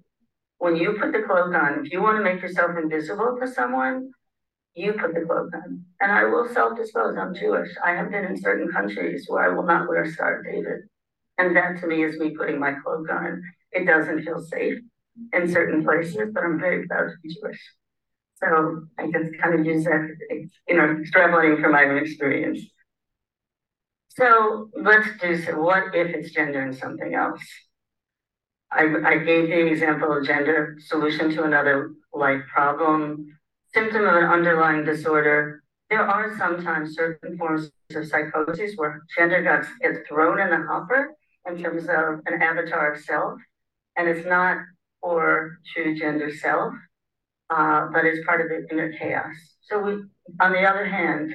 [0.60, 4.12] When you put the cloak on, if you want to make yourself invisible to someone,
[4.76, 5.84] you put the cloak on.
[6.02, 7.70] And I will self disclose, I'm Jewish.
[7.84, 10.82] I have been in certain countries where I will not wear Star David.
[11.38, 13.42] And that to me is me putting my cloak on.
[13.72, 14.80] It doesn't feel safe
[15.34, 17.60] in certain places, but I'm very proud to be Jewish.
[18.36, 20.16] So I just kind of use that,
[20.68, 22.60] you know, extrapolating from my own experience.
[24.10, 25.60] So let's do so.
[25.60, 27.42] What if it's gender and something else?
[28.72, 33.26] I, I gave the example of gender, solution to another life problem,
[33.74, 35.64] symptom of an underlying disorder.
[35.90, 41.14] There are sometimes certain forms of psychosis where gender gets, gets thrown in the hopper
[41.48, 43.40] in terms of an avatar of self,
[43.96, 44.58] and it's not
[45.02, 46.74] for true gender self
[47.50, 49.36] uh, but it's part of the inner chaos.
[49.62, 49.92] So we,
[50.42, 51.34] on the other hand,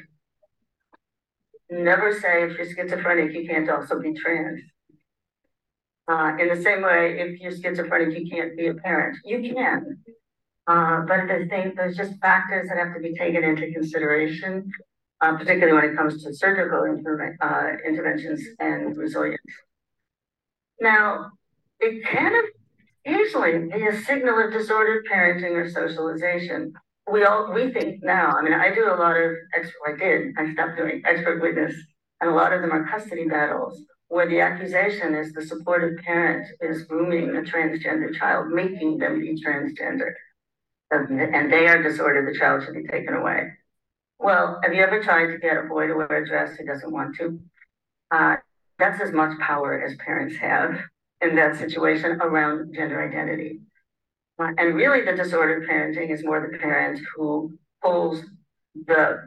[1.71, 4.61] never say if you're schizophrenic, you can't also be trans.
[6.09, 9.17] Uh, in the same way, if you're schizophrenic, you can't be a parent.
[9.25, 9.99] You can.
[10.67, 14.71] Uh, but the thing, there's just factors that have to be taken into consideration,
[15.21, 19.41] uh, particularly when it comes to surgical inter uh, interventions and resilience.
[20.81, 21.31] Now,
[21.79, 22.43] it can
[23.05, 26.73] usually be a signal of disordered parenting or socialization.
[27.11, 28.35] We all we think now.
[28.37, 29.79] I mean, I do a lot of expert.
[29.87, 30.35] I did.
[30.39, 31.75] I stopped doing expert witness,
[32.21, 36.45] and a lot of them are custody battles where the accusation is the supportive parent
[36.61, 40.13] is grooming a transgender child, making them be transgender,
[40.91, 42.33] and they are disordered.
[42.33, 43.53] The child should be taken away.
[44.19, 46.93] Well, have you ever tried to get a boy to wear a dress he doesn't
[46.93, 47.41] want to?
[48.11, 48.37] Uh,
[48.79, 50.79] that's as much power as parents have
[51.21, 53.61] in that situation around gender identity.
[54.39, 57.53] Uh, and really, the disordered parenting is more the parent who
[57.83, 58.23] pulls
[58.87, 59.19] the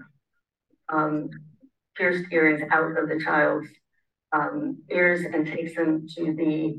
[0.89, 1.29] um,
[1.95, 3.67] pierced earrings out of the child's
[4.31, 6.75] um, ears and takes them to the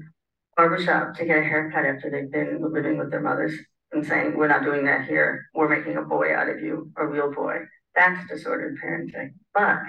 [0.56, 3.54] barbershop to get a haircut after they've been living with their mothers
[3.92, 5.46] and saying, We're not doing that here.
[5.54, 7.58] We're making a boy out of you, a real boy.
[7.94, 9.34] That's disordered parenting.
[9.52, 9.82] But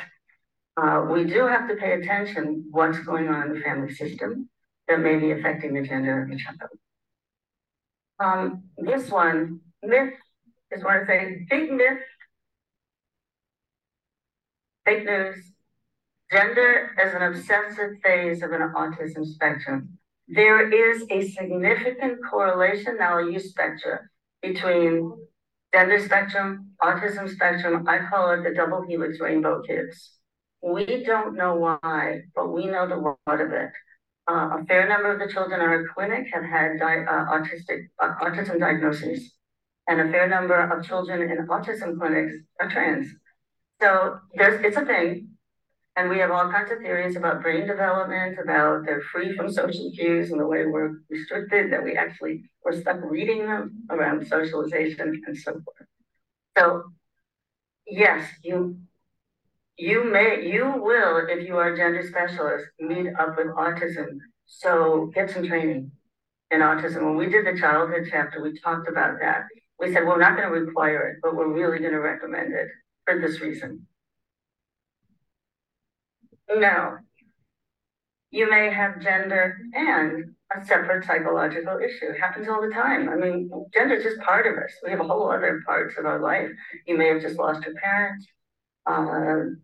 [0.77, 4.49] uh, we do have to pay attention what's going on in the family system
[4.87, 6.69] that may be affecting the gender of the child.
[8.19, 10.13] Um, this one, myth,
[10.71, 11.99] is what I say, big myth,
[14.85, 15.35] fake news,
[16.31, 19.97] gender as an obsessive phase of an autism spectrum.
[20.27, 23.99] There is a significant correlation, now I'll use spectra,
[24.41, 25.11] between
[25.73, 30.11] gender spectrum, autism spectrum, I call it the double helix rainbow kids.
[30.61, 33.71] We don't know why, but we know the what of it.
[34.27, 37.89] Uh, a fair number of the children in our clinic have had di- uh, autistic
[38.01, 39.33] uh, autism diagnoses,
[39.87, 43.07] and a fair number of children in autism clinics are trans.
[43.81, 45.29] So there's it's a thing,
[45.95, 49.91] and we have all kinds of theories about brain development, about they're free from social
[49.95, 55.21] cues and the way we're restricted, that we actually we're stuck reading them around socialization
[55.27, 55.87] and so forth.
[56.57, 56.83] So
[57.85, 58.77] yes, you
[59.77, 64.17] you may, you will, if you are a gender specialist, meet up with autism.
[64.45, 65.91] So get some training
[66.51, 67.03] in autism.
[67.03, 69.43] When we did the childhood chapter, we talked about that.
[69.79, 72.67] We said, we're not going to require it, but we're really going to recommend it
[73.05, 73.85] for this reason.
[76.49, 76.97] Now,
[78.31, 82.11] you may have gender and a separate psychological issue.
[82.11, 83.09] It happens all the time.
[83.09, 84.71] I mean, gender is just part of us.
[84.83, 86.49] We have a whole other parts of our life.
[86.85, 88.27] You may have just lost your parents.
[88.85, 89.55] Uh,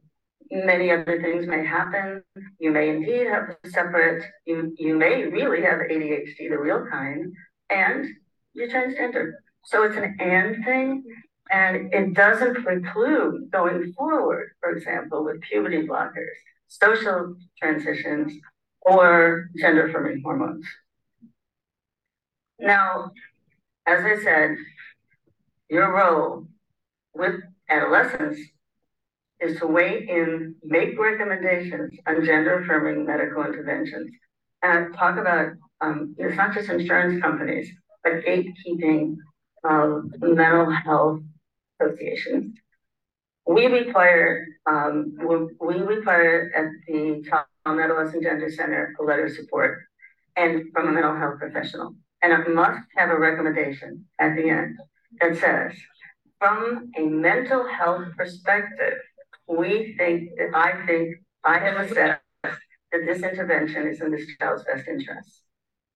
[0.52, 2.24] many other things may happen.
[2.60, 7.34] You may indeed have separate, you, you may really have ADHD, the real kind,
[7.70, 8.06] and
[8.54, 9.32] you're transgender.
[9.64, 11.04] So it's an and thing,
[11.52, 16.36] and it doesn't preclude going forward, for example, with puberty blockers,
[16.68, 18.34] social transitions,
[18.82, 20.66] or gender affirming hormones.
[22.60, 23.12] Now,
[23.86, 24.56] as I said,
[25.70, 26.48] your role
[27.14, 27.36] with
[27.70, 28.40] adolescents
[29.42, 34.12] is to weigh in, make recommendations on gender affirming medical interventions,
[34.62, 37.70] and talk about um, it's not just insurance companies,
[38.04, 39.16] but gatekeeping
[39.64, 41.22] of mental health
[41.80, 42.56] associations.
[43.48, 45.18] We require um,
[45.60, 49.80] we require at the Child and Adolescent Gender Center a letter of support
[50.38, 51.96] and from a mental health professional.
[52.22, 54.78] And it must have a recommendation at the end
[55.20, 55.74] that says,
[56.40, 59.00] from a mental health perspective,
[59.58, 64.88] we think I think I have assessed that this intervention is in this child's best
[64.88, 65.44] interest.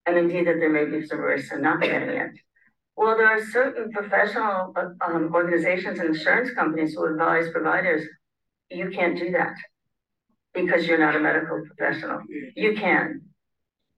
[0.05, 2.31] And indeed that there may be some risks in not getting it.
[2.95, 4.73] Well, there are certain professional
[5.05, 8.07] um, organizations and insurance companies who advise providers,
[8.69, 9.55] you can't do that
[10.53, 12.19] because you're not a medical professional.
[12.55, 13.21] You can,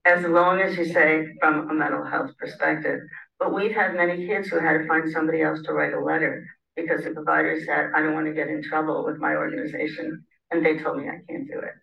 [0.06, 3.00] as long as you say from a mental health perspective.
[3.38, 6.48] But we've had many kids who had to find somebody else to write a letter
[6.78, 10.24] because the provider said, I don't want to get in trouble with my organization.
[10.52, 11.74] And they told me I can't do it.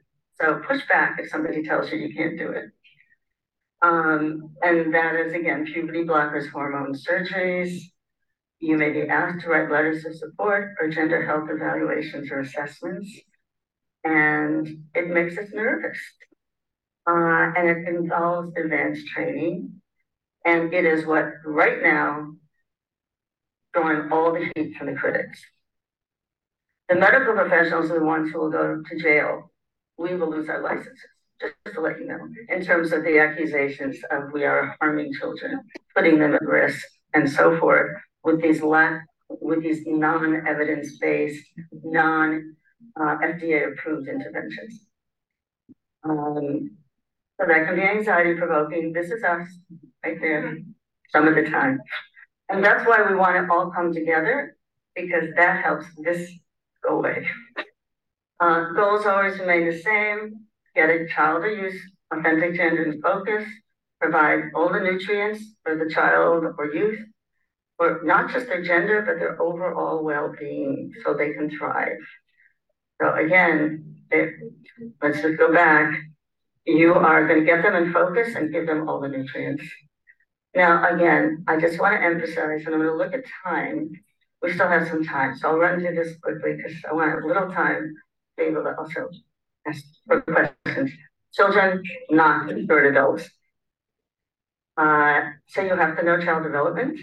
[0.41, 2.71] So push back if somebody tells you you can't do it.
[3.83, 7.79] Um, and that is again puberty blockers, hormone surgeries.
[8.61, 13.11] You may be asked to write letters of support or gender health evaluations or assessments.
[14.05, 15.99] And it makes us nervous.
[17.07, 19.81] Uh, and it involves advanced training.
[20.47, 22.33] And it is what right now
[23.75, 25.43] drawing all the heat from the critics.
[26.89, 29.51] The medical professionals are the ones who will go to jail.
[29.99, 30.99] We will lose our licenses
[31.41, 32.19] just to let you know,
[32.49, 35.61] in terms of the accusations of we are harming children,
[35.95, 37.91] putting them at risk, and so forth,
[38.23, 41.45] with these lack, with these non-evidence based,
[41.83, 42.55] non
[42.99, 44.87] uh, FDA approved interventions.
[46.05, 46.71] Um,
[47.41, 48.93] so that can be anxiety provoking.
[48.93, 49.47] This is us
[50.05, 50.59] right there,
[51.11, 51.81] some of the time.
[52.55, 54.57] And that's why we want to all come together
[54.95, 56.31] because that helps this
[56.83, 57.27] go away.
[58.41, 60.45] Uh, goals always remain the same
[60.75, 61.81] get a child to use
[62.13, 63.45] authentic gender and focus,
[64.01, 66.99] provide all the nutrients for the child or youth,
[67.77, 71.97] for not just their gender, but their overall well-being so they can thrive.
[73.01, 73.95] So again,
[75.01, 75.95] let's just go back.
[76.67, 79.65] You are going to get them in focus and give them all the nutrients.
[80.55, 83.91] Now, again, I just want to emphasize, and I'm going to look at time.
[84.41, 87.27] We still have some time, so I'll run through this quickly because I want a
[87.27, 87.95] little time
[88.39, 89.09] to be able to also
[89.67, 90.93] ask for questions.
[91.33, 93.29] Children, not short adults.
[94.77, 97.01] Uh, so you have to know child development.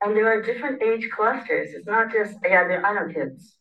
[0.00, 1.74] And there are different age clusters.
[1.74, 3.54] It's not just, yeah, there I know kids.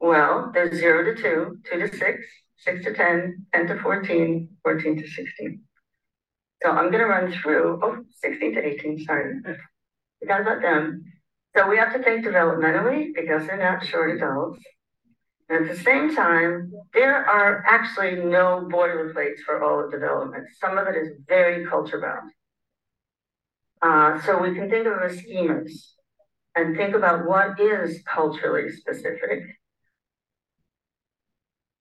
[0.00, 2.24] Well, there's zero to two, two to six,
[2.58, 5.62] six to 10, 10 to 14, 14 to 16.
[6.62, 9.40] So I'm going to run through, oh, 16 to 18, sorry.
[10.20, 11.04] Forgot about them.
[11.56, 14.62] So we have to think developmentally because they're not short adults.
[15.48, 20.46] And At the same time, there are actually no boilerplates for all of development.
[20.60, 22.30] Some of it is very culture bound.
[23.82, 25.72] Uh, so we can think of as schemas
[26.54, 29.40] and think about what is culturally specific.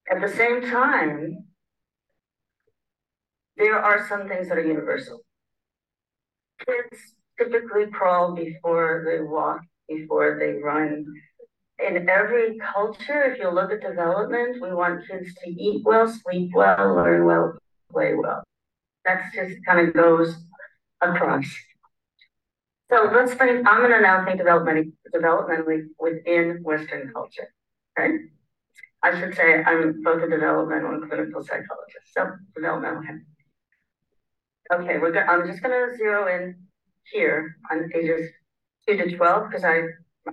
[0.09, 1.45] At the same time,
[3.57, 5.21] there are some things that are universal.
[6.65, 11.05] Kids typically crawl before they walk, before they run,
[11.87, 16.51] in every culture, if you look at development, we want kids to eat well, sleep
[16.53, 17.57] well, learn well,
[17.91, 18.43] play well.
[19.05, 20.35] That's just kind of goes
[21.01, 21.45] across.
[22.91, 27.53] So let's think, I'm going to now think developmentally, developmentally within Western culture.
[27.97, 28.15] Okay.
[29.03, 32.13] I should say I'm both a developmental and clinical psychologist.
[32.15, 33.21] So developmental.
[34.71, 36.55] Okay, we're go- I'm just to zero in
[37.11, 38.29] here on ages
[38.87, 39.81] two to 12 because I,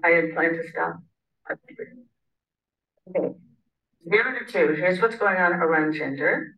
[0.05, 1.01] I had planned to stop
[3.17, 3.35] Okay.
[4.09, 6.55] Zero to two, here's what's going on around gender.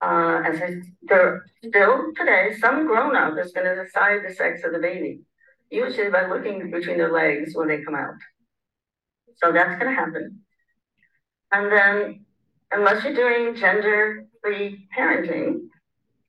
[0.00, 4.72] Uh, as I, there still today, some grown up is to decide the sex of
[4.72, 5.20] the baby,
[5.70, 8.14] usually by looking between their legs when they come out.
[9.36, 10.40] So that's to happen.
[11.52, 12.24] And then,
[12.72, 15.68] unless you're doing gender free parenting,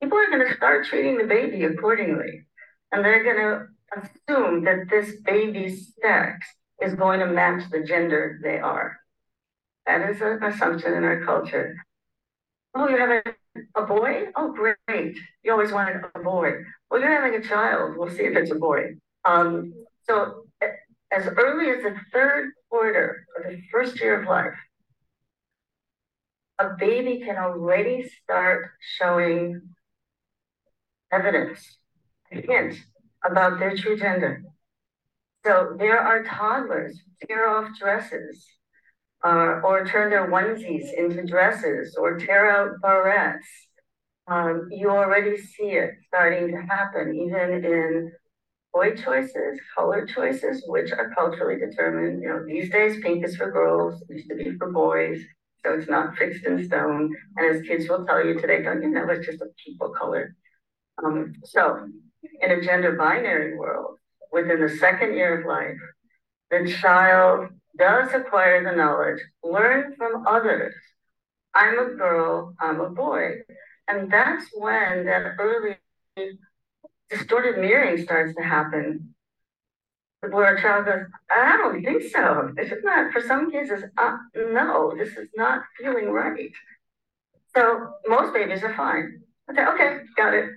[0.05, 2.45] people are going to start treating the baby accordingly.
[2.91, 6.45] And they're going to assume that this baby's sex
[6.79, 8.99] is going to match the gender they are.
[9.87, 11.75] That is an assumption in our culture.
[12.75, 13.33] Oh, you're having
[13.75, 14.25] a boy?
[14.35, 15.17] Oh, great.
[15.43, 16.51] You always wanted a boy.
[16.89, 17.97] Well, you're having a child.
[17.97, 18.95] We'll see if it's a boy.
[19.23, 19.73] Um,
[20.07, 20.45] so,
[21.11, 24.53] as early as the third quarter of the first year of life,
[26.59, 29.61] a baby can already start showing
[31.15, 31.59] evidence,
[32.29, 32.77] hints
[33.23, 34.43] about their true gender.
[35.45, 38.45] So there are toddlers tear off dresses
[39.23, 43.49] uh, or turn their onesies into dresses or tear out barrettes.
[44.27, 48.11] Um, you already see it starting to happen, even in
[48.73, 52.21] boy choices, color choices, which are culturally determined.
[52.21, 55.21] You know, these days pink is for girls, used to be for boys,
[55.63, 57.15] so it's not fixed in stone.
[57.37, 60.35] And as kids will tell you today, don't you know it's just a people color.
[61.03, 61.87] Um, so
[62.41, 63.97] in a gender binary world,
[64.31, 65.79] within the second year of life,
[66.51, 70.73] the child does acquire the knowledge, learn from others.
[71.53, 73.39] I'm a girl, I'm a boy.
[73.87, 75.77] And that's when that early
[77.09, 79.13] distorted mirroring starts to happen.
[80.21, 82.51] Where a child goes, I don't think so.
[82.55, 86.51] This is not, for some is uh, no, this is not feeling right.
[87.55, 89.21] So most babies are fine.
[89.51, 90.49] Okay, okay, got it.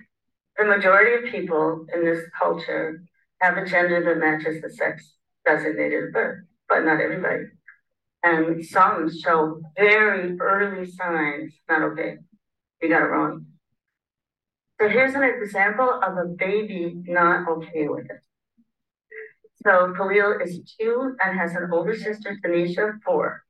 [0.59, 3.01] The majority of people in this culture
[3.39, 5.15] have a gender that matches the sex
[5.45, 7.45] designated at birth, but not everybody.
[8.23, 12.17] And some show very early signs, not okay.
[12.81, 13.45] You got it wrong.
[14.81, 18.21] So here's an example of a baby not okay with it.
[19.63, 23.45] So Khalil is two and has an older sister, Tanisha, four.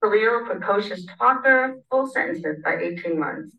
[0.00, 3.56] Khalil, precocious talker, full sentences by 18 months.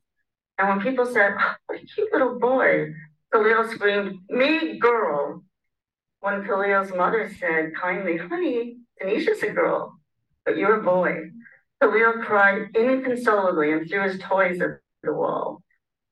[0.57, 2.93] And when people said, oh, what a cute little boy,
[3.33, 5.43] Khalil screamed, me girl.
[6.19, 9.99] When Khalil's mother said kindly, honey, Tanisha's a girl,
[10.45, 11.31] but you're a boy.
[11.81, 15.61] Khalil cried inconsolably and threw his toys at the wall.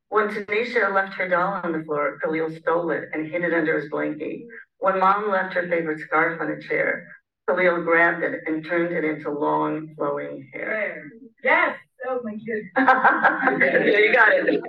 [0.09, 3.79] When Tanisha left her doll on the floor, Khalil stole it and hid it under
[3.79, 4.41] his blanket.
[4.79, 7.07] When mom left her favorite scarf on a chair,
[7.47, 11.09] Khalil grabbed it and turned it into long, flowing hair.
[11.43, 11.77] Yes.
[12.07, 12.71] Oh my goodness.
[12.75, 14.61] you got it.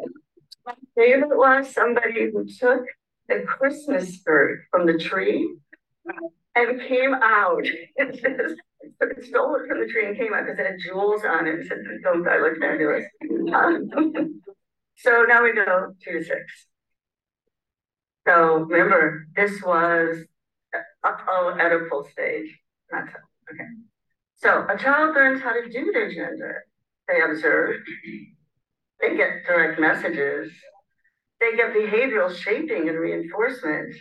[0.67, 2.85] My favorite was somebody who took
[3.29, 5.57] the Christmas skirt from the tree
[6.55, 7.67] and came out.
[9.01, 11.55] It stole it from the tree and came out because it had jewels on it
[11.55, 13.05] and said, Don't I look fabulous?
[14.97, 16.67] so now we go two to six.
[18.27, 20.25] So remember, this was
[21.05, 22.59] at a full stage.
[22.91, 23.19] Not so.
[23.53, 23.69] Okay.
[24.35, 26.65] So a child learns how to do their gender
[27.13, 27.81] they observe,
[29.01, 30.53] they get direct messages,
[31.41, 33.95] they get behavioral shaping and reinforcement,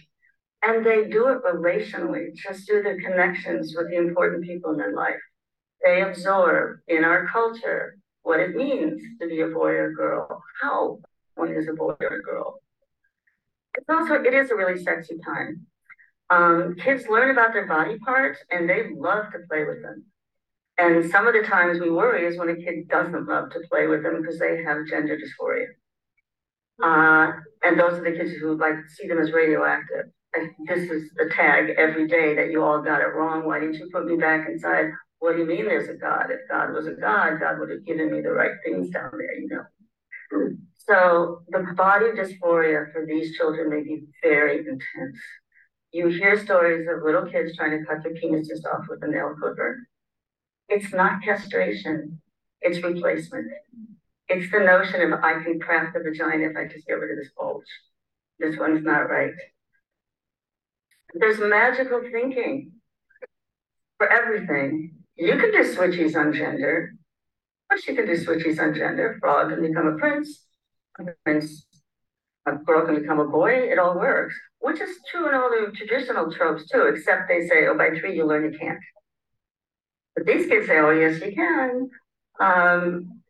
[0.63, 4.93] and they do it relationally, just through the connections with the important people in their
[4.93, 5.19] life.
[5.83, 10.99] They absorb in our culture what it means to be a boy or girl, how
[11.35, 12.59] one is a boy or a girl.
[13.75, 15.65] It's also, it is a really sexy time.
[16.29, 20.05] Um, kids learn about their body parts and they love to play with them.
[20.77, 23.87] And some of the times we worry is when a kid doesn't love to play
[23.87, 25.67] with them because they have gender dysphoria.
[26.83, 27.33] Uh,
[27.63, 30.05] and those are the kids who like see them as radioactive.
[30.33, 33.45] And this is the tag every day that you all got it wrong.
[33.45, 34.91] Why didn't you put me back inside?
[35.19, 36.27] What do you mean there's a God?
[36.31, 39.39] If God was a God, God would have given me the right things down there,
[39.39, 40.55] you know.
[40.77, 45.19] So the body dysphoria for these children may be very intense.
[45.91, 49.35] You hear stories of little kids trying to cut their penises off with a nail
[49.39, 49.77] clipper
[50.71, 52.21] it's not castration,
[52.61, 53.51] it's replacement.
[54.29, 57.17] It's the notion of I can craft the vagina if I just get rid of
[57.17, 57.65] this bulge.
[58.39, 59.33] This one's not right.
[61.13, 62.71] There's magical thinking
[63.97, 64.95] for everything.
[65.17, 66.93] You can do switchies on gender.
[67.69, 69.17] Of course, you can do switchies on gender.
[69.19, 70.45] Frog can become a prince.
[70.99, 71.65] A prince,
[72.45, 73.51] a girl can become a boy.
[73.51, 76.83] It all works, which is true in all the traditional tropes too.
[76.83, 78.79] Except they say, oh, by three you learn you can't.
[80.15, 81.89] But these kids say, oh, yes, you can.
[82.39, 83.21] Um,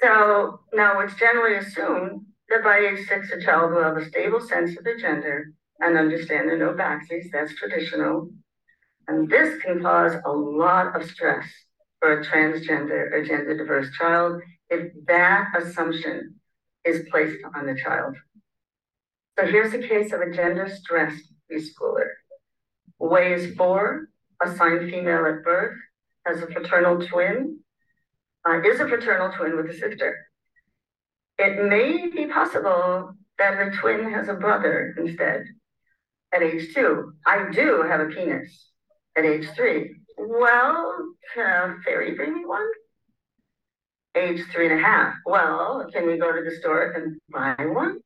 [0.00, 4.40] so now it's generally assumed that by age six, a child will have a stable
[4.40, 7.30] sense of their gender and understand the no backsies.
[7.32, 8.30] That's traditional.
[9.08, 11.46] And this can cause a lot of stress
[11.98, 14.40] for a transgender or gender diverse child
[14.70, 16.36] if that assumption
[16.84, 18.16] is placed on the child.
[19.38, 22.08] So here's a case of a gender stressed preschooler.
[22.98, 24.08] Weighs four,
[24.42, 25.76] assigned female at birth,
[26.26, 27.60] has a fraternal twin,
[28.48, 30.26] uh, is a fraternal twin with a sister.
[31.38, 35.44] it may be possible that her twin has a brother instead
[36.32, 37.12] at age two.
[37.26, 38.70] I do have a penis
[39.16, 39.96] at age three.
[40.18, 42.68] Well, can a fairy bring me one?
[44.14, 45.14] Age three and a half.
[45.24, 48.00] Well, can we go to the store and buy one?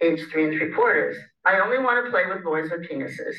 [0.00, 1.16] Age three and three quarters.
[1.44, 3.36] I only want to play with boys with penises.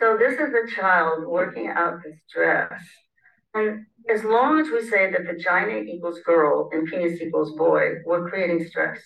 [0.00, 2.82] So this is a child working out this dress.
[3.52, 8.30] And as long as we say that vagina equals girl and penis equals boy, we're
[8.30, 8.98] creating stress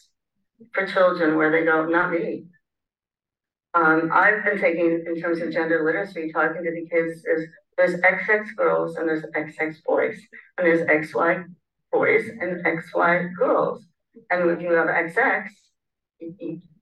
[0.72, 2.44] for children where they go, not me.
[3.74, 8.00] Um, I've been taking, in terms of gender literacy, talking to the kids, is there's
[8.00, 10.16] XX girls and there's XX boys,
[10.58, 11.44] and there's XY
[11.90, 13.84] boys and XY girls.
[14.30, 15.48] And if you have XX,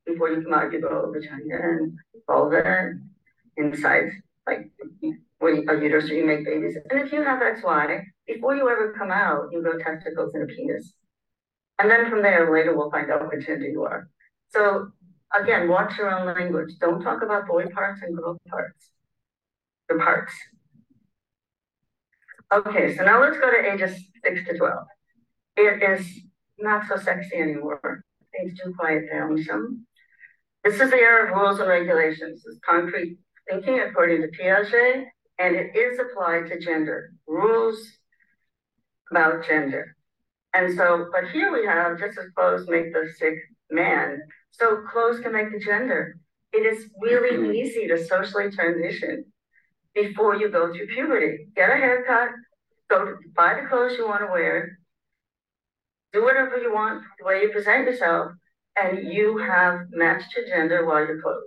[0.04, 2.92] before you come out, you go vagina and vulva
[3.56, 4.10] inside,
[4.46, 4.70] like
[5.38, 6.76] when a uterus, you make babies.
[6.90, 10.46] And if you have XY, before you ever come out, you go testicles and a
[10.46, 10.92] penis.
[11.78, 14.08] And then from there, later we'll find out which gender you are.
[14.50, 14.88] So
[15.34, 16.74] again, watch your own language.
[16.80, 18.90] Don't talk about boy parts and girl parts.
[19.88, 20.32] The parts.
[22.52, 24.86] Okay, so now let's go to ages six to 12.
[25.56, 26.06] It is
[26.58, 28.04] not so sexy anymore.
[28.30, 29.86] Things do quiet down some.
[30.62, 32.44] This is the era of rules and regulations.
[32.44, 33.18] This concrete
[33.48, 35.04] thinking according to Piaget,
[35.38, 37.10] and it is applied to gender.
[37.26, 37.84] Rules
[39.10, 39.96] about gender.
[40.54, 43.34] And so, but here we have just as clothes make the sick
[43.70, 44.20] man,
[44.50, 46.16] so clothes can make the gender.
[46.52, 47.52] It is really mm-hmm.
[47.52, 49.24] easy to socially transition
[49.94, 51.46] before you go through puberty.
[51.56, 52.30] Get a haircut,
[52.90, 54.78] go to, buy the clothes you want to wear,
[56.12, 58.32] do whatever you want, the way you present yourself,
[58.76, 61.46] and you have matched your gender while you're clothed.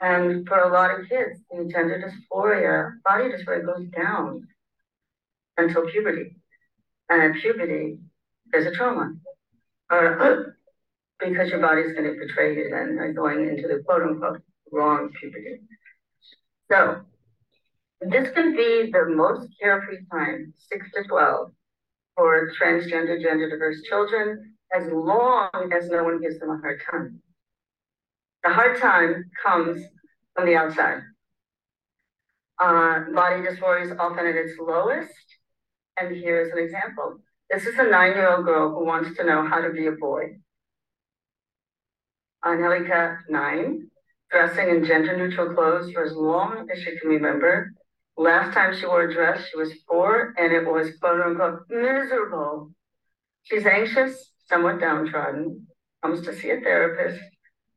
[0.00, 4.46] And for a lot of kids, the gender dysphoria, body dysphoria goes down
[5.56, 6.36] until puberty.
[7.08, 7.98] And at puberty,
[8.52, 9.14] there's a trauma.
[9.90, 10.44] Or oh,
[11.18, 15.60] because your body's going to betray you then going into the quote unquote wrong puberty.
[16.70, 17.00] So
[18.00, 21.50] this can be the most carefree time, six to 12,
[22.16, 27.20] for transgender, gender diverse children, as long as no one gives them a hard time.
[28.44, 29.82] The hard time comes
[30.34, 31.00] from the outside.
[32.60, 35.12] Uh, body dysphoria is often at its lowest.
[36.00, 37.18] And here's an example.
[37.50, 40.38] This is a nine-year-old girl who wants to know how to be a boy.
[42.44, 43.90] Angelica, nine,
[44.30, 47.72] dressing in gender-neutral clothes for as long as she can remember.
[48.16, 52.70] Last time she wore a dress, she was four, and it was quote-unquote miserable.
[53.42, 55.66] She's anxious, somewhat downtrodden,
[56.02, 57.20] comes to see a therapist,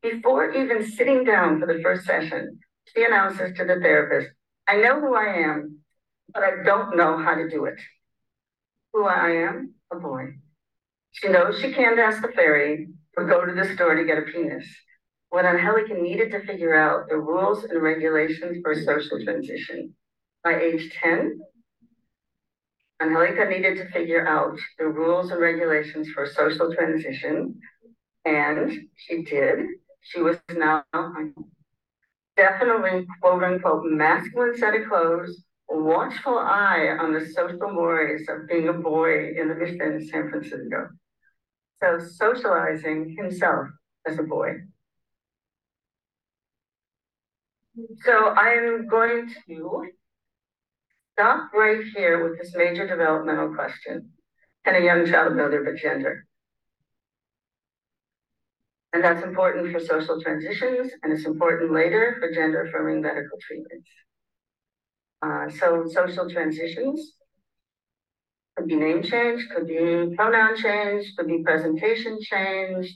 [0.02, 2.60] before even sitting down for the first session,
[2.94, 4.34] she announces to the therapist,
[4.68, 5.80] I know who I am,
[6.34, 7.80] but I don't know how to do it.
[8.94, 9.74] Who I am?
[9.92, 10.36] A boy.
[11.12, 12.88] She knows she can't ask the fairy
[13.18, 14.66] or go to the store to get a penis.
[15.30, 19.94] What Angelica needed to figure out the rules and regulations for social transition.
[20.44, 21.40] By age 10,
[23.02, 27.60] Angelica needed to figure out the rules and regulations for social transition,
[28.26, 29.60] and she did
[30.02, 30.84] she was now
[32.36, 38.68] definitely quote unquote masculine set of clothes, watchful eye on the social mores of being
[38.68, 40.90] a boy in the Mission San Francisco.
[41.82, 43.68] So socializing himself
[44.08, 44.54] as a boy.
[48.04, 49.88] So I'm going to
[51.14, 54.12] stop right here with this major developmental question.
[54.66, 56.26] Can a young child know their gender?
[58.94, 63.90] And that's important for social transitions, and it's important later for gender affirming medical treatments.
[65.22, 67.14] Uh, so social transitions
[68.58, 72.94] could be name change, could be pronoun change, could be presentation change.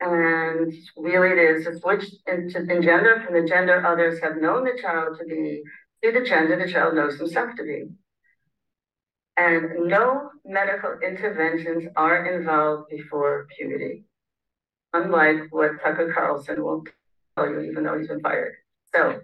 [0.00, 4.64] And really it is a switch into in gender from the gender others have known
[4.64, 5.62] the child to be
[6.02, 7.84] to the gender the child knows himself to be.
[9.36, 14.04] And no medical interventions are involved before puberty
[14.92, 16.84] unlike what Tucker Carlson will
[17.36, 18.54] tell you, even though he's been fired.
[18.94, 19.20] So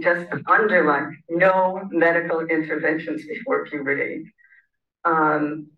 [0.00, 4.24] just underline no medical interventions before puberty.
[5.04, 5.68] Um,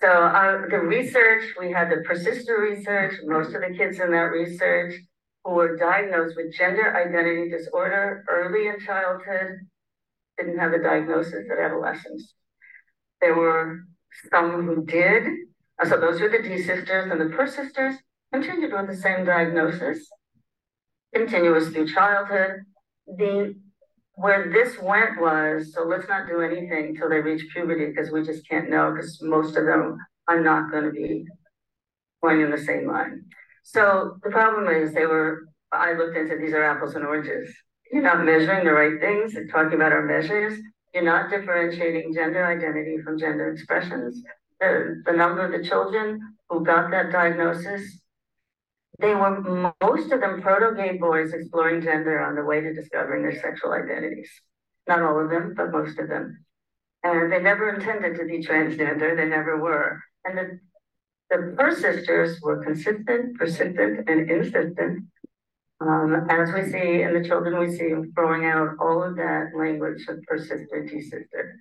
[0.00, 4.32] so uh, the research, we had the persister research, most of the kids in that
[4.32, 4.94] research
[5.44, 9.60] who were diagnosed with gender identity disorder early in childhood
[10.38, 12.34] didn't have a diagnosis at adolescence.
[13.20, 13.84] There were
[14.30, 15.24] some who did.
[15.88, 17.96] So those were the desisters and the persisters
[18.32, 20.08] continued with the same diagnosis,
[21.14, 22.62] continuous through childhood.
[23.06, 23.54] The
[24.14, 28.22] where this went was so let's not do anything until they reach puberty because we
[28.22, 29.98] just can't know because most of them
[30.28, 31.24] I'm not going to be
[32.22, 33.24] going in the same line.
[33.64, 37.52] So the problem is they were, I looked into these are apples and oranges.
[37.90, 39.34] You're not measuring the right things.
[39.34, 40.58] They're talking about our measures.
[40.94, 44.22] You're not differentiating gender identity from gender expressions.
[44.60, 48.01] The, the number of the children who got that diagnosis,
[49.02, 53.38] they were most of them proto-gay boys exploring gender on the way to discovering their
[53.40, 54.30] sexual identities.
[54.88, 56.44] Not all of them, but most of them.
[57.02, 59.14] And they never intended to be transgender.
[59.16, 60.00] They never were.
[60.24, 60.60] And the,
[61.30, 65.04] the persisters were consistent, persistent, and insistent
[65.82, 70.06] um, as we see in the children, we see throwing out all of that language
[70.08, 71.58] of persister, desister.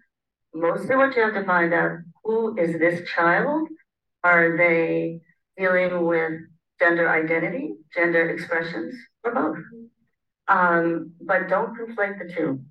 [0.54, 1.92] Mostly what you have to find out,
[2.24, 3.68] who is this child?
[4.24, 5.22] Are they
[5.58, 6.34] dealing with
[6.82, 8.94] gender identity, gender expressions,
[9.24, 9.58] or both?
[10.48, 12.62] Um, but don't conflate the two.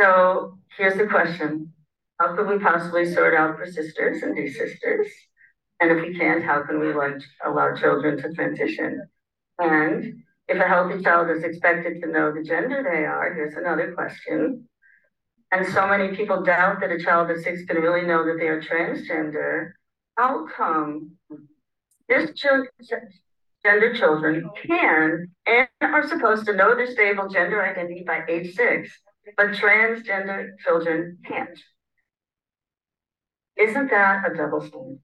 [0.00, 1.72] So here's the question.
[2.18, 5.06] How could we possibly sort out persisters and desisters?
[5.80, 9.08] And if we can't, how can we like allow children to transition
[9.58, 13.92] and if a healthy child is expected to know the gender they are, here's another
[13.92, 14.68] question.
[15.50, 18.48] And so many people doubt that a child of six can really know that they
[18.48, 19.72] are transgender.
[20.16, 21.12] How come
[22.08, 22.30] this
[23.64, 28.90] gender children can and are supposed to know their stable gender identity by age six,
[29.36, 31.58] but transgender children can't?
[33.56, 34.98] Isn't that a double standard?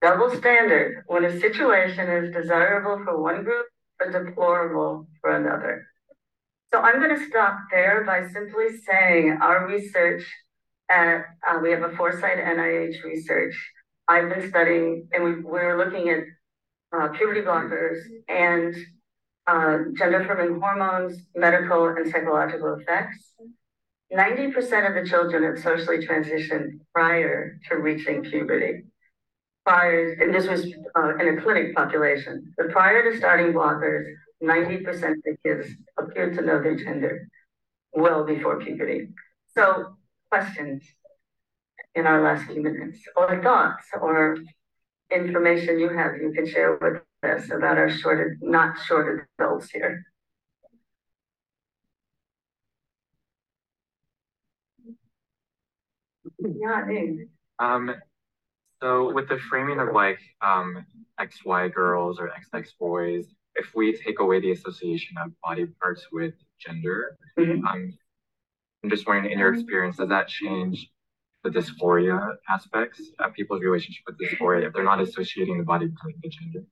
[0.00, 3.66] double standard when a situation is desirable for one group
[3.98, 5.86] but deplorable for another.
[6.72, 10.24] So I'm going to stop there by simply saying our research
[10.90, 13.54] at, uh, we have a Foresight NIH research.
[14.08, 16.20] I've been studying, and we, we're looking at
[16.96, 17.98] uh, puberty blockers
[18.28, 18.74] and
[19.46, 23.34] uh, gender affirming hormones, medical and psychological effects.
[24.12, 28.84] 90% of the children had socially transitioned prior to reaching puberty
[29.68, 30.66] prior, and this was
[30.96, 34.06] uh, in a clinic population, but prior to starting blockers,
[34.42, 35.68] 90% of the kids
[35.98, 37.28] appeared to know their gender
[37.92, 39.08] well before puberty.
[39.54, 39.96] So,
[40.30, 40.82] questions
[41.98, 44.38] in our last few minutes, or thoughts, or
[45.10, 50.04] information you have you can share with us about our shorted, not shorted adults here.
[56.38, 56.84] Yeah,
[57.58, 57.94] um,
[58.80, 60.86] so with the framing of like um,
[61.18, 63.26] XY girls or XX boys,
[63.56, 66.34] if we take away the association of body parts with
[66.64, 67.66] gender, mm-hmm.
[67.66, 67.92] um,
[68.84, 70.88] I'm just wondering, in your experience, does that change
[71.44, 76.22] the dysphoria aspects of people's relationship with dysphoria if they're not associating the body with
[76.22, 76.64] the gender?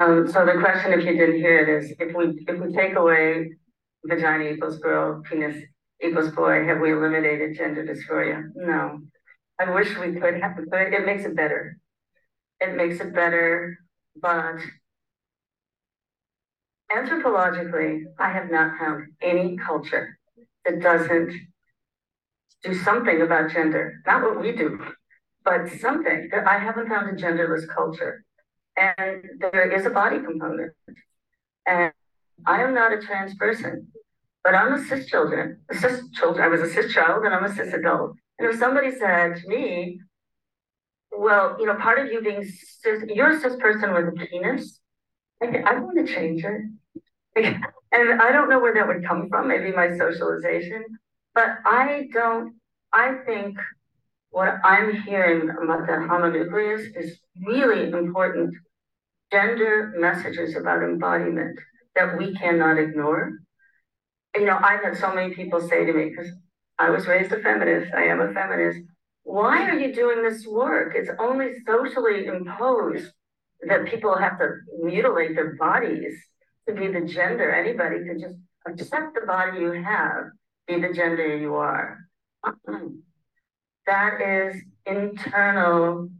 [0.00, 2.94] Um, so the question, if you didn't hear it, is if we if we take
[2.94, 3.50] away
[4.04, 5.56] vagina equals girl, penis
[6.02, 8.48] equals boy, have we eliminated gender dysphoria?
[8.54, 9.00] No.
[9.58, 11.78] I wish we could have, but it makes it better.
[12.60, 13.76] It makes it better,
[14.20, 14.58] but
[16.92, 20.18] anthropologically, I have not found any culture
[20.64, 21.32] that doesn't
[22.62, 24.00] do something about gender.
[24.06, 24.78] Not what we do,
[25.44, 26.28] but something.
[26.32, 28.24] that I haven't found a genderless culture.
[28.76, 30.72] And there is a body component.
[31.66, 31.92] And
[32.46, 33.88] I am not a trans person,
[34.44, 36.44] but I'm a cis children, a cis children.
[36.44, 38.14] I was a cis child and I'm a cis adult.
[38.38, 40.00] And if somebody said to me,
[41.10, 44.80] well, you know, part of you being cis, you're a cis person with a penis,
[45.42, 46.62] I, I want to change it.
[47.92, 50.84] and I don't know where that would come from, maybe my socialization,
[51.34, 52.54] but I don't,
[52.92, 53.56] I think
[54.30, 58.54] what I'm hearing about the homunculus is really important
[59.32, 61.58] gender messages about embodiment
[61.94, 63.32] that we cannot ignore.
[64.34, 66.30] You know, I've had so many people say to me, because
[66.78, 67.92] I was raised a feminist.
[67.94, 68.80] I am a feminist.
[69.24, 70.94] Why are you doing this work?
[70.94, 73.10] It's only socially imposed
[73.66, 74.48] that people have to
[74.80, 76.14] mutilate their bodies
[76.68, 77.50] to be the gender.
[77.52, 78.36] Anybody could just
[78.66, 80.24] accept the body you have,
[80.68, 81.98] be the gender you are.
[83.86, 86.10] That is internal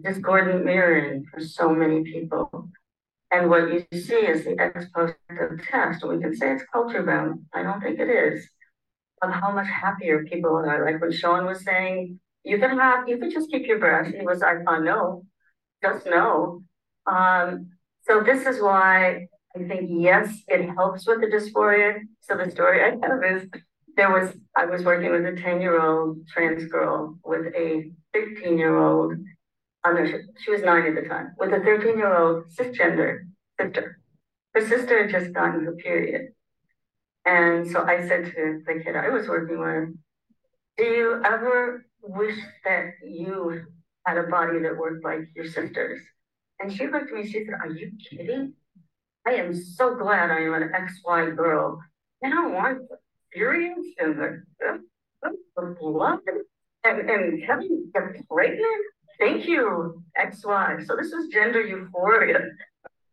[0.00, 2.70] discordant mirroring for so many people.
[3.32, 5.14] And what you see is the ex post
[5.68, 6.04] test.
[6.06, 7.46] We can say it's culture bound.
[7.52, 8.48] I don't think it is
[9.22, 10.84] of how much happier people are.
[10.84, 14.12] Like when Sean was saying, you can have, you can just keep your breath.
[14.12, 15.24] He was like, oh, no,
[15.82, 16.62] just no.
[17.06, 17.70] Um,
[18.02, 22.00] so this is why I think, yes, it helps with the dysphoria.
[22.20, 23.48] So the story I have is
[23.96, 28.58] there was, I was working with a 10 year old trans girl with a 15
[28.58, 29.14] year old,
[29.84, 33.20] oh no, she, she was nine at the time, with a 13 year old cisgender
[33.60, 33.98] sister.
[34.54, 36.28] Her sister had just gotten her period.
[37.24, 39.94] And so I said to the kid I was working with,
[40.78, 43.66] do you ever wish that you
[44.06, 46.00] had a body that worked like your sister's.
[46.58, 48.54] And she looked at me, she said, Are you kidding?
[49.26, 51.80] I am so glad I am an XY girl.
[52.24, 52.78] I don't want
[53.30, 56.20] experience and the, the, the blood
[56.84, 58.84] and, and having get pregnant.
[59.18, 60.86] Thank you, XY.
[60.86, 62.40] So this is gender euphoria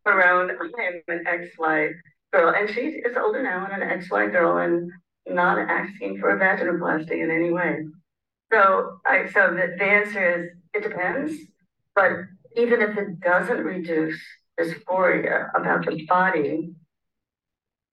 [0.06, 1.91] around I am an XY
[2.31, 2.53] girl.
[2.57, 4.91] And she is older now and an XY girl and
[5.27, 7.80] not asking for a vaginoplasty in any way.
[8.52, 11.34] So I so the, the answer is it depends.
[11.94, 12.11] But
[12.56, 14.19] even if it doesn't reduce
[14.57, 16.72] dysphoria about the body,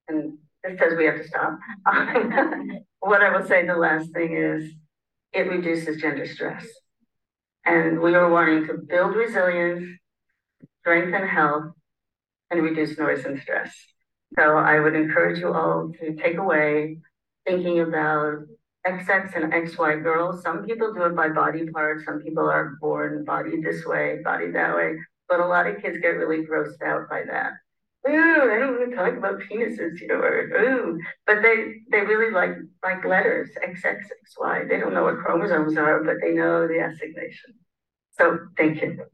[0.07, 1.59] and this says we have to stop.
[3.01, 4.73] what I will say the last thing is
[5.33, 6.67] it reduces gender stress.
[7.67, 9.87] And we are wanting to build resilience,
[10.81, 11.73] strengthen health,
[12.51, 13.75] and reduce noise and stress.
[14.39, 16.99] So I would encourage you all to take away
[17.47, 18.39] thinking about
[18.87, 20.43] XX and XY girls.
[20.43, 22.05] Some people do it by body parts.
[22.05, 24.97] Some people are born body this way, body that way.
[25.29, 27.53] But a lot of kids get really grossed out by that.
[28.07, 31.01] Ooh, I don't want to talk about penises, you know, or ooh.
[31.27, 32.53] But they they really like
[32.83, 34.69] like letters, XX, XY.
[34.69, 37.55] They don't know what chromosomes are, but they know the assignation.
[38.19, 39.05] So thank you.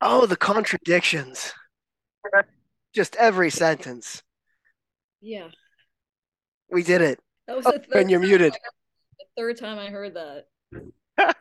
[0.00, 1.52] Oh, the contradictions.
[2.94, 4.22] Just every sentence.
[5.20, 5.48] Yeah.
[6.70, 7.20] We did it.
[7.46, 8.52] That was oh, the third and you're muted.
[8.52, 10.46] The third time I heard that.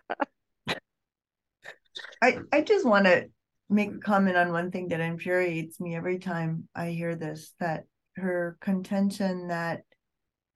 [2.22, 3.30] I, I just want to
[3.74, 7.86] make a comment on one thing that infuriates me every time I hear this that
[8.16, 9.82] her contention that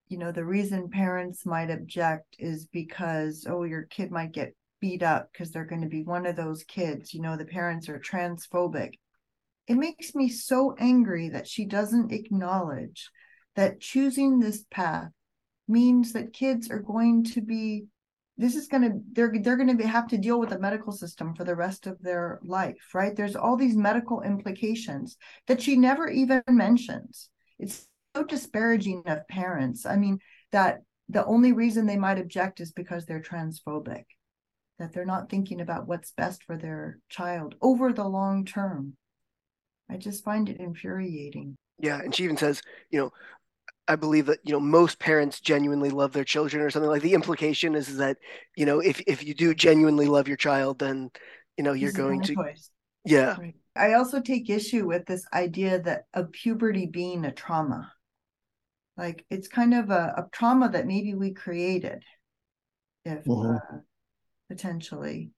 [0.07, 5.02] you know the reason parents might object is because oh your kid might get beat
[5.02, 7.99] up because they're going to be one of those kids you know the parents are
[7.99, 8.94] transphobic.
[9.68, 13.10] It makes me so angry that she doesn't acknowledge
[13.56, 15.11] that choosing this path
[15.68, 17.88] means that kids are going to be
[18.38, 21.34] this is going to they're they're going to have to deal with the medical system
[21.34, 23.15] for the rest of their life right?
[23.15, 27.30] There's all these medical implications that she never even mentions.
[27.59, 29.85] It's so disparaging of parents.
[29.85, 30.19] I mean
[30.51, 34.03] that the only reason they might object is because they're transphobic
[34.80, 38.93] that they're not thinking about what's best for their child over the long term.
[39.89, 41.55] I just find it infuriating.
[41.80, 42.61] Yeah and she even says
[42.91, 43.11] you know
[43.88, 47.14] I believe that you know most parents genuinely love their children or something like the
[47.14, 48.18] implication is that
[48.55, 51.09] you know if if you do genuinely love your child then
[51.57, 52.69] you know you're going to choice.
[53.05, 53.55] yeah right.
[53.76, 57.91] I also take issue with this idea that of puberty being a trauma
[58.97, 62.03] like it's kind of a, a trauma that maybe we created
[63.05, 63.55] if mm-hmm.
[63.55, 63.80] uh,
[64.49, 65.31] potentially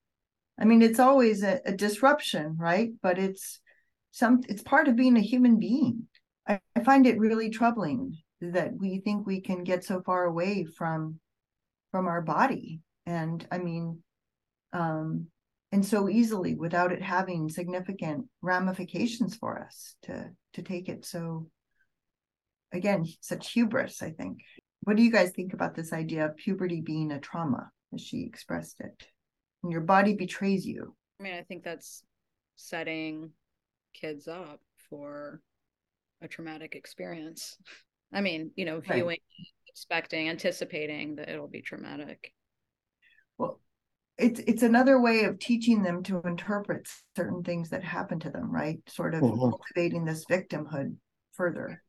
[0.58, 3.60] I mean it's always a, a disruption right but it's
[4.10, 6.08] some it's part of being a human being
[6.48, 10.64] I, I find it really troubling that we think we can get so far away
[10.64, 11.20] from
[11.90, 12.80] from our body.
[13.06, 14.02] And i mean
[14.72, 15.26] um
[15.72, 21.04] and so easily without it having significant ramifications for us to to take it.
[21.04, 21.48] So
[22.72, 24.38] again such hubris i think.
[24.82, 28.24] What do you guys think about this idea of puberty being a trauma as she
[28.24, 29.06] expressed it?
[29.60, 30.94] When your body betrays you.
[31.18, 32.02] I mean i think that's
[32.56, 33.30] setting
[33.94, 35.40] kids up for
[36.22, 37.56] a traumatic experience
[38.12, 39.46] I mean, you know, viewing, right.
[39.68, 42.32] expecting, anticipating that it'll be traumatic.
[43.38, 43.60] Well,
[44.18, 48.50] it's it's another way of teaching them to interpret certain things that happen to them,
[48.50, 48.78] right?
[48.88, 49.38] Sort of mm-hmm.
[49.38, 50.96] cultivating this victimhood
[51.32, 51.82] further.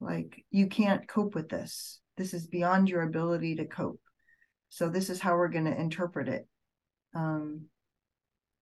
[0.00, 2.00] Like you can't cope with this.
[2.16, 4.00] This is beyond your ability to cope.
[4.68, 6.46] So this is how we're going to interpret it
[7.14, 7.62] um,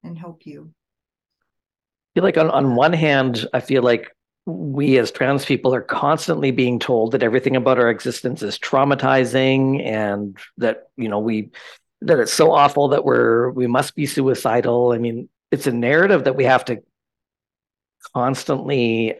[0.02, 0.72] and help you.
[0.72, 4.10] I feel like on, on one hand, I feel like
[4.48, 9.84] we as trans people are constantly being told that everything about our existence is traumatizing
[9.84, 11.50] and that you know we
[12.00, 14.92] that it's so awful that we're we must be suicidal.
[14.92, 16.82] I mean it's a narrative that we have to
[18.14, 19.16] constantly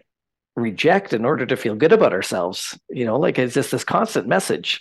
[0.56, 4.26] reject in order to feel good about ourselves you know like it's just this constant
[4.26, 4.80] message.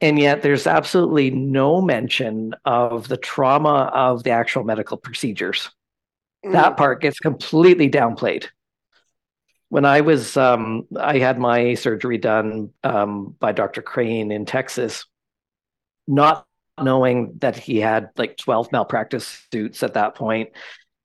[0.00, 5.70] And yet there's absolutely no mention of the trauma of the actual medical procedures.
[6.44, 6.52] Mm.
[6.52, 8.46] that part gets completely downplayed
[9.68, 13.82] when I was, um, I had my surgery done um, by Dr.
[13.82, 15.06] Crane in Texas,
[16.06, 16.46] not
[16.80, 20.50] knowing that he had like 12 malpractice suits at that point.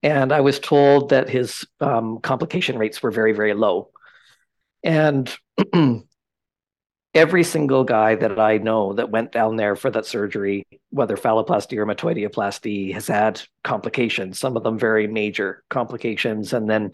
[0.04, 3.90] And I was told that his um, complication rates were very, very low.
[4.84, 5.34] And
[7.14, 11.78] every single guy that I know that went down there for that surgery, whether phalloplasty
[11.78, 16.54] or metoidioplasty, has had complications, some of them very major complications.
[16.54, 16.94] And then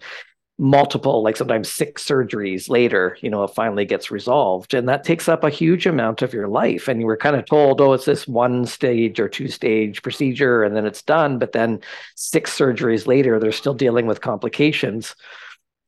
[0.58, 4.74] multiple, like sometimes six surgeries later, you know, it finally gets resolved.
[4.74, 6.88] And that takes up a huge amount of your life.
[6.88, 10.64] And you were kind of told, oh, it's this one stage or two stage procedure
[10.64, 11.38] and then it's done.
[11.38, 11.80] But then
[12.16, 15.14] six surgeries later, they're still dealing with complications.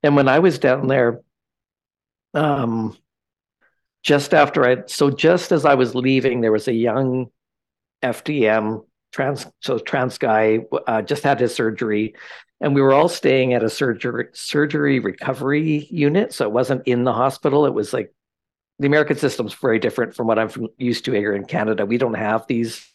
[0.05, 1.21] And when I was down there,
[2.35, 2.97] um,
[4.05, 7.31] just after I, so just as I was leaving, there was a young
[8.03, 12.15] FTM trans, so trans guy uh, just had his surgery
[12.61, 17.05] and we were all staying at a surgery surgery recovery unit so it wasn't in
[17.05, 17.67] the hospital.
[17.67, 18.13] It was like
[18.79, 21.85] the american system's very different from what i'm from, used to here in canada.
[21.87, 22.87] We don't have these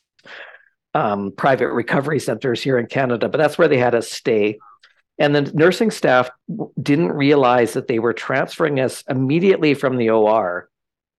[0.93, 4.59] um, private recovery centers here in canada but that's where they had us stay.
[5.17, 6.29] And the nursing staff
[6.81, 10.69] didn't realize that they were transferring us immediately from the or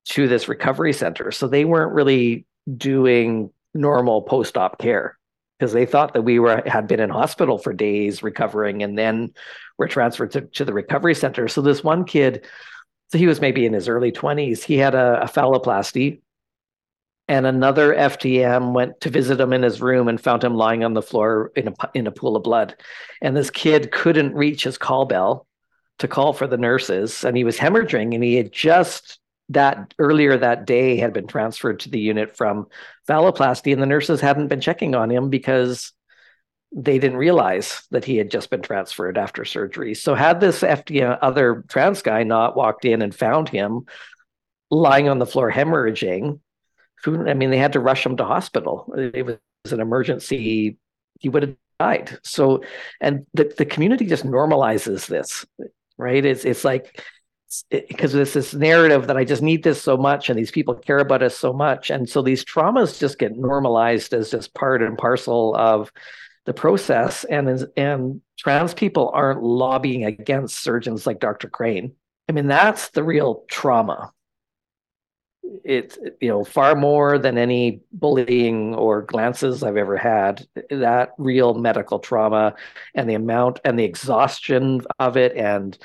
[0.08, 1.32] to this recovery center.
[1.32, 2.46] So they weren't really
[2.76, 5.18] doing normal post-op care
[5.58, 9.32] because they thought that we were had been in hospital for days recovering and then
[9.78, 11.48] were transferred to, to the recovery center.
[11.48, 12.46] So this one kid,
[13.10, 16.20] so he was maybe in his early 20s, he had a, a phalloplasty
[17.28, 20.94] and another FTM went to visit him in his room and found him lying on
[20.94, 22.76] the floor in a in a pool of blood.
[23.20, 25.46] And this kid couldn't reach his call bell
[25.98, 29.18] to call for the nurses, and he was hemorrhaging, and he had just
[29.50, 32.66] that earlier that day had been transferred to the unit from
[33.08, 35.92] phalloplasty, and the nurses hadn't been checking on him because
[36.74, 39.94] they didn't realize that he had just been transferred after surgery.
[39.94, 43.86] So had this FDA other trans guy not walked in and found him
[44.70, 46.40] lying on the floor hemorrhaging,
[47.06, 48.92] I mean, they had to rush him to hospital.
[48.96, 49.38] It was
[49.72, 50.76] an emergency.
[51.20, 52.18] He would have died.
[52.24, 52.62] So,
[53.00, 55.46] and the, the community just normalizes this,
[55.98, 56.24] right?
[56.24, 57.02] It's it's like
[57.70, 60.98] because there's this narrative that I just need this so much and these people care
[60.98, 61.90] about us so much.
[61.90, 65.92] And so these traumas just get normalized as just part and parcel of
[66.44, 67.24] the process.
[67.24, 71.48] And, and trans people aren't lobbying against surgeons like Dr.
[71.48, 71.94] Crane.
[72.28, 74.12] I mean, that's the real trauma.
[75.64, 81.54] It's, you know, far more than any bullying or glances I've ever had, that real
[81.54, 82.56] medical trauma
[82.96, 85.78] and the amount and the exhaustion of it and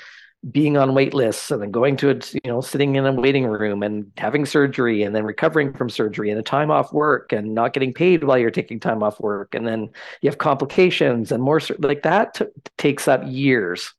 [0.50, 3.46] being on wait lists and then going to it, you know, sitting in a waiting
[3.46, 7.54] room and having surgery and then recovering from surgery and a time off work and
[7.54, 9.54] not getting paid while you're taking time off work.
[9.54, 9.90] And then
[10.22, 12.46] you have complications and more like that t-
[12.80, 13.94] takes up years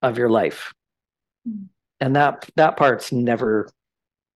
[0.00, 0.72] of your life.
[1.46, 1.66] Mm.
[2.00, 3.68] And that, that part's never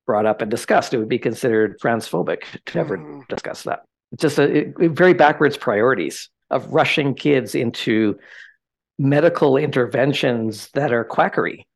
[0.06, 0.92] brought up and discussed.
[0.92, 3.26] It would be considered transphobic to ever mm.
[3.28, 3.84] discuss that.
[4.12, 8.18] It's just a, a very backwards priorities of rushing kids into
[9.00, 11.66] medical interventions that are quackery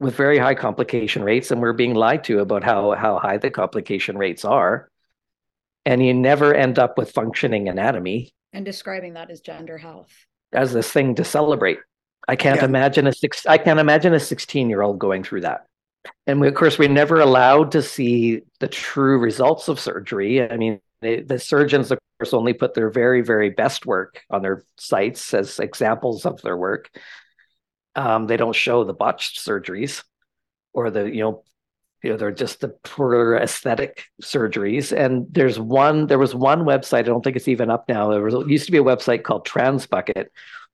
[0.00, 3.48] with very high complication rates and we're being lied to about how how high the
[3.48, 4.90] complication rates are.
[5.86, 8.32] And you never end up with functioning anatomy.
[8.52, 10.10] And describing that as gender health.
[10.52, 11.78] As this thing to celebrate.
[12.26, 12.66] I can't yeah.
[12.66, 15.66] imagine a six i can't imagine a 16 year old going through that.
[16.26, 20.42] And we, of course we're never allowed to see the true results of surgery.
[20.42, 24.42] I mean they, the surgeons, of course, only put their very, very best work on
[24.42, 26.90] their sites as examples of their work.
[27.94, 30.02] Um, they don't show the botched surgeries
[30.72, 31.44] or the, you know,
[32.02, 34.96] you know, they're just the poor aesthetic surgeries.
[34.96, 38.10] And there's one, there was one website, I don't think it's even up now.
[38.10, 40.26] There was used to be a website called Transbucket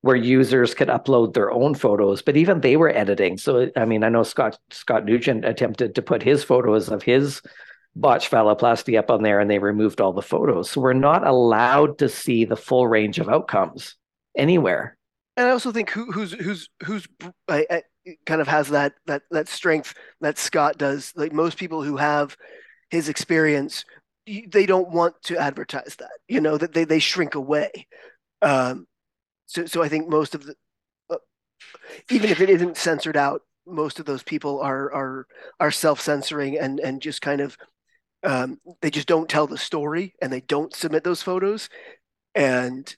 [0.05, 3.39] where users could upload their own photos, but even they were editing.
[3.39, 7.41] So I mean, I know Scott Scott Newgent attempted to put his photos of his
[7.97, 10.71] botched phalloplasty up on there and they removed all the photos.
[10.71, 13.97] So we're not allowed to see the full range of outcomes
[14.37, 14.97] anywhere.
[15.37, 17.09] And I also think who, who's who's who's
[17.49, 17.83] I, I,
[18.27, 21.13] kind of has that that that strength that Scott does.
[21.17, 22.37] Like most people who have
[22.91, 23.85] his experience,
[24.27, 26.13] they don't want to advertise that.
[26.29, 27.89] You know that they they shrink away.
[28.43, 28.87] Um,
[29.47, 30.55] so so I think most of the
[31.11, 31.17] uh,
[32.11, 35.27] even if it isn't censored out, most of those people are are
[35.59, 37.57] are self censoring and and just kind of
[38.25, 41.69] um, they just don't tell the story and they don't submit those photos.
[42.35, 42.95] And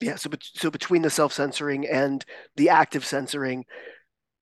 [0.00, 2.24] yeah so so between the self-censoring and
[2.56, 3.64] the active censoring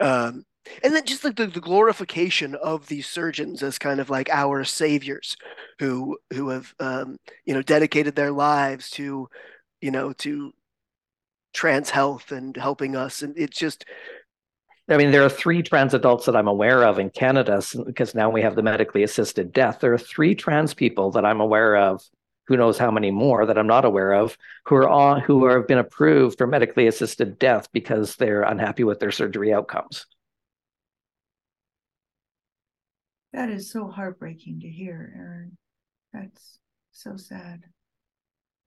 [0.00, 0.44] um,
[0.82, 4.64] and then just like the, the glorification of these surgeons as kind of like our
[4.64, 5.36] saviors
[5.78, 9.28] who who have um, you know dedicated their lives to
[9.80, 10.52] you know to
[11.52, 13.22] trans health and helping us.
[13.22, 13.84] And it's just
[14.92, 18.28] I mean, there are three trans adults that I'm aware of in Canada because now
[18.30, 19.80] we have the medically assisted death.
[19.80, 22.02] There are three trans people that I'm aware of.
[22.48, 24.36] Who knows how many more that I'm not aware of
[24.66, 28.98] who are on who have been approved for medically assisted death because they're unhappy with
[28.98, 30.06] their surgery outcomes.
[33.32, 35.56] That is so heartbreaking to hear, Aaron.
[36.12, 36.58] That's
[36.90, 37.64] so sad.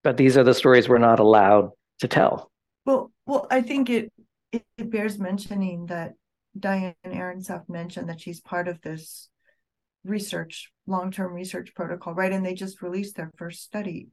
[0.03, 2.49] But these are the stories we're not allowed to tell.
[2.85, 4.11] Well, well, I think it
[4.56, 6.14] it, it bears mentioning that
[6.57, 9.30] Diane Ehrensaft mentioned that she's part of this
[10.06, 12.32] research, long-term research protocol, right?
[12.32, 14.07] And they just released their first study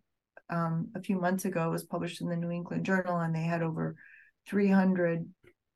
[0.50, 1.68] um, a few months ago.
[1.68, 3.94] It was published in the New England Journal, and they had over
[4.48, 5.28] 300,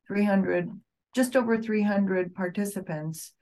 [0.08, 0.70] 300,
[1.14, 3.32] just over 300 participants,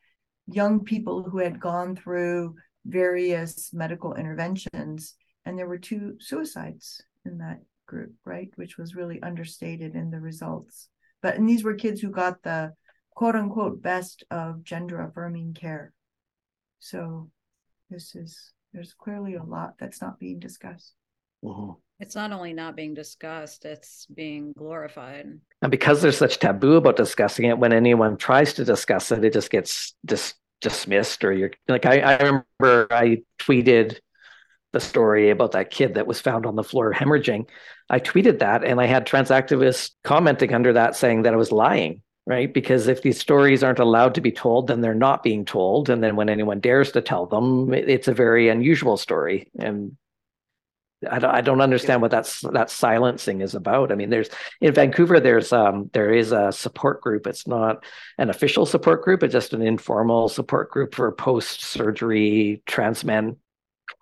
[0.46, 5.14] young people who had gone through various medical interventions,
[5.46, 8.50] and there were two suicides in that group, right?
[8.56, 10.88] Which was really understated in the results.
[11.24, 12.74] But and these were kids who got the
[13.14, 15.94] quote unquote best of gender affirming care.
[16.80, 17.30] So
[17.88, 20.92] this is there's clearly a lot that's not being discussed.
[21.42, 21.72] Mm-hmm.
[21.98, 25.40] It's not only not being discussed, it's being glorified.
[25.62, 29.32] And because there's such taboo about discussing it, when anyone tries to discuss it, it
[29.32, 33.98] just gets dis- dismissed or you're like I, I remember I tweeted
[34.74, 37.48] the story about that kid that was found on the floor hemorrhaging.
[37.88, 41.52] I tweeted that and I had trans activists commenting under that saying that I was
[41.52, 42.52] lying right?
[42.52, 45.90] Because if these stories aren't allowed to be told, then they're not being told.
[45.90, 49.50] And then when anyone dares to tell them, it's a very unusual story.
[49.58, 49.96] And
[51.10, 53.92] I don't, understand what that's that silencing is about.
[53.92, 54.30] I mean, there's
[54.62, 57.26] in Vancouver, there's um there is a support group.
[57.26, 57.84] It's not
[58.16, 63.36] an official support group, it's just an informal support group for post-surgery trans men.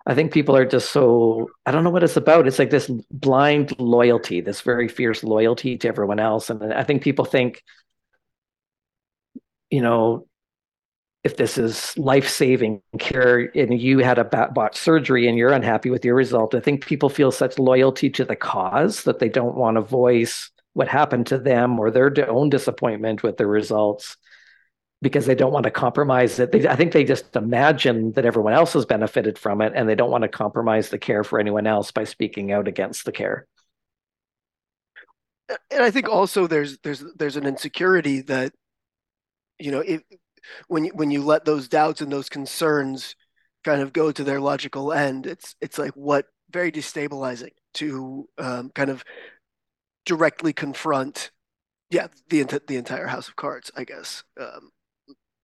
[0.05, 2.47] I think people are just so I don't know what it's about.
[2.47, 6.49] It's like this blind loyalty, this very fierce loyalty to everyone else.
[6.49, 7.63] And I think people think
[9.73, 10.27] you know,
[11.23, 15.89] if this is life saving care and you had a bot surgery and you're unhappy
[15.89, 19.55] with your result, I think people feel such loyalty to the cause that they don't
[19.55, 24.17] want to voice what happened to them or their own disappointment with the results
[25.03, 26.51] because they don't want to compromise it.
[26.51, 29.95] They, I think they just imagine that everyone else has benefited from it and they
[29.95, 33.45] don't want to compromise the care for anyone else by speaking out against the care.
[35.69, 38.53] And I think also there's there's there's an insecurity that
[39.59, 40.01] you know, if
[40.67, 43.15] when you when you let those doubts and those concerns
[43.63, 48.71] kind of go to their logical end, it's it's like what very destabilizing to um,
[48.73, 49.03] kind of
[50.05, 51.31] directly confront,
[51.89, 53.69] yeah, the the entire house of cards.
[53.75, 54.71] I guess um,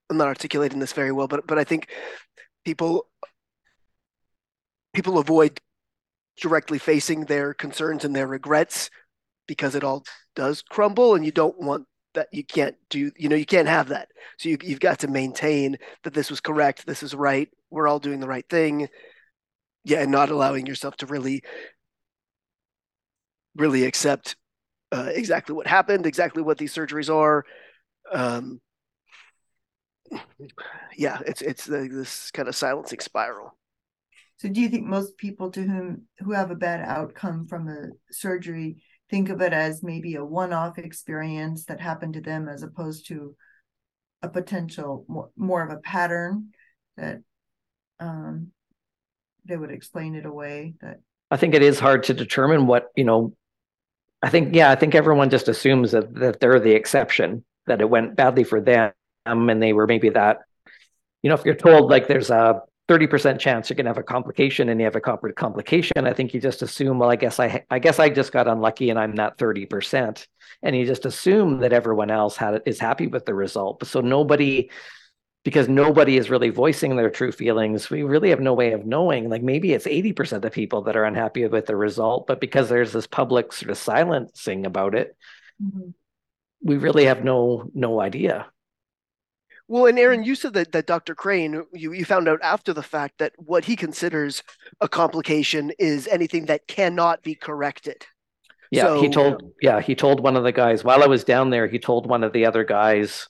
[0.10, 1.88] I'm not articulating this very well, but but I think
[2.66, 3.08] people
[4.94, 5.60] people avoid
[6.38, 8.90] directly facing their concerns and their regrets
[9.48, 10.04] because it all
[10.36, 13.90] does crumble, and you don't want that you can't do you know you can't have
[13.90, 14.10] that.
[14.38, 18.00] So you, you've got to maintain that this was correct this is right we're all
[18.00, 18.88] doing the right thing.
[19.84, 21.44] Yeah and not allowing yourself to really
[23.56, 24.36] really accept
[24.92, 27.46] uh, exactly what happened exactly what these surgeries are.
[28.12, 28.60] Um,
[30.98, 33.58] yeah it's it's the, this kind of silencing spiral.
[34.38, 37.90] So do you think most people to whom who have a bad outcome from a
[38.12, 43.08] surgery think of it as maybe a one-off experience that happened to them as opposed
[43.08, 43.36] to
[44.22, 46.50] a potential more, more of a pattern
[46.98, 47.20] that
[48.00, 48.52] um,
[49.46, 51.00] they would explain it away that
[51.32, 53.34] i think it is hard to determine what you know
[54.22, 57.90] i think yeah i think everyone just assumes that, that they're the exception that it
[57.90, 58.92] went badly for them
[59.26, 60.40] and they were maybe that
[61.22, 64.04] you know if you're told like there's a 30% chance you're going to have a
[64.04, 67.64] complication and you have a complication i think you just assume well i guess i
[67.70, 70.26] i guess i just got unlucky and i'm not 30%
[70.62, 73.86] and you just assume that everyone else had is happy with the result.
[73.86, 74.70] So nobody
[75.46, 79.30] because nobody is really voicing their true feelings we really have no way of knowing.
[79.30, 82.92] Like maybe it's 80% of people that are unhappy with the result but because there's
[82.92, 85.16] this public sort of silencing about it
[85.64, 85.92] mm-hmm.
[86.62, 88.48] we really have no no idea
[89.70, 91.14] well, and Aaron, you said that, that Dr.
[91.14, 94.42] Crane, you, you found out after the fact that what he considers
[94.82, 98.04] a complication is anything that cannot be corrected.
[98.72, 101.52] Yeah, so, he told yeah, he told one of the guys while I was down
[101.52, 103.28] there, he told one of the other guys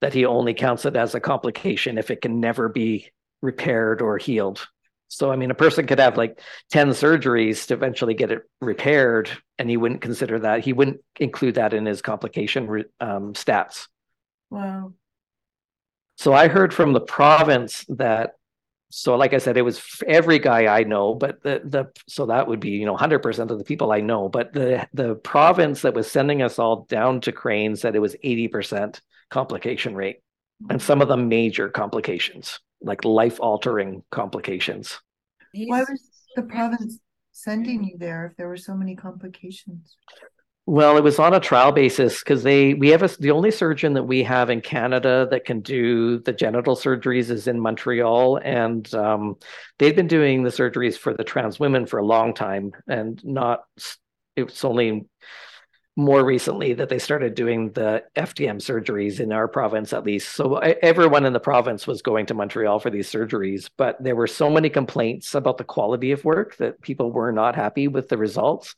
[0.00, 3.10] that he only counts it as a complication if it can never be
[3.42, 4.66] repaired or healed.
[5.08, 6.40] So I mean a person could have like
[6.70, 9.28] 10 surgeries to eventually get it repaired
[9.58, 13.88] and he wouldn't consider that he wouldn't include that in his complication um, stats.
[14.50, 14.94] Wow.
[16.16, 18.34] So I heard from the province that
[18.96, 22.46] so like I said, it was every guy I know, but the the so that
[22.46, 24.28] would be you know hundred percent of the people I know.
[24.28, 28.14] But the the province that was sending us all down to Crane said it was
[28.22, 29.00] eighty percent
[29.30, 30.18] complication rate,
[30.70, 35.00] and some of the major complications, like life altering complications.
[35.52, 37.00] Why was the province
[37.32, 39.96] sending you there if there were so many complications?
[40.66, 43.92] Well, it was on a trial basis because they we have a, the only surgeon
[43.94, 48.92] that we have in Canada that can do the genital surgeries is in Montreal, and
[48.94, 49.36] um,
[49.78, 53.64] they've been doing the surgeries for the trans women for a long time, and not
[54.36, 55.04] it's only
[55.96, 60.30] more recently that they started doing the FTM surgeries in our province, at least.
[60.34, 64.26] So everyone in the province was going to Montreal for these surgeries, but there were
[64.26, 68.18] so many complaints about the quality of work that people were not happy with the
[68.18, 68.74] results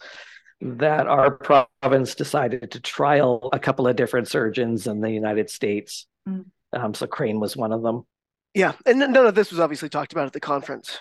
[0.61, 6.07] that our province decided to trial a couple of different surgeons in the United States.
[6.28, 6.47] Mm.
[6.73, 8.07] Um, so Crane was one of them.
[8.55, 10.99] Yeah, and none of this was obviously talked about at the conference.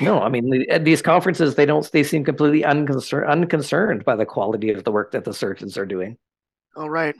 [0.00, 1.90] no, I mean at these conferences, they don't.
[1.90, 5.86] They seem completely unconcerned, unconcerned by the quality of the work that the surgeons are
[5.86, 6.18] doing.
[6.76, 7.16] All right,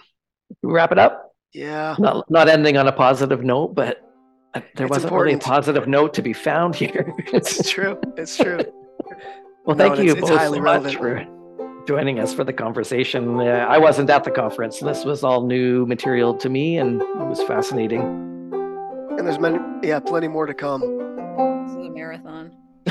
[0.63, 1.35] wrap it up.
[1.55, 4.09] Yeah, not not ending on a positive note, but
[4.53, 5.25] there it's wasn't important.
[5.25, 7.13] really a positive note to be found here.
[7.33, 7.99] it's true.
[8.17, 8.59] It's true.
[9.65, 10.85] well, no, thank you it's, both it's so relevant.
[10.85, 11.42] much for
[11.87, 13.41] joining us for the conversation.
[13.41, 14.81] Uh, I wasn't at the conference.
[14.81, 18.01] This was all new material to me, and it was fascinating.
[19.19, 20.81] And there's many, yeah, plenty more to come.
[20.81, 22.57] This is a marathon.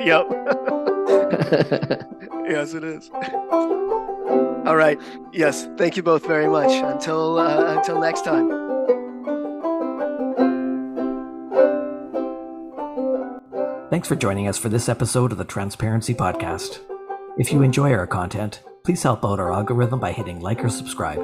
[0.00, 0.26] yep.
[2.48, 3.10] yes, it is.
[4.66, 4.98] All right.
[5.32, 5.68] Yes.
[5.76, 6.70] Thank you both very much.
[6.70, 8.48] Until uh, until next time.
[13.90, 16.80] Thanks for joining us for this episode of the Transparency Podcast.
[17.36, 21.18] If you enjoy our content, please help out our algorithm by hitting like or subscribe.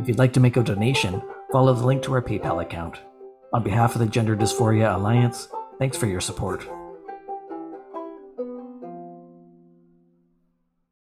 [0.00, 2.98] If you'd like to make a donation, follow the link to our PayPal account.
[3.52, 5.46] On behalf of the Gender Dysphoria Alliance,
[5.78, 6.66] thanks for your support.